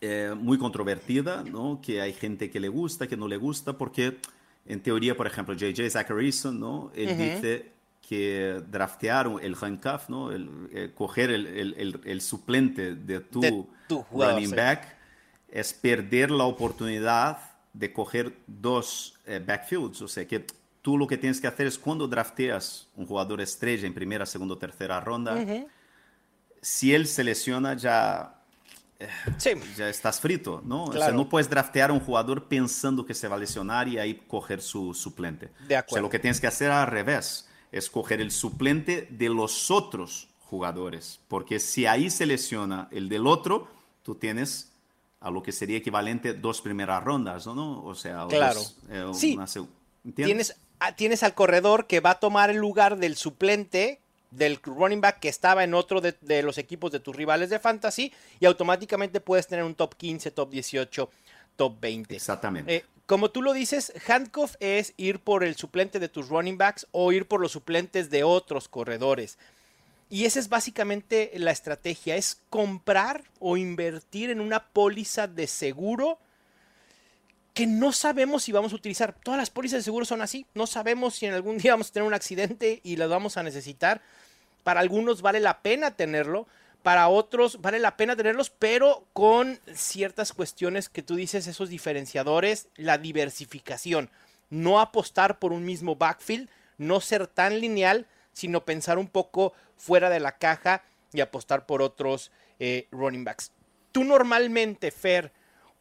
eh, 0.00 0.34
muy 0.36 0.58
controvertida, 0.58 1.42
¿no? 1.42 1.80
que 1.82 2.00
hay 2.00 2.12
gente 2.12 2.50
que 2.50 2.60
le 2.60 2.68
gusta, 2.68 3.06
que 3.06 3.16
no 3.16 3.28
le 3.28 3.36
gusta, 3.36 3.76
porque 3.76 4.18
en 4.66 4.80
teoría, 4.82 5.16
por 5.16 5.26
ejemplo, 5.26 5.54
J.J. 5.54 5.90
Zacharyson, 5.90 6.58
¿no? 6.58 6.90
él 6.94 7.08
uh 7.08 7.12
-huh. 7.12 7.34
dice 7.34 7.72
que 8.08 8.62
draftearon 8.68 9.40
el 9.40 9.54
handcuff, 9.60 10.08
¿no? 10.08 10.32
El, 10.32 10.68
el 10.72 10.92
coger 10.94 11.30
el, 11.30 11.46
el, 11.46 12.00
el, 12.04 12.20
suplente 12.20 12.96
de 12.96 13.20
tu, 13.20 13.40
de 13.40 13.64
tu 13.86 14.02
jugador, 14.02 14.34
running 14.34 14.50
sí. 14.50 14.56
back 14.56 14.96
es 15.48 15.72
perder 15.72 16.32
la 16.32 16.42
oportunidad 16.42 17.38
de 17.72 17.92
coger 17.92 18.36
dos 18.46 19.14
eh, 19.26 19.42
backfields. 19.44 20.02
O 20.02 20.08
sea, 20.08 20.26
que 20.26 20.46
tú 20.82 20.96
lo 20.98 21.06
que 21.06 21.16
tienes 21.16 21.40
que 21.40 21.46
hacer 21.46 21.66
es 21.66 21.78
cuando 21.78 22.08
drafteas 22.08 22.88
un 22.96 23.06
jugador 23.06 23.40
estrella 23.40 23.86
en 23.86 23.94
primera, 23.94 24.26
segunda 24.26 24.54
o 24.54 24.58
tercera 24.58 25.00
ronda, 25.00 25.34
uh 25.34 25.38
-huh. 25.38 25.66
si 26.60 26.94
él 26.94 27.06
se 27.06 27.24
lesiona 27.24 27.74
ya... 27.74 28.36
Sí. 29.38 29.52
Ya 29.78 29.88
estás 29.88 30.20
frito, 30.20 30.60
¿no? 30.62 30.84
Claro. 30.84 31.00
O 31.00 31.04
sea, 31.04 31.14
no 31.14 31.26
puedes 31.26 31.48
draftear 31.48 31.88
a 31.88 31.94
un 31.94 32.00
jugador 32.00 32.48
pensando 32.48 33.06
que 33.06 33.14
se 33.14 33.28
va 33.28 33.36
a 33.36 33.38
lesionar 33.38 33.88
y 33.88 33.98
ahí 33.98 34.14
coger 34.28 34.60
su 34.60 34.92
suplente. 34.92 35.48
De 35.66 35.76
acuerdo. 35.76 35.92
O 35.92 35.94
sea, 35.94 36.02
lo 36.02 36.10
que 36.10 36.18
tienes 36.18 36.38
que 36.38 36.46
hacer 36.46 36.70
al 36.70 36.86
revés 36.86 37.48
escoger 37.72 38.20
el 38.20 38.30
suplente 38.30 39.08
de 39.10 39.28
los 39.28 39.70
otros 39.70 40.28
jugadores, 40.40 41.20
porque 41.28 41.60
si 41.60 41.86
ahí 41.86 42.10
se 42.10 42.26
lesiona 42.26 42.88
el 42.90 43.08
del 43.08 43.26
otro, 43.26 43.68
tú 44.02 44.16
tienes 44.16 44.69
a 45.20 45.30
lo 45.30 45.42
que 45.42 45.52
sería 45.52 45.78
equivalente 45.78 46.32
dos 46.34 46.60
primeras 46.60 47.04
rondas, 47.04 47.46
¿no? 47.46 47.84
O 47.84 47.94
sea, 47.94 48.26
claro. 48.28 48.60
Dos, 48.60 48.76
eh, 48.88 49.10
sí. 49.14 49.34
una, 49.34 49.46
tienes, 50.14 50.56
tienes 50.96 51.22
al 51.22 51.34
corredor 51.34 51.86
que 51.86 52.00
va 52.00 52.10
a 52.10 52.20
tomar 52.20 52.50
el 52.50 52.56
lugar 52.56 52.96
del 52.96 53.16
suplente 53.16 54.00
del 54.30 54.60
running 54.62 55.00
back 55.00 55.20
que 55.20 55.28
estaba 55.28 55.64
en 55.64 55.74
otro 55.74 56.00
de, 56.00 56.14
de, 56.20 56.42
los 56.42 56.56
equipos 56.56 56.92
de 56.92 57.00
tus 57.00 57.14
rivales 57.14 57.50
de 57.50 57.58
fantasy 57.58 58.12
y 58.38 58.46
automáticamente 58.46 59.20
puedes 59.20 59.46
tener 59.46 59.64
un 59.64 59.74
top 59.74 59.94
15, 59.96 60.30
top 60.30 60.50
18, 60.50 61.10
top 61.56 61.80
20. 61.80 62.14
Exactamente. 62.16 62.76
Eh, 62.76 62.84
como 63.06 63.30
tú 63.30 63.42
lo 63.42 63.52
dices, 63.52 63.92
handcuff 64.06 64.54
es 64.60 64.94
ir 64.96 65.18
por 65.18 65.42
el 65.42 65.56
suplente 65.56 65.98
de 65.98 66.08
tus 66.08 66.28
running 66.28 66.56
backs 66.56 66.86
o 66.92 67.10
ir 67.10 67.26
por 67.26 67.40
los 67.40 67.50
suplentes 67.50 68.08
de 68.08 68.22
otros 68.22 68.68
corredores. 68.68 69.36
Y 70.10 70.24
esa 70.24 70.40
es 70.40 70.48
básicamente 70.48 71.30
la 71.36 71.52
estrategia, 71.52 72.16
es 72.16 72.42
comprar 72.50 73.22
o 73.38 73.56
invertir 73.56 74.30
en 74.30 74.40
una 74.40 74.66
póliza 74.66 75.28
de 75.28 75.46
seguro 75.46 76.18
que 77.54 77.68
no 77.68 77.92
sabemos 77.92 78.42
si 78.42 78.50
vamos 78.50 78.72
a 78.72 78.76
utilizar. 78.76 79.14
Todas 79.22 79.38
las 79.38 79.50
pólizas 79.50 79.78
de 79.78 79.84
seguro 79.84 80.04
son 80.04 80.20
así, 80.20 80.46
no 80.54 80.66
sabemos 80.66 81.14
si 81.14 81.26
en 81.26 81.34
algún 81.34 81.58
día 81.58 81.72
vamos 81.72 81.90
a 81.90 81.92
tener 81.92 82.08
un 82.08 82.14
accidente 82.14 82.80
y 82.82 82.96
las 82.96 83.08
vamos 83.08 83.36
a 83.36 83.44
necesitar. 83.44 84.02
Para 84.64 84.80
algunos 84.80 85.22
vale 85.22 85.38
la 85.38 85.62
pena 85.62 85.92
tenerlo, 85.92 86.48
para 86.82 87.08
otros 87.08 87.60
vale 87.60 87.78
la 87.78 87.96
pena 87.96 88.16
tenerlos, 88.16 88.50
pero 88.50 89.06
con 89.12 89.60
ciertas 89.74 90.32
cuestiones 90.32 90.88
que 90.88 91.02
tú 91.02 91.14
dices, 91.14 91.46
esos 91.46 91.68
diferenciadores, 91.68 92.66
la 92.74 92.98
diversificación, 92.98 94.10
no 94.48 94.80
apostar 94.80 95.38
por 95.38 95.52
un 95.52 95.64
mismo 95.64 95.94
backfield, 95.94 96.48
no 96.78 97.00
ser 97.00 97.28
tan 97.28 97.60
lineal, 97.60 98.06
sino 98.32 98.64
pensar 98.64 98.98
un 98.98 99.08
poco 99.08 99.52
fuera 99.80 100.10
de 100.10 100.20
la 100.20 100.36
caja 100.36 100.84
y 101.12 101.20
apostar 101.20 101.66
por 101.66 101.82
otros 101.82 102.30
eh, 102.58 102.86
running 102.92 103.24
backs. 103.24 103.50
Tú 103.90 104.04
normalmente, 104.04 104.90
Fer, 104.90 105.32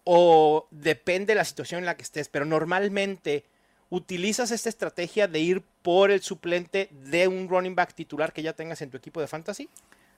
o 0.05 0.67
depende 0.71 1.33
de 1.33 1.35
la 1.35 1.45
situación 1.45 1.79
en 1.79 1.85
la 1.85 1.97
que 1.97 2.03
estés, 2.03 2.29
pero 2.29 2.45
normalmente 2.45 3.43
utilizas 3.89 4.51
esta 4.51 4.69
estrategia 4.69 5.27
de 5.27 5.39
ir 5.39 5.63
por 5.81 6.12
el 6.12 6.21
suplente 6.21 6.89
de 6.91 7.27
un 7.27 7.49
running 7.49 7.75
back 7.75 7.93
titular 7.93 8.31
que 8.31 8.41
ya 8.41 8.53
tengas 8.53 8.81
en 8.81 8.89
tu 8.89 8.97
equipo 8.97 9.19
de 9.19 9.27
fantasy? 9.27 9.69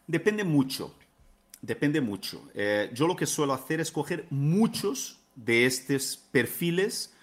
Depende 0.07 0.43
mucho, 0.43 0.93
depende 1.61 2.01
mucho. 2.01 2.49
Eh, 2.53 2.89
yo 2.93 3.07
lo 3.07 3.15
que 3.15 3.25
suelo 3.25 3.53
hacer 3.53 3.79
es 3.79 3.91
coger 3.91 4.25
muchos 4.29 5.19
de 5.35 5.65
estos 5.65 6.17
perfiles 6.31 7.13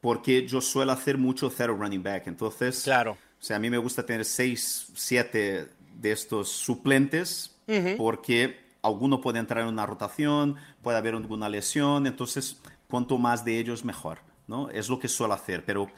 porque 0.00 0.46
yo 0.46 0.60
suelo 0.60 0.92
hacer 0.92 1.18
mucho 1.18 1.50
zero 1.50 1.76
running 1.76 2.02
back. 2.02 2.26
Entonces, 2.26 2.82
claro. 2.82 3.16
O 3.42 3.44
sea, 3.44 3.56
a 3.56 3.58
mí 3.58 3.70
me 3.70 3.78
gusta 3.78 4.06
tener 4.06 4.24
6, 4.24 4.92
7 4.94 5.68
de 5.96 6.12
estos 6.12 6.48
suplentes 6.48 7.56
uh 7.66 7.72
-huh. 7.72 7.96
porque 7.96 8.60
alguno 8.82 9.20
puede 9.20 9.40
entrar 9.40 9.64
en 9.64 9.68
una 9.68 9.84
rotación, 9.84 10.54
puede 10.80 10.96
haber 10.96 11.14
alguna 11.14 11.48
lesión, 11.48 12.06
entonces 12.06 12.56
cuanto 12.88 13.18
más 13.18 13.44
de 13.44 13.58
ellos 13.58 13.84
mejor, 13.84 14.20
¿no? 14.46 14.70
Es 14.70 14.88
lo 14.88 15.00
que 15.00 15.08
suelo 15.08 15.34
hacer, 15.34 15.64
pero 15.64 15.90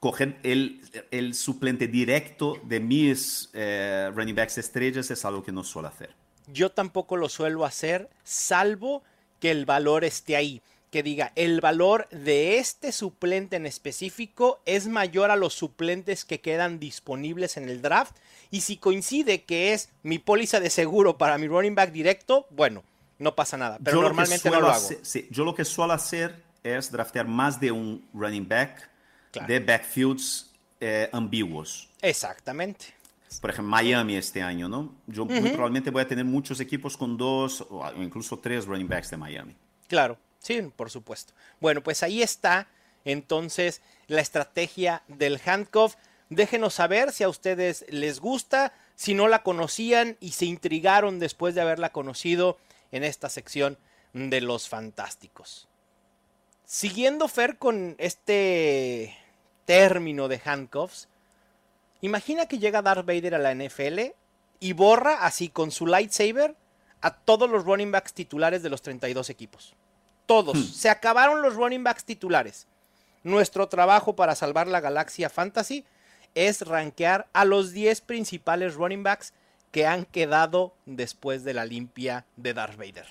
coger 0.00 0.40
el, 0.42 0.80
el 1.12 1.34
suplente 1.34 1.86
directo 1.86 2.56
de 2.64 2.80
mis 2.80 3.50
eh, 3.52 4.10
running 4.12 4.34
backs 4.34 4.58
estrellas 4.58 5.12
es 5.12 5.24
algo 5.24 5.44
que 5.44 5.52
no 5.52 5.62
suelo 5.62 5.86
hacer. 5.86 6.10
Yo 6.48 6.70
tampoco 6.70 7.16
lo 7.16 7.28
suelo 7.28 7.64
hacer, 7.64 8.10
salvo 8.24 9.04
que 9.38 9.52
el 9.52 9.64
valor 9.64 10.02
esté 10.02 10.34
ahí. 10.34 10.60
Que 10.90 11.02
diga, 11.04 11.32
el 11.36 11.60
valor 11.60 12.08
de 12.10 12.58
este 12.58 12.90
suplente 12.90 13.56
en 13.56 13.64
específico 13.66 14.60
es 14.66 14.88
mayor 14.88 15.30
a 15.30 15.36
los 15.36 15.54
suplentes 15.54 16.24
que 16.24 16.40
quedan 16.40 16.80
disponibles 16.80 17.56
en 17.56 17.68
el 17.68 17.80
draft. 17.80 18.16
Y 18.50 18.62
si 18.62 18.76
coincide 18.76 19.44
que 19.44 19.72
es 19.72 19.90
mi 20.02 20.18
póliza 20.18 20.58
de 20.58 20.68
seguro 20.70 21.16
para 21.16 21.38
mi 21.38 21.46
running 21.46 21.76
back 21.76 21.92
directo, 21.92 22.46
bueno, 22.50 22.82
no 23.18 23.36
pasa 23.36 23.56
nada. 23.56 23.78
Pero 23.82 23.98
yo 23.98 24.02
normalmente 24.02 24.50
lo 24.50 24.56
no 24.56 24.60
lo 24.62 24.66
hago. 24.70 24.76
Hacer, 24.76 24.98
sí, 25.02 25.28
yo 25.30 25.44
lo 25.44 25.54
que 25.54 25.64
suelo 25.64 25.92
hacer 25.92 26.34
es 26.64 26.90
draftear 26.90 27.28
más 27.28 27.60
de 27.60 27.70
un 27.70 28.04
running 28.12 28.48
back 28.48 28.88
Claro. 29.30 29.46
de 29.46 29.60
backfields 29.60 30.50
eh, 30.80 31.08
ambiguos. 31.12 31.88
Exactamente. 32.02 32.86
Por 33.40 33.50
ejemplo, 33.50 33.70
Miami 33.70 34.16
este 34.16 34.42
año, 34.42 34.68
¿no? 34.68 34.92
Yo 35.06 35.22
uh 35.22 35.26
-huh. 35.28 35.40
muy 35.40 35.50
probablemente 35.50 35.90
voy 35.90 36.02
a 36.02 36.08
tener 36.08 36.24
muchos 36.24 36.58
equipos 36.58 36.96
con 36.96 37.16
dos 37.16 37.64
o 37.70 37.88
incluso 38.02 38.36
tres 38.40 38.66
running 38.66 38.88
backs 38.88 39.10
de 39.10 39.16
Miami. 39.16 39.54
Claro, 39.86 40.18
sí, 40.40 40.60
por 40.74 40.90
supuesto. 40.90 41.32
Bueno, 41.60 41.82
pues 41.82 42.02
ahí 42.02 42.22
está 42.22 42.68
entonces 43.04 43.80
la 44.08 44.20
estrategia 44.20 45.02
del 45.08 45.40
handcuff. 45.44 45.94
Déjenos 46.28 46.74
saber 46.74 47.12
si 47.12 47.24
a 47.24 47.28
ustedes 47.28 47.84
les 47.88 48.20
gusta, 48.20 48.72
si 48.94 49.14
no 49.14 49.28
la 49.28 49.42
conocían 49.42 50.16
y 50.20 50.32
se 50.32 50.46
intrigaron 50.46 51.18
después 51.18 51.54
de 51.54 51.60
haberla 51.60 51.92
conocido 51.92 52.58
en 52.92 53.04
esta 53.04 53.28
sección 53.28 53.78
de 54.12 54.40
los 54.40 54.68
fantásticos. 54.68 55.68
Siguiendo 56.64 57.26
Fer 57.26 57.58
con 57.58 57.96
este 57.98 59.16
término 59.64 60.28
de 60.28 60.40
handcuffs, 60.44 61.08
imagina 62.00 62.46
que 62.46 62.58
llega 62.58 62.82
Darth 62.82 63.06
Vader 63.06 63.34
a 63.34 63.38
la 63.38 63.54
NFL 63.54 64.12
y 64.60 64.72
borra 64.72 65.24
así 65.24 65.48
con 65.48 65.70
su 65.70 65.86
lightsaber 65.86 66.54
a 67.00 67.14
todos 67.16 67.50
los 67.50 67.64
running 67.64 67.90
backs 67.90 68.12
titulares 68.12 68.62
de 68.62 68.70
los 68.70 68.82
32 68.82 69.30
equipos. 69.30 69.74
Todos. 70.30 70.56
Hmm. 70.56 70.62
Se 70.62 70.88
acabaron 70.88 71.42
los 71.42 71.56
running 71.56 71.82
backs 71.82 72.04
titulares. 72.04 72.68
Nuestro 73.24 73.68
trabajo 73.68 74.14
para 74.14 74.36
salvar 74.36 74.68
la 74.68 74.78
galaxia 74.78 75.28
fantasy 75.28 75.84
es 76.36 76.62
rankear 76.62 77.26
a 77.32 77.44
los 77.44 77.72
10 77.72 78.00
principales 78.02 78.76
running 78.76 79.02
backs 79.02 79.32
que 79.72 79.88
han 79.88 80.04
quedado 80.04 80.72
después 80.86 81.42
de 81.42 81.52
la 81.52 81.64
limpia 81.64 82.26
de 82.36 82.54
Darth 82.54 82.76
Vader. 82.76 83.08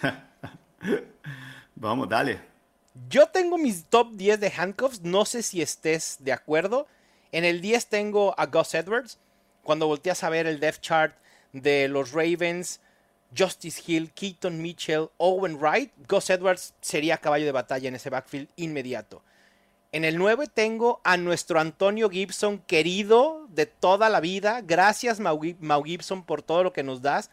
Vamos, 1.74 2.08
dale. 2.08 2.40
Yo 3.10 3.26
tengo 3.26 3.58
mis 3.58 3.84
top 3.84 4.12
10 4.12 4.40
de 4.40 4.52
handcuffs, 4.56 5.02
no 5.02 5.26
sé 5.26 5.42
si 5.42 5.60
estés 5.60 6.16
de 6.20 6.32
acuerdo. 6.32 6.86
En 7.30 7.44
el 7.44 7.60
10 7.60 7.88
tengo 7.88 8.34
a 8.38 8.46
Gus 8.46 8.72
Edwards. 8.72 9.18
Cuando 9.62 9.86
volteas 9.86 10.24
a 10.24 10.30
ver 10.30 10.46
el 10.46 10.60
depth 10.60 10.80
chart 10.80 11.14
de 11.52 11.88
los 11.88 12.12
Ravens, 12.12 12.80
Justice 13.36 13.82
Hill, 13.86 14.12
Keaton 14.12 14.60
Mitchell, 14.60 15.10
Owen 15.16 15.58
Wright, 15.58 15.92
Gus 16.08 16.30
Edwards 16.30 16.74
sería 16.80 17.18
caballo 17.18 17.46
de 17.46 17.52
batalla 17.52 17.88
en 17.88 17.94
ese 17.94 18.10
backfield 18.10 18.48
inmediato. 18.56 19.22
En 19.92 20.04
el 20.04 20.16
9 20.16 20.46
tengo 20.46 21.02
a 21.04 21.18
nuestro 21.18 21.60
Antonio 21.60 22.08
Gibson, 22.08 22.58
querido 22.60 23.46
de 23.50 23.66
toda 23.66 24.08
la 24.08 24.20
vida. 24.20 24.62
Gracias, 24.62 25.20
Mau, 25.20 25.82
Gibson, 25.84 26.24
por 26.24 26.42
todo 26.42 26.64
lo 26.64 26.72
que 26.72 26.82
nos 26.82 27.02
das. 27.02 27.30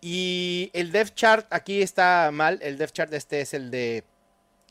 Y 0.00 0.70
el 0.72 0.92
depth 0.92 1.14
chart, 1.14 1.46
aquí 1.50 1.82
está 1.82 2.30
mal. 2.32 2.60
El 2.62 2.78
depth 2.78 2.92
chart 2.92 3.12
este 3.12 3.40
es 3.40 3.54
el 3.54 3.72
de 3.72 4.04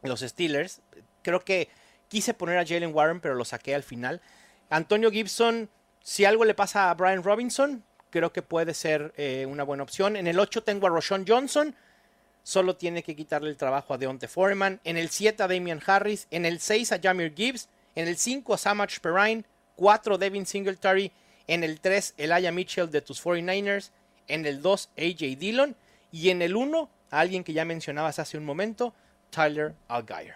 los 0.02 0.22
Steelers. 0.22 0.82
Creo 1.24 1.42
que 1.42 1.68
quise 2.08 2.34
poner 2.34 2.58
a 2.58 2.66
Jalen 2.66 2.94
Warren, 2.94 3.20
pero 3.20 3.36
lo 3.36 3.44
saqué 3.44 3.76
al 3.76 3.84
final. 3.84 4.22
Antonio 4.70 5.12
Gibson, 5.12 5.70
si 6.02 6.24
algo 6.24 6.46
le 6.46 6.54
pasa 6.54 6.90
a 6.90 6.94
Brian 6.94 7.24
Robinson, 7.24 7.84
creo 8.14 8.32
que 8.32 8.44
puede 8.44 8.76
ser 8.76 9.12
eh, 9.18 9.48
una 9.50 9.64
buena 9.64 9.82
opción. 9.82 10.16
En 10.16 10.28
el 10.28 10.40
8 10.40 10.62
tengo 10.62 10.86
a 10.86 10.92
Roshan 10.92 11.26
Johnson. 11.28 11.76
Solo 12.44 12.76
tiene 12.76 13.02
que 13.02 13.16
quitarle 13.16 13.50
el 13.50 13.58
trabajo 13.58 13.96
a 13.96 13.98
Deontay 13.98 14.30
Foreman. 14.30 14.80
En 14.84 14.98
el 14.98 15.10
7 15.10 15.42
a 15.42 15.48
Damian 15.48 15.82
Harris. 15.84 16.28
En 16.30 16.46
el 16.46 16.60
6 16.60 16.92
a 16.92 17.00
Jamir 17.02 17.34
Gibbs. 17.34 17.70
En 17.96 18.08
el 18.08 18.16
5 18.16 18.54
a 18.54 18.58
Samach 18.60 19.00
Perrine. 19.00 19.46
4 19.78 20.20
Devin 20.20 20.46
Singletary. 20.46 21.12
En 21.48 21.64
el 21.64 21.80
3 21.80 22.14
Elijah 22.18 22.52
Mitchell 22.52 22.92
de 22.92 23.02
tus 23.02 23.20
49ers. 23.24 23.90
En 24.28 24.46
el 24.46 24.62
2 24.62 24.90
AJ 24.96 25.40
Dillon. 25.40 25.76
Y 26.12 26.30
en 26.30 26.44
el 26.44 26.56
1 26.56 26.90
a 27.10 27.20
alguien 27.20 27.44
que 27.44 27.54
ya 27.54 27.66
mencionabas 27.66 28.20
hace 28.20 28.38
un 28.38 28.46
momento, 28.46 28.94
Tyler 29.32 29.74
Algier. 29.88 30.36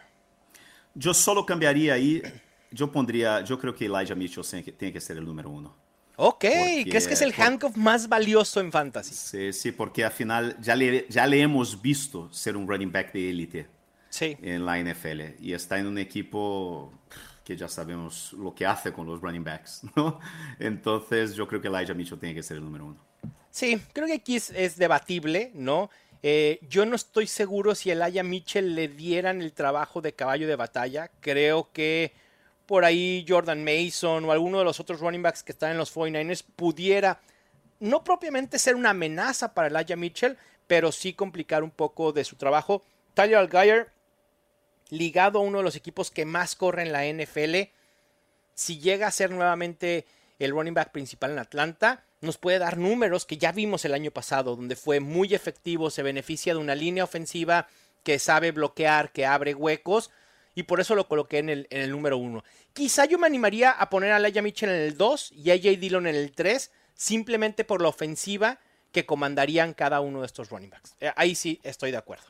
Yo 0.96 1.14
solo 1.14 1.46
cambiaría 1.46 1.94
ahí. 1.94 2.24
Yo 2.72 2.92
pondría, 2.92 3.42
yo 3.42 3.60
creo 3.60 3.76
que 3.76 3.86
Elijah 3.86 4.16
Mitchell 4.16 4.44
tiene 4.76 4.92
que 4.92 5.00
ser 5.00 5.18
el 5.18 5.26
número 5.26 5.52
uno. 5.52 5.87
Ok, 6.20 6.40
¿crees 6.40 7.08
que 7.08 7.14
es 7.14 7.22
el 7.22 7.32
handcuff 7.38 7.78
más 7.78 8.10
valioso 8.10 8.60
en 8.60 8.72
fantasy? 8.72 9.14
Sí, 9.14 9.54
sí, 9.54 9.72
porque 9.72 10.04
al 10.04 10.12
final 10.12 10.58
ya 10.60 10.76
le, 10.76 11.06
ya 11.10 11.28
le 11.28 11.40
hemos 11.40 11.80
visto 11.80 12.34
ser 12.34 12.58
un 12.58 12.68
running 12.68 12.92
back 12.92 13.14
de 13.14 13.30
élite 13.30 13.68
sí. 14.10 14.36
en 14.42 14.66
la 14.66 14.80
NFL 14.80 15.40
y 15.40 15.54
está 15.54 15.78
en 15.78 15.86
un 15.86 16.00
equipo 16.00 16.92
que 17.44 17.56
ya 17.56 17.68
sabemos 17.70 18.34
lo 18.34 18.56
que 18.56 18.66
hace 18.66 18.92
con 18.92 19.06
los 19.06 19.22
running 19.22 19.44
backs, 19.44 19.84
¿no? 19.96 20.20
Entonces 20.58 21.36
yo 21.36 21.48
creo 21.48 21.62
que 21.62 21.68
Elijah 21.68 21.94
Mitchell 21.94 22.20
tiene 22.20 22.34
que 22.34 22.42
ser 22.42 22.58
el 22.58 22.64
número 22.64 22.88
uno. 22.88 22.98
Sí, 23.52 23.80
creo 23.94 24.08
que 24.08 24.14
aquí 24.14 24.38
es, 24.38 24.76
debatible, 24.76 25.52
¿no? 25.54 25.92
Eh, 26.24 26.60
yo 26.68 26.88
no 26.88 26.96
estoy 26.96 27.28
seguro 27.28 27.76
si 27.76 27.92
Elijah 27.92 28.24
Mitchell 28.24 28.74
le 28.74 28.88
dieran 28.88 29.44
el 29.44 29.54
trabajo 29.54 30.02
de 30.02 30.14
caballo 30.14 30.48
de 30.48 30.56
batalla. 30.56 31.12
Creo 31.22 31.70
que 31.72 32.12
por 32.68 32.86
ahí 32.86 33.26
Jordan 33.28 33.64
Mason 33.64 34.26
o 34.26 34.32
alguno 34.32 34.60
de 34.60 34.66
los 34.66 34.80
otros 34.80 35.00
running 35.00 35.24
backs 35.24 35.42
que 35.42 35.54
están 35.54 35.72
en 35.72 35.78
los 35.78 35.96
49ers 35.96 36.44
pudiera 36.56 37.20
no 37.80 38.04
propiamente 38.04 38.60
ser 38.60 38.76
una 38.76 38.92
amenaza 38.92 39.54
para 39.54 39.68
Elijah 39.68 39.96
Mitchell, 39.96 40.38
pero 40.68 40.92
sí 40.92 41.14
complicar 41.14 41.64
un 41.64 41.72
poco 41.72 42.12
de 42.12 42.24
su 42.24 42.36
trabajo. 42.36 42.84
Tyler 43.14 43.38
Algier, 43.38 43.92
ligado 44.90 45.40
a 45.40 45.44
uno 45.44 45.60
de 45.60 45.64
los 45.64 45.76
equipos 45.76 46.12
que 46.12 46.26
más 46.26 46.56
corre 46.56 46.84
en 46.84 46.92
la 46.92 47.06
NFL, 47.06 47.72
si 48.54 48.80
llega 48.80 49.08
a 49.08 49.12
ser 49.12 49.32
nuevamente 49.32 50.06
el 50.40 50.52
running 50.52 50.74
back 50.74 50.92
principal 50.92 51.32
en 51.32 51.40
Atlanta, 51.40 52.04
nos 52.20 52.38
puede 52.38 52.60
dar 52.60 52.78
números 52.78 53.26
que 53.26 53.38
ya 53.38 53.52
vimos 53.52 53.86
el 53.86 53.94
año 53.94 54.12
pasado, 54.12 54.56
donde 54.56 54.76
fue 54.76 55.00
muy 55.00 55.34
efectivo, 55.34 55.90
se 55.90 56.04
beneficia 56.04 56.54
de 56.54 56.60
una 56.60 56.76
línea 56.76 57.04
ofensiva 57.04 57.68
que 58.04 58.20
sabe 58.20 58.52
bloquear, 58.52 59.12
que 59.12 59.26
abre 59.26 59.54
huecos, 59.54 60.10
y 60.58 60.64
por 60.64 60.80
eso 60.80 60.96
lo 60.96 61.08
coloqué 61.08 61.38
en 61.38 61.50
el, 61.50 61.68
en 61.70 61.82
el 61.82 61.92
número 61.92 62.18
uno. 62.18 62.44
Quizá 62.74 63.06
yo 63.06 63.20
me 63.20 63.28
animaría 63.28 63.70
a 63.70 63.92
poner 63.92 64.12
a 64.12 64.18
Laia 64.18 64.42
Mitchell 64.42 64.72
en 64.72 64.82
el 64.82 64.98
2 64.98 65.34
y 65.34 65.52
a 65.52 65.54
AJ 65.54 65.78
Dillon 65.78 66.08
en 66.08 66.16
el 66.16 66.32
3, 66.32 66.72
simplemente 66.96 67.64
por 67.64 67.80
la 67.80 67.90
ofensiva 67.90 68.60
que 68.92 69.06
comandarían 69.06 69.76
cada 69.76 70.02
uno 70.02 70.22
de 70.22 70.26
estos 70.26 70.50
running 70.50 70.72
backs. 70.72 70.96
Eh, 71.00 71.12
ahí 71.16 71.36
sí 71.36 71.60
estoy 71.62 71.92
de 71.92 71.98
acuerdo. 71.98 72.26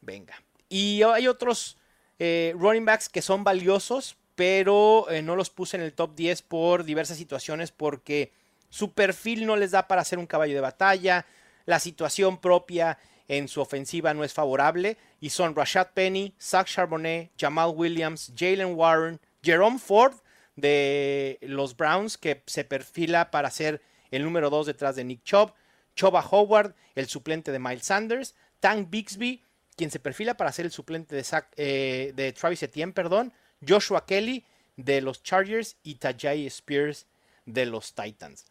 Venga. 0.00 0.40
Y 0.68 1.02
hay 1.02 1.26
otros 1.26 1.78
eh, 2.20 2.54
running 2.56 2.84
backs 2.84 3.08
que 3.08 3.22
son 3.22 3.42
valiosos, 3.42 4.16
pero 4.36 5.10
eh, 5.10 5.20
no 5.20 5.34
los 5.34 5.50
puse 5.50 5.78
en 5.78 5.82
el 5.82 5.92
top 5.92 6.14
10 6.14 6.42
por 6.42 6.84
diversas 6.84 7.16
situaciones, 7.16 7.72
porque 7.72 8.32
su 8.68 8.92
perfil 8.92 9.46
no 9.46 9.56
les 9.56 9.72
da 9.72 9.88
para 9.88 10.04
ser 10.04 10.20
un 10.20 10.28
caballo 10.28 10.54
de 10.54 10.60
batalla, 10.60 11.26
la 11.66 11.80
situación 11.80 12.40
propia 12.40 12.98
en 13.30 13.46
su 13.46 13.60
ofensiva 13.60 14.12
no 14.12 14.24
es 14.24 14.34
favorable 14.34 14.96
y 15.20 15.30
son 15.30 15.54
Rashad 15.54 15.90
Penny, 15.94 16.34
Zach 16.40 16.66
Charbonnet, 16.66 17.30
Jamal 17.38 17.72
Williams, 17.76 18.32
Jalen 18.36 18.74
Warren, 18.74 19.20
Jerome 19.40 19.78
Ford 19.78 20.14
de 20.56 21.38
los 21.42 21.76
Browns 21.76 22.18
que 22.18 22.42
se 22.46 22.64
perfila 22.64 23.30
para 23.30 23.52
ser 23.52 23.80
el 24.10 24.24
número 24.24 24.50
2 24.50 24.66
detrás 24.66 24.96
de 24.96 25.04
Nick 25.04 25.22
Chubb, 25.22 25.52
Choba 25.94 26.26
Howard, 26.28 26.74
el 26.96 27.06
suplente 27.06 27.52
de 27.52 27.60
Miles 27.60 27.84
Sanders, 27.86 28.34
Tank 28.58 28.90
Bixby, 28.90 29.44
quien 29.76 29.92
se 29.92 30.00
perfila 30.00 30.36
para 30.36 30.50
ser 30.50 30.64
el 30.64 30.72
suplente 30.72 31.14
de, 31.14 31.24
eh, 31.56 32.12
de 32.16 32.32
Travis 32.32 32.64
Etienne, 32.64 32.92
perdón, 32.92 33.32
Joshua 33.66 34.06
Kelly 34.06 34.44
de 34.76 35.00
los 35.02 35.22
Chargers 35.22 35.76
y 35.84 35.94
Tajay 35.94 36.46
Spears 36.46 37.06
de 37.46 37.64
los 37.64 37.94
Titans. 37.94 38.44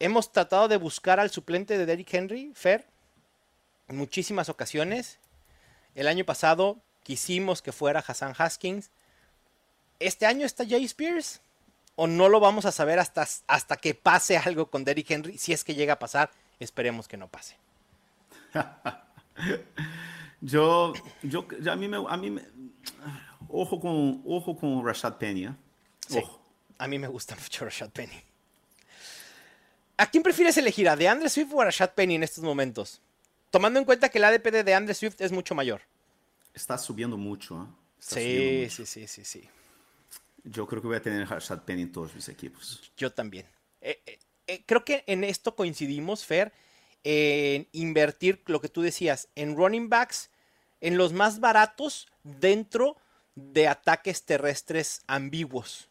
Hemos 0.00 0.32
tratado 0.32 0.66
de 0.66 0.78
buscar 0.78 1.20
al 1.20 1.30
suplente 1.30 1.78
de 1.78 1.86
Derrick 1.86 2.12
Henry, 2.12 2.50
Fer, 2.54 2.88
en 3.88 3.96
muchísimas 3.96 4.48
ocasiones. 4.48 5.18
El 5.94 6.08
año 6.08 6.24
pasado 6.24 6.78
quisimos 7.02 7.62
que 7.62 7.72
fuera 7.72 8.04
Hassan 8.06 8.34
Haskins. 8.36 8.90
¿Este 10.00 10.26
año 10.26 10.44
está 10.46 10.66
Jay 10.66 10.84
Spears? 10.84 11.40
¿O 11.96 12.06
no 12.06 12.28
lo 12.28 12.40
vamos 12.40 12.64
a 12.64 12.72
saber 12.72 12.98
hasta, 12.98 13.26
hasta 13.46 13.76
que 13.76 13.94
pase 13.94 14.36
algo 14.36 14.66
con 14.66 14.84
Derrick 14.84 15.10
Henry? 15.10 15.38
Si 15.38 15.52
es 15.52 15.62
que 15.62 15.74
llega 15.74 15.92
a 15.94 15.98
pasar, 15.98 16.30
esperemos 16.58 17.06
que 17.06 17.16
no 17.16 17.28
pase. 17.28 17.56
yo, 20.40 20.92
yo, 21.22 21.46
a 21.70 21.76
mí 21.76 21.88
me, 21.88 22.04
a 22.08 22.16
mí 22.16 22.36
ojo 23.48 23.80
con, 23.80 24.22
ojo 24.26 24.56
con 24.56 24.84
Rashad 24.84 25.14
Penny. 25.18 25.46
¿eh? 25.46 25.54
a 26.78 26.88
mí 26.88 26.98
me 26.98 27.06
gusta 27.06 27.36
mucho 27.40 27.64
Rashad 27.64 27.90
Penny. 27.90 28.20
¿A 29.96 30.06
quién 30.06 30.24
prefieres 30.24 30.56
elegir? 30.56 30.88
¿A 30.88 30.96
DeAndre 30.96 31.28
Swift 31.28 31.52
o 31.52 31.60
a 31.60 31.66
Rashad 31.66 31.90
Penny 31.90 32.16
en 32.16 32.24
estos 32.24 32.42
momentos? 32.42 33.00
Tomando 33.54 33.78
en 33.78 33.84
cuenta 33.84 34.08
que 34.08 34.18
el 34.18 34.24
ADP 34.24 34.64
de 34.64 34.74
Andre 34.74 34.94
Swift 34.94 35.20
es 35.20 35.30
mucho 35.30 35.54
mayor. 35.54 35.82
Está 36.52 36.76
subiendo 36.76 37.16
mucho. 37.16 37.62
¿eh? 37.62 37.66
sí, 38.00 38.68
sí, 38.68 38.84
sí, 38.84 39.06
sí, 39.06 39.24
sí. 39.24 39.48
Yo 40.42 40.66
creo 40.66 40.82
que 40.82 40.88
voy 40.88 40.96
a 40.96 41.00
tener 41.00 41.28
Rashad 41.28 41.62
Penny 41.62 41.82
en 41.82 41.92
todos 41.92 42.12
mis 42.16 42.28
equipos. 42.28 42.92
Yo 42.96 43.12
también. 43.12 43.46
Eh, 43.80 44.02
eh, 44.06 44.18
eh, 44.48 44.64
creo 44.66 44.84
que 44.84 45.04
en 45.06 45.22
esto 45.22 45.54
coincidimos, 45.54 46.24
Fer, 46.24 46.52
en 47.04 47.68
invertir 47.70 48.42
lo 48.46 48.60
que 48.60 48.68
tú 48.68 48.82
decías, 48.82 49.28
en 49.36 49.56
running 49.56 49.88
backs, 49.88 50.30
en 50.80 50.96
los 50.96 51.12
más 51.12 51.38
baratos 51.38 52.08
dentro 52.24 52.96
de 53.36 53.68
ataques 53.68 54.24
terrestres 54.24 55.02
ambiguos. 55.06 55.90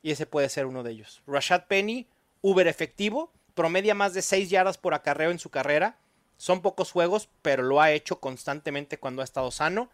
Y 0.00 0.12
ese 0.12 0.24
puede 0.24 0.48
ser 0.48 0.64
uno 0.64 0.82
de 0.82 0.92
ellos. 0.92 1.22
Rashad 1.26 1.66
Penny, 1.66 2.08
uber 2.40 2.66
efectivo, 2.66 3.34
promedia 3.52 3.94
más 3.94 4.14
de 4.14 4.22
6 4.22 4.48
yardas 4.48 4.78
por 4.78 4.94
acarreo 4.94 5.30
en 5.30 5.38
su 5.38 5.50
carrera 5.50 5.98
son 6.40 6.62
pocos 6.62 6.90
juegos, 6.90 7.28
pero 7.42 7.62
lo 7.62 7.82
ha 7.82 7.90
hecho 7.90 8.18
constantemente 8.18 8.98
cuando 8.98 9.20
ha 9.20 9.26
estado 9.26 9.50
sano. 9.50 9.90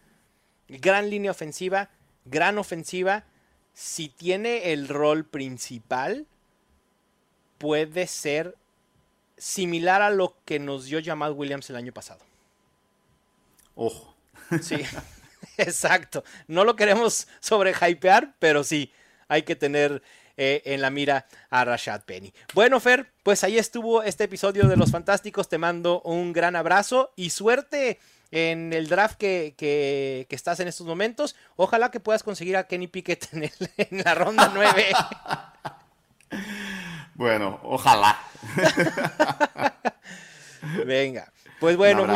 Gran 0.69 1.11
línea 1.11 1.33
ofensiva, 1.33 1.91
gran 2.25 2.57
ofensiva. 2.59 3.25
Si 3.75 4.09
tiene 4.09 4.73
el 4.73 4.87
rol 4.87 5.25
principal, 5.25 6.29
puede 7.59 8.07
ser 8.07 8.55
similar 9.37 10.03
a 10.03 10.11
lo 10.11 10.37
que 10.45 10.61
nos 10.61 10.85
dio 10.85 11.01
Jamal 11.05 11.33
Williams 11.33 11.69
el 11.71 11.75
año 11.75 11.93
pasado. 11.93 12.21
Ojo. 13.75 14.15
Sí, 14.63 14.77
exacto. 15.59 16.23
No 16.47 16.63
lo 16.63 16.77
queremos 16.77 17.27
sobrehypear, 17.41 18.37
pero 18.39 18.63
sí, 18.63 18.93
hay 19.27 19.43
que 19.43 19.57
tener 19.57 20.01
eh, 20.37 20.63
en 20.65 20.81
la 20.81 20.91
mira 20.91 21.27
a 21.51 21.65
Rashad 21.65 22.03
Penny. 22.03 22.33
Bueno, 22.55 22.81
Fer, 22.81 23.13
pues 23.23 23.45
ahí 23.45 23.59
estuvo 23.59 24.03
este 24.03 24.25
episodio 24.25 24.69
de 24.69 24.77
Los 24.77 24.91
Fantásticos. 24.91 25.49
Te 25.49 25.59
mando 25.59 26.03
un 26.03 26.33
gran 26.33 26.57
abrazo 26.57 27.13
y 27.17 27.31
suerte 27.31 27.99
en 28.31 28.73
el 28.73 28.89
draft 28.89 29.17
que, 29.17 30.27
estás 30.31 30.61
en 30.61 30.69
estos 30.69 30.87
momentos. 30.87 31.37
Ojalá 31.57 31.91
que 31.91 32.01
puedas 32.01 32.23
conseguir 32.23 32.57
a 32.57 32.67
Kenny 32.67 32.87
Pickett 32.87 33.33
en, 33.33 33.45
en 33.77 34.05
la 34.05 34.15
ronda 34.15 34.51
9. 34.55 34.87
Bueno, 37.17 37.59
ojalá. 37.63 38.19
Venga, 40.85 41.33
pues 41.61 41.77
bueno, 41.79 42.07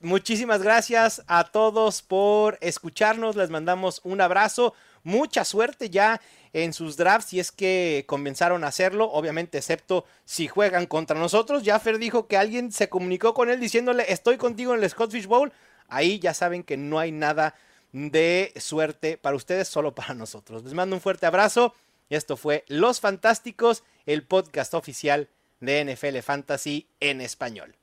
muchísimas 0.00 0.60
gracias 0.60 1.22
a 1.28 1.44
todos 1.44 2.02
por 2.02 2.58
escucharnos. 2.60 3.36
Les 3.36 3.50
mandamos 3.50 4.00
un 4.02 4.20
abrazo. 4.20 4.74
Mucha 5.04 5.44
suerte 5.44 5.88
ya 5.88 6.20
en 6.52 6.72
sus 6.72 6.96
drafts 6.96 7.30
si 7.30 7.40
es 7.40 7.50
que 7.52 8.04
comenzaron 8.06 8.64
a 8.64 8.68
hacerlo, 8.68 9.10
obviamente 9.10 9.58
excepto 9.58 10.04
si 10.24 10.48
juegan 10.48 10.86
contra 10.86 11.18
nosotros. 11.18 11.62
Jaffer 11.64 11.98
dijo 11.98 12.26
que 12.26 12.36
alguien 12.36 12.72
se 12.72 12.88
comunicó 12.88 13.34
con 13.34 13.50
él 13.50 13.60
diciéndole 13.60 14.04
estoy 14.12 14.36
contigo 14.36 14.74
en 14.74 14.82
el 14.82 14.90
Scottish 14.90 15.26
Bowl. 15.26 15.52
Ahí 15.88 16.18
ya 16.18 16.34
saben 16.34 16.62
que 16.62 16.76
no 16.76 16.98
hay 16.98 17.12
nada 17.12 17.54
de 17.92 18.52
suerte 18.56 19.18
para 19.18 19.36
ustedes, 19.36 19.68
solo 19.68 19.94
para 19.94 20.14
nosotros. 20.14 20.64
Les 20.64 20.74
mando 20.74 20.96
un 20.96 21.02
fuerte 21.02 21.26
abrazo. 21.26 21.74
Esto 22.08 22.36
fue 22.36 22.64
Los 22.68 23.00
Fantásticos, 23.00 23.84
el 24.06 24.22
podcast 24.22 24.74
oficial 24.74 25.28
de 25.60 25.84
NFL 25.84 26.18
Fantasy 26.18 26.86
en 27.00 27.20
español. 27.20 27.74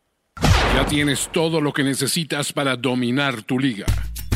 Ya 0.76 0.86
tienes 0.86 1.30
todo 1.32 1.61
lo 1.61 1.74
que 1.74 1.84
necesitas 1.84 2.53
para 2.53 2.76
dominar 2.76 3.41
tu 3.41 3.57
liga. 3.57 3.86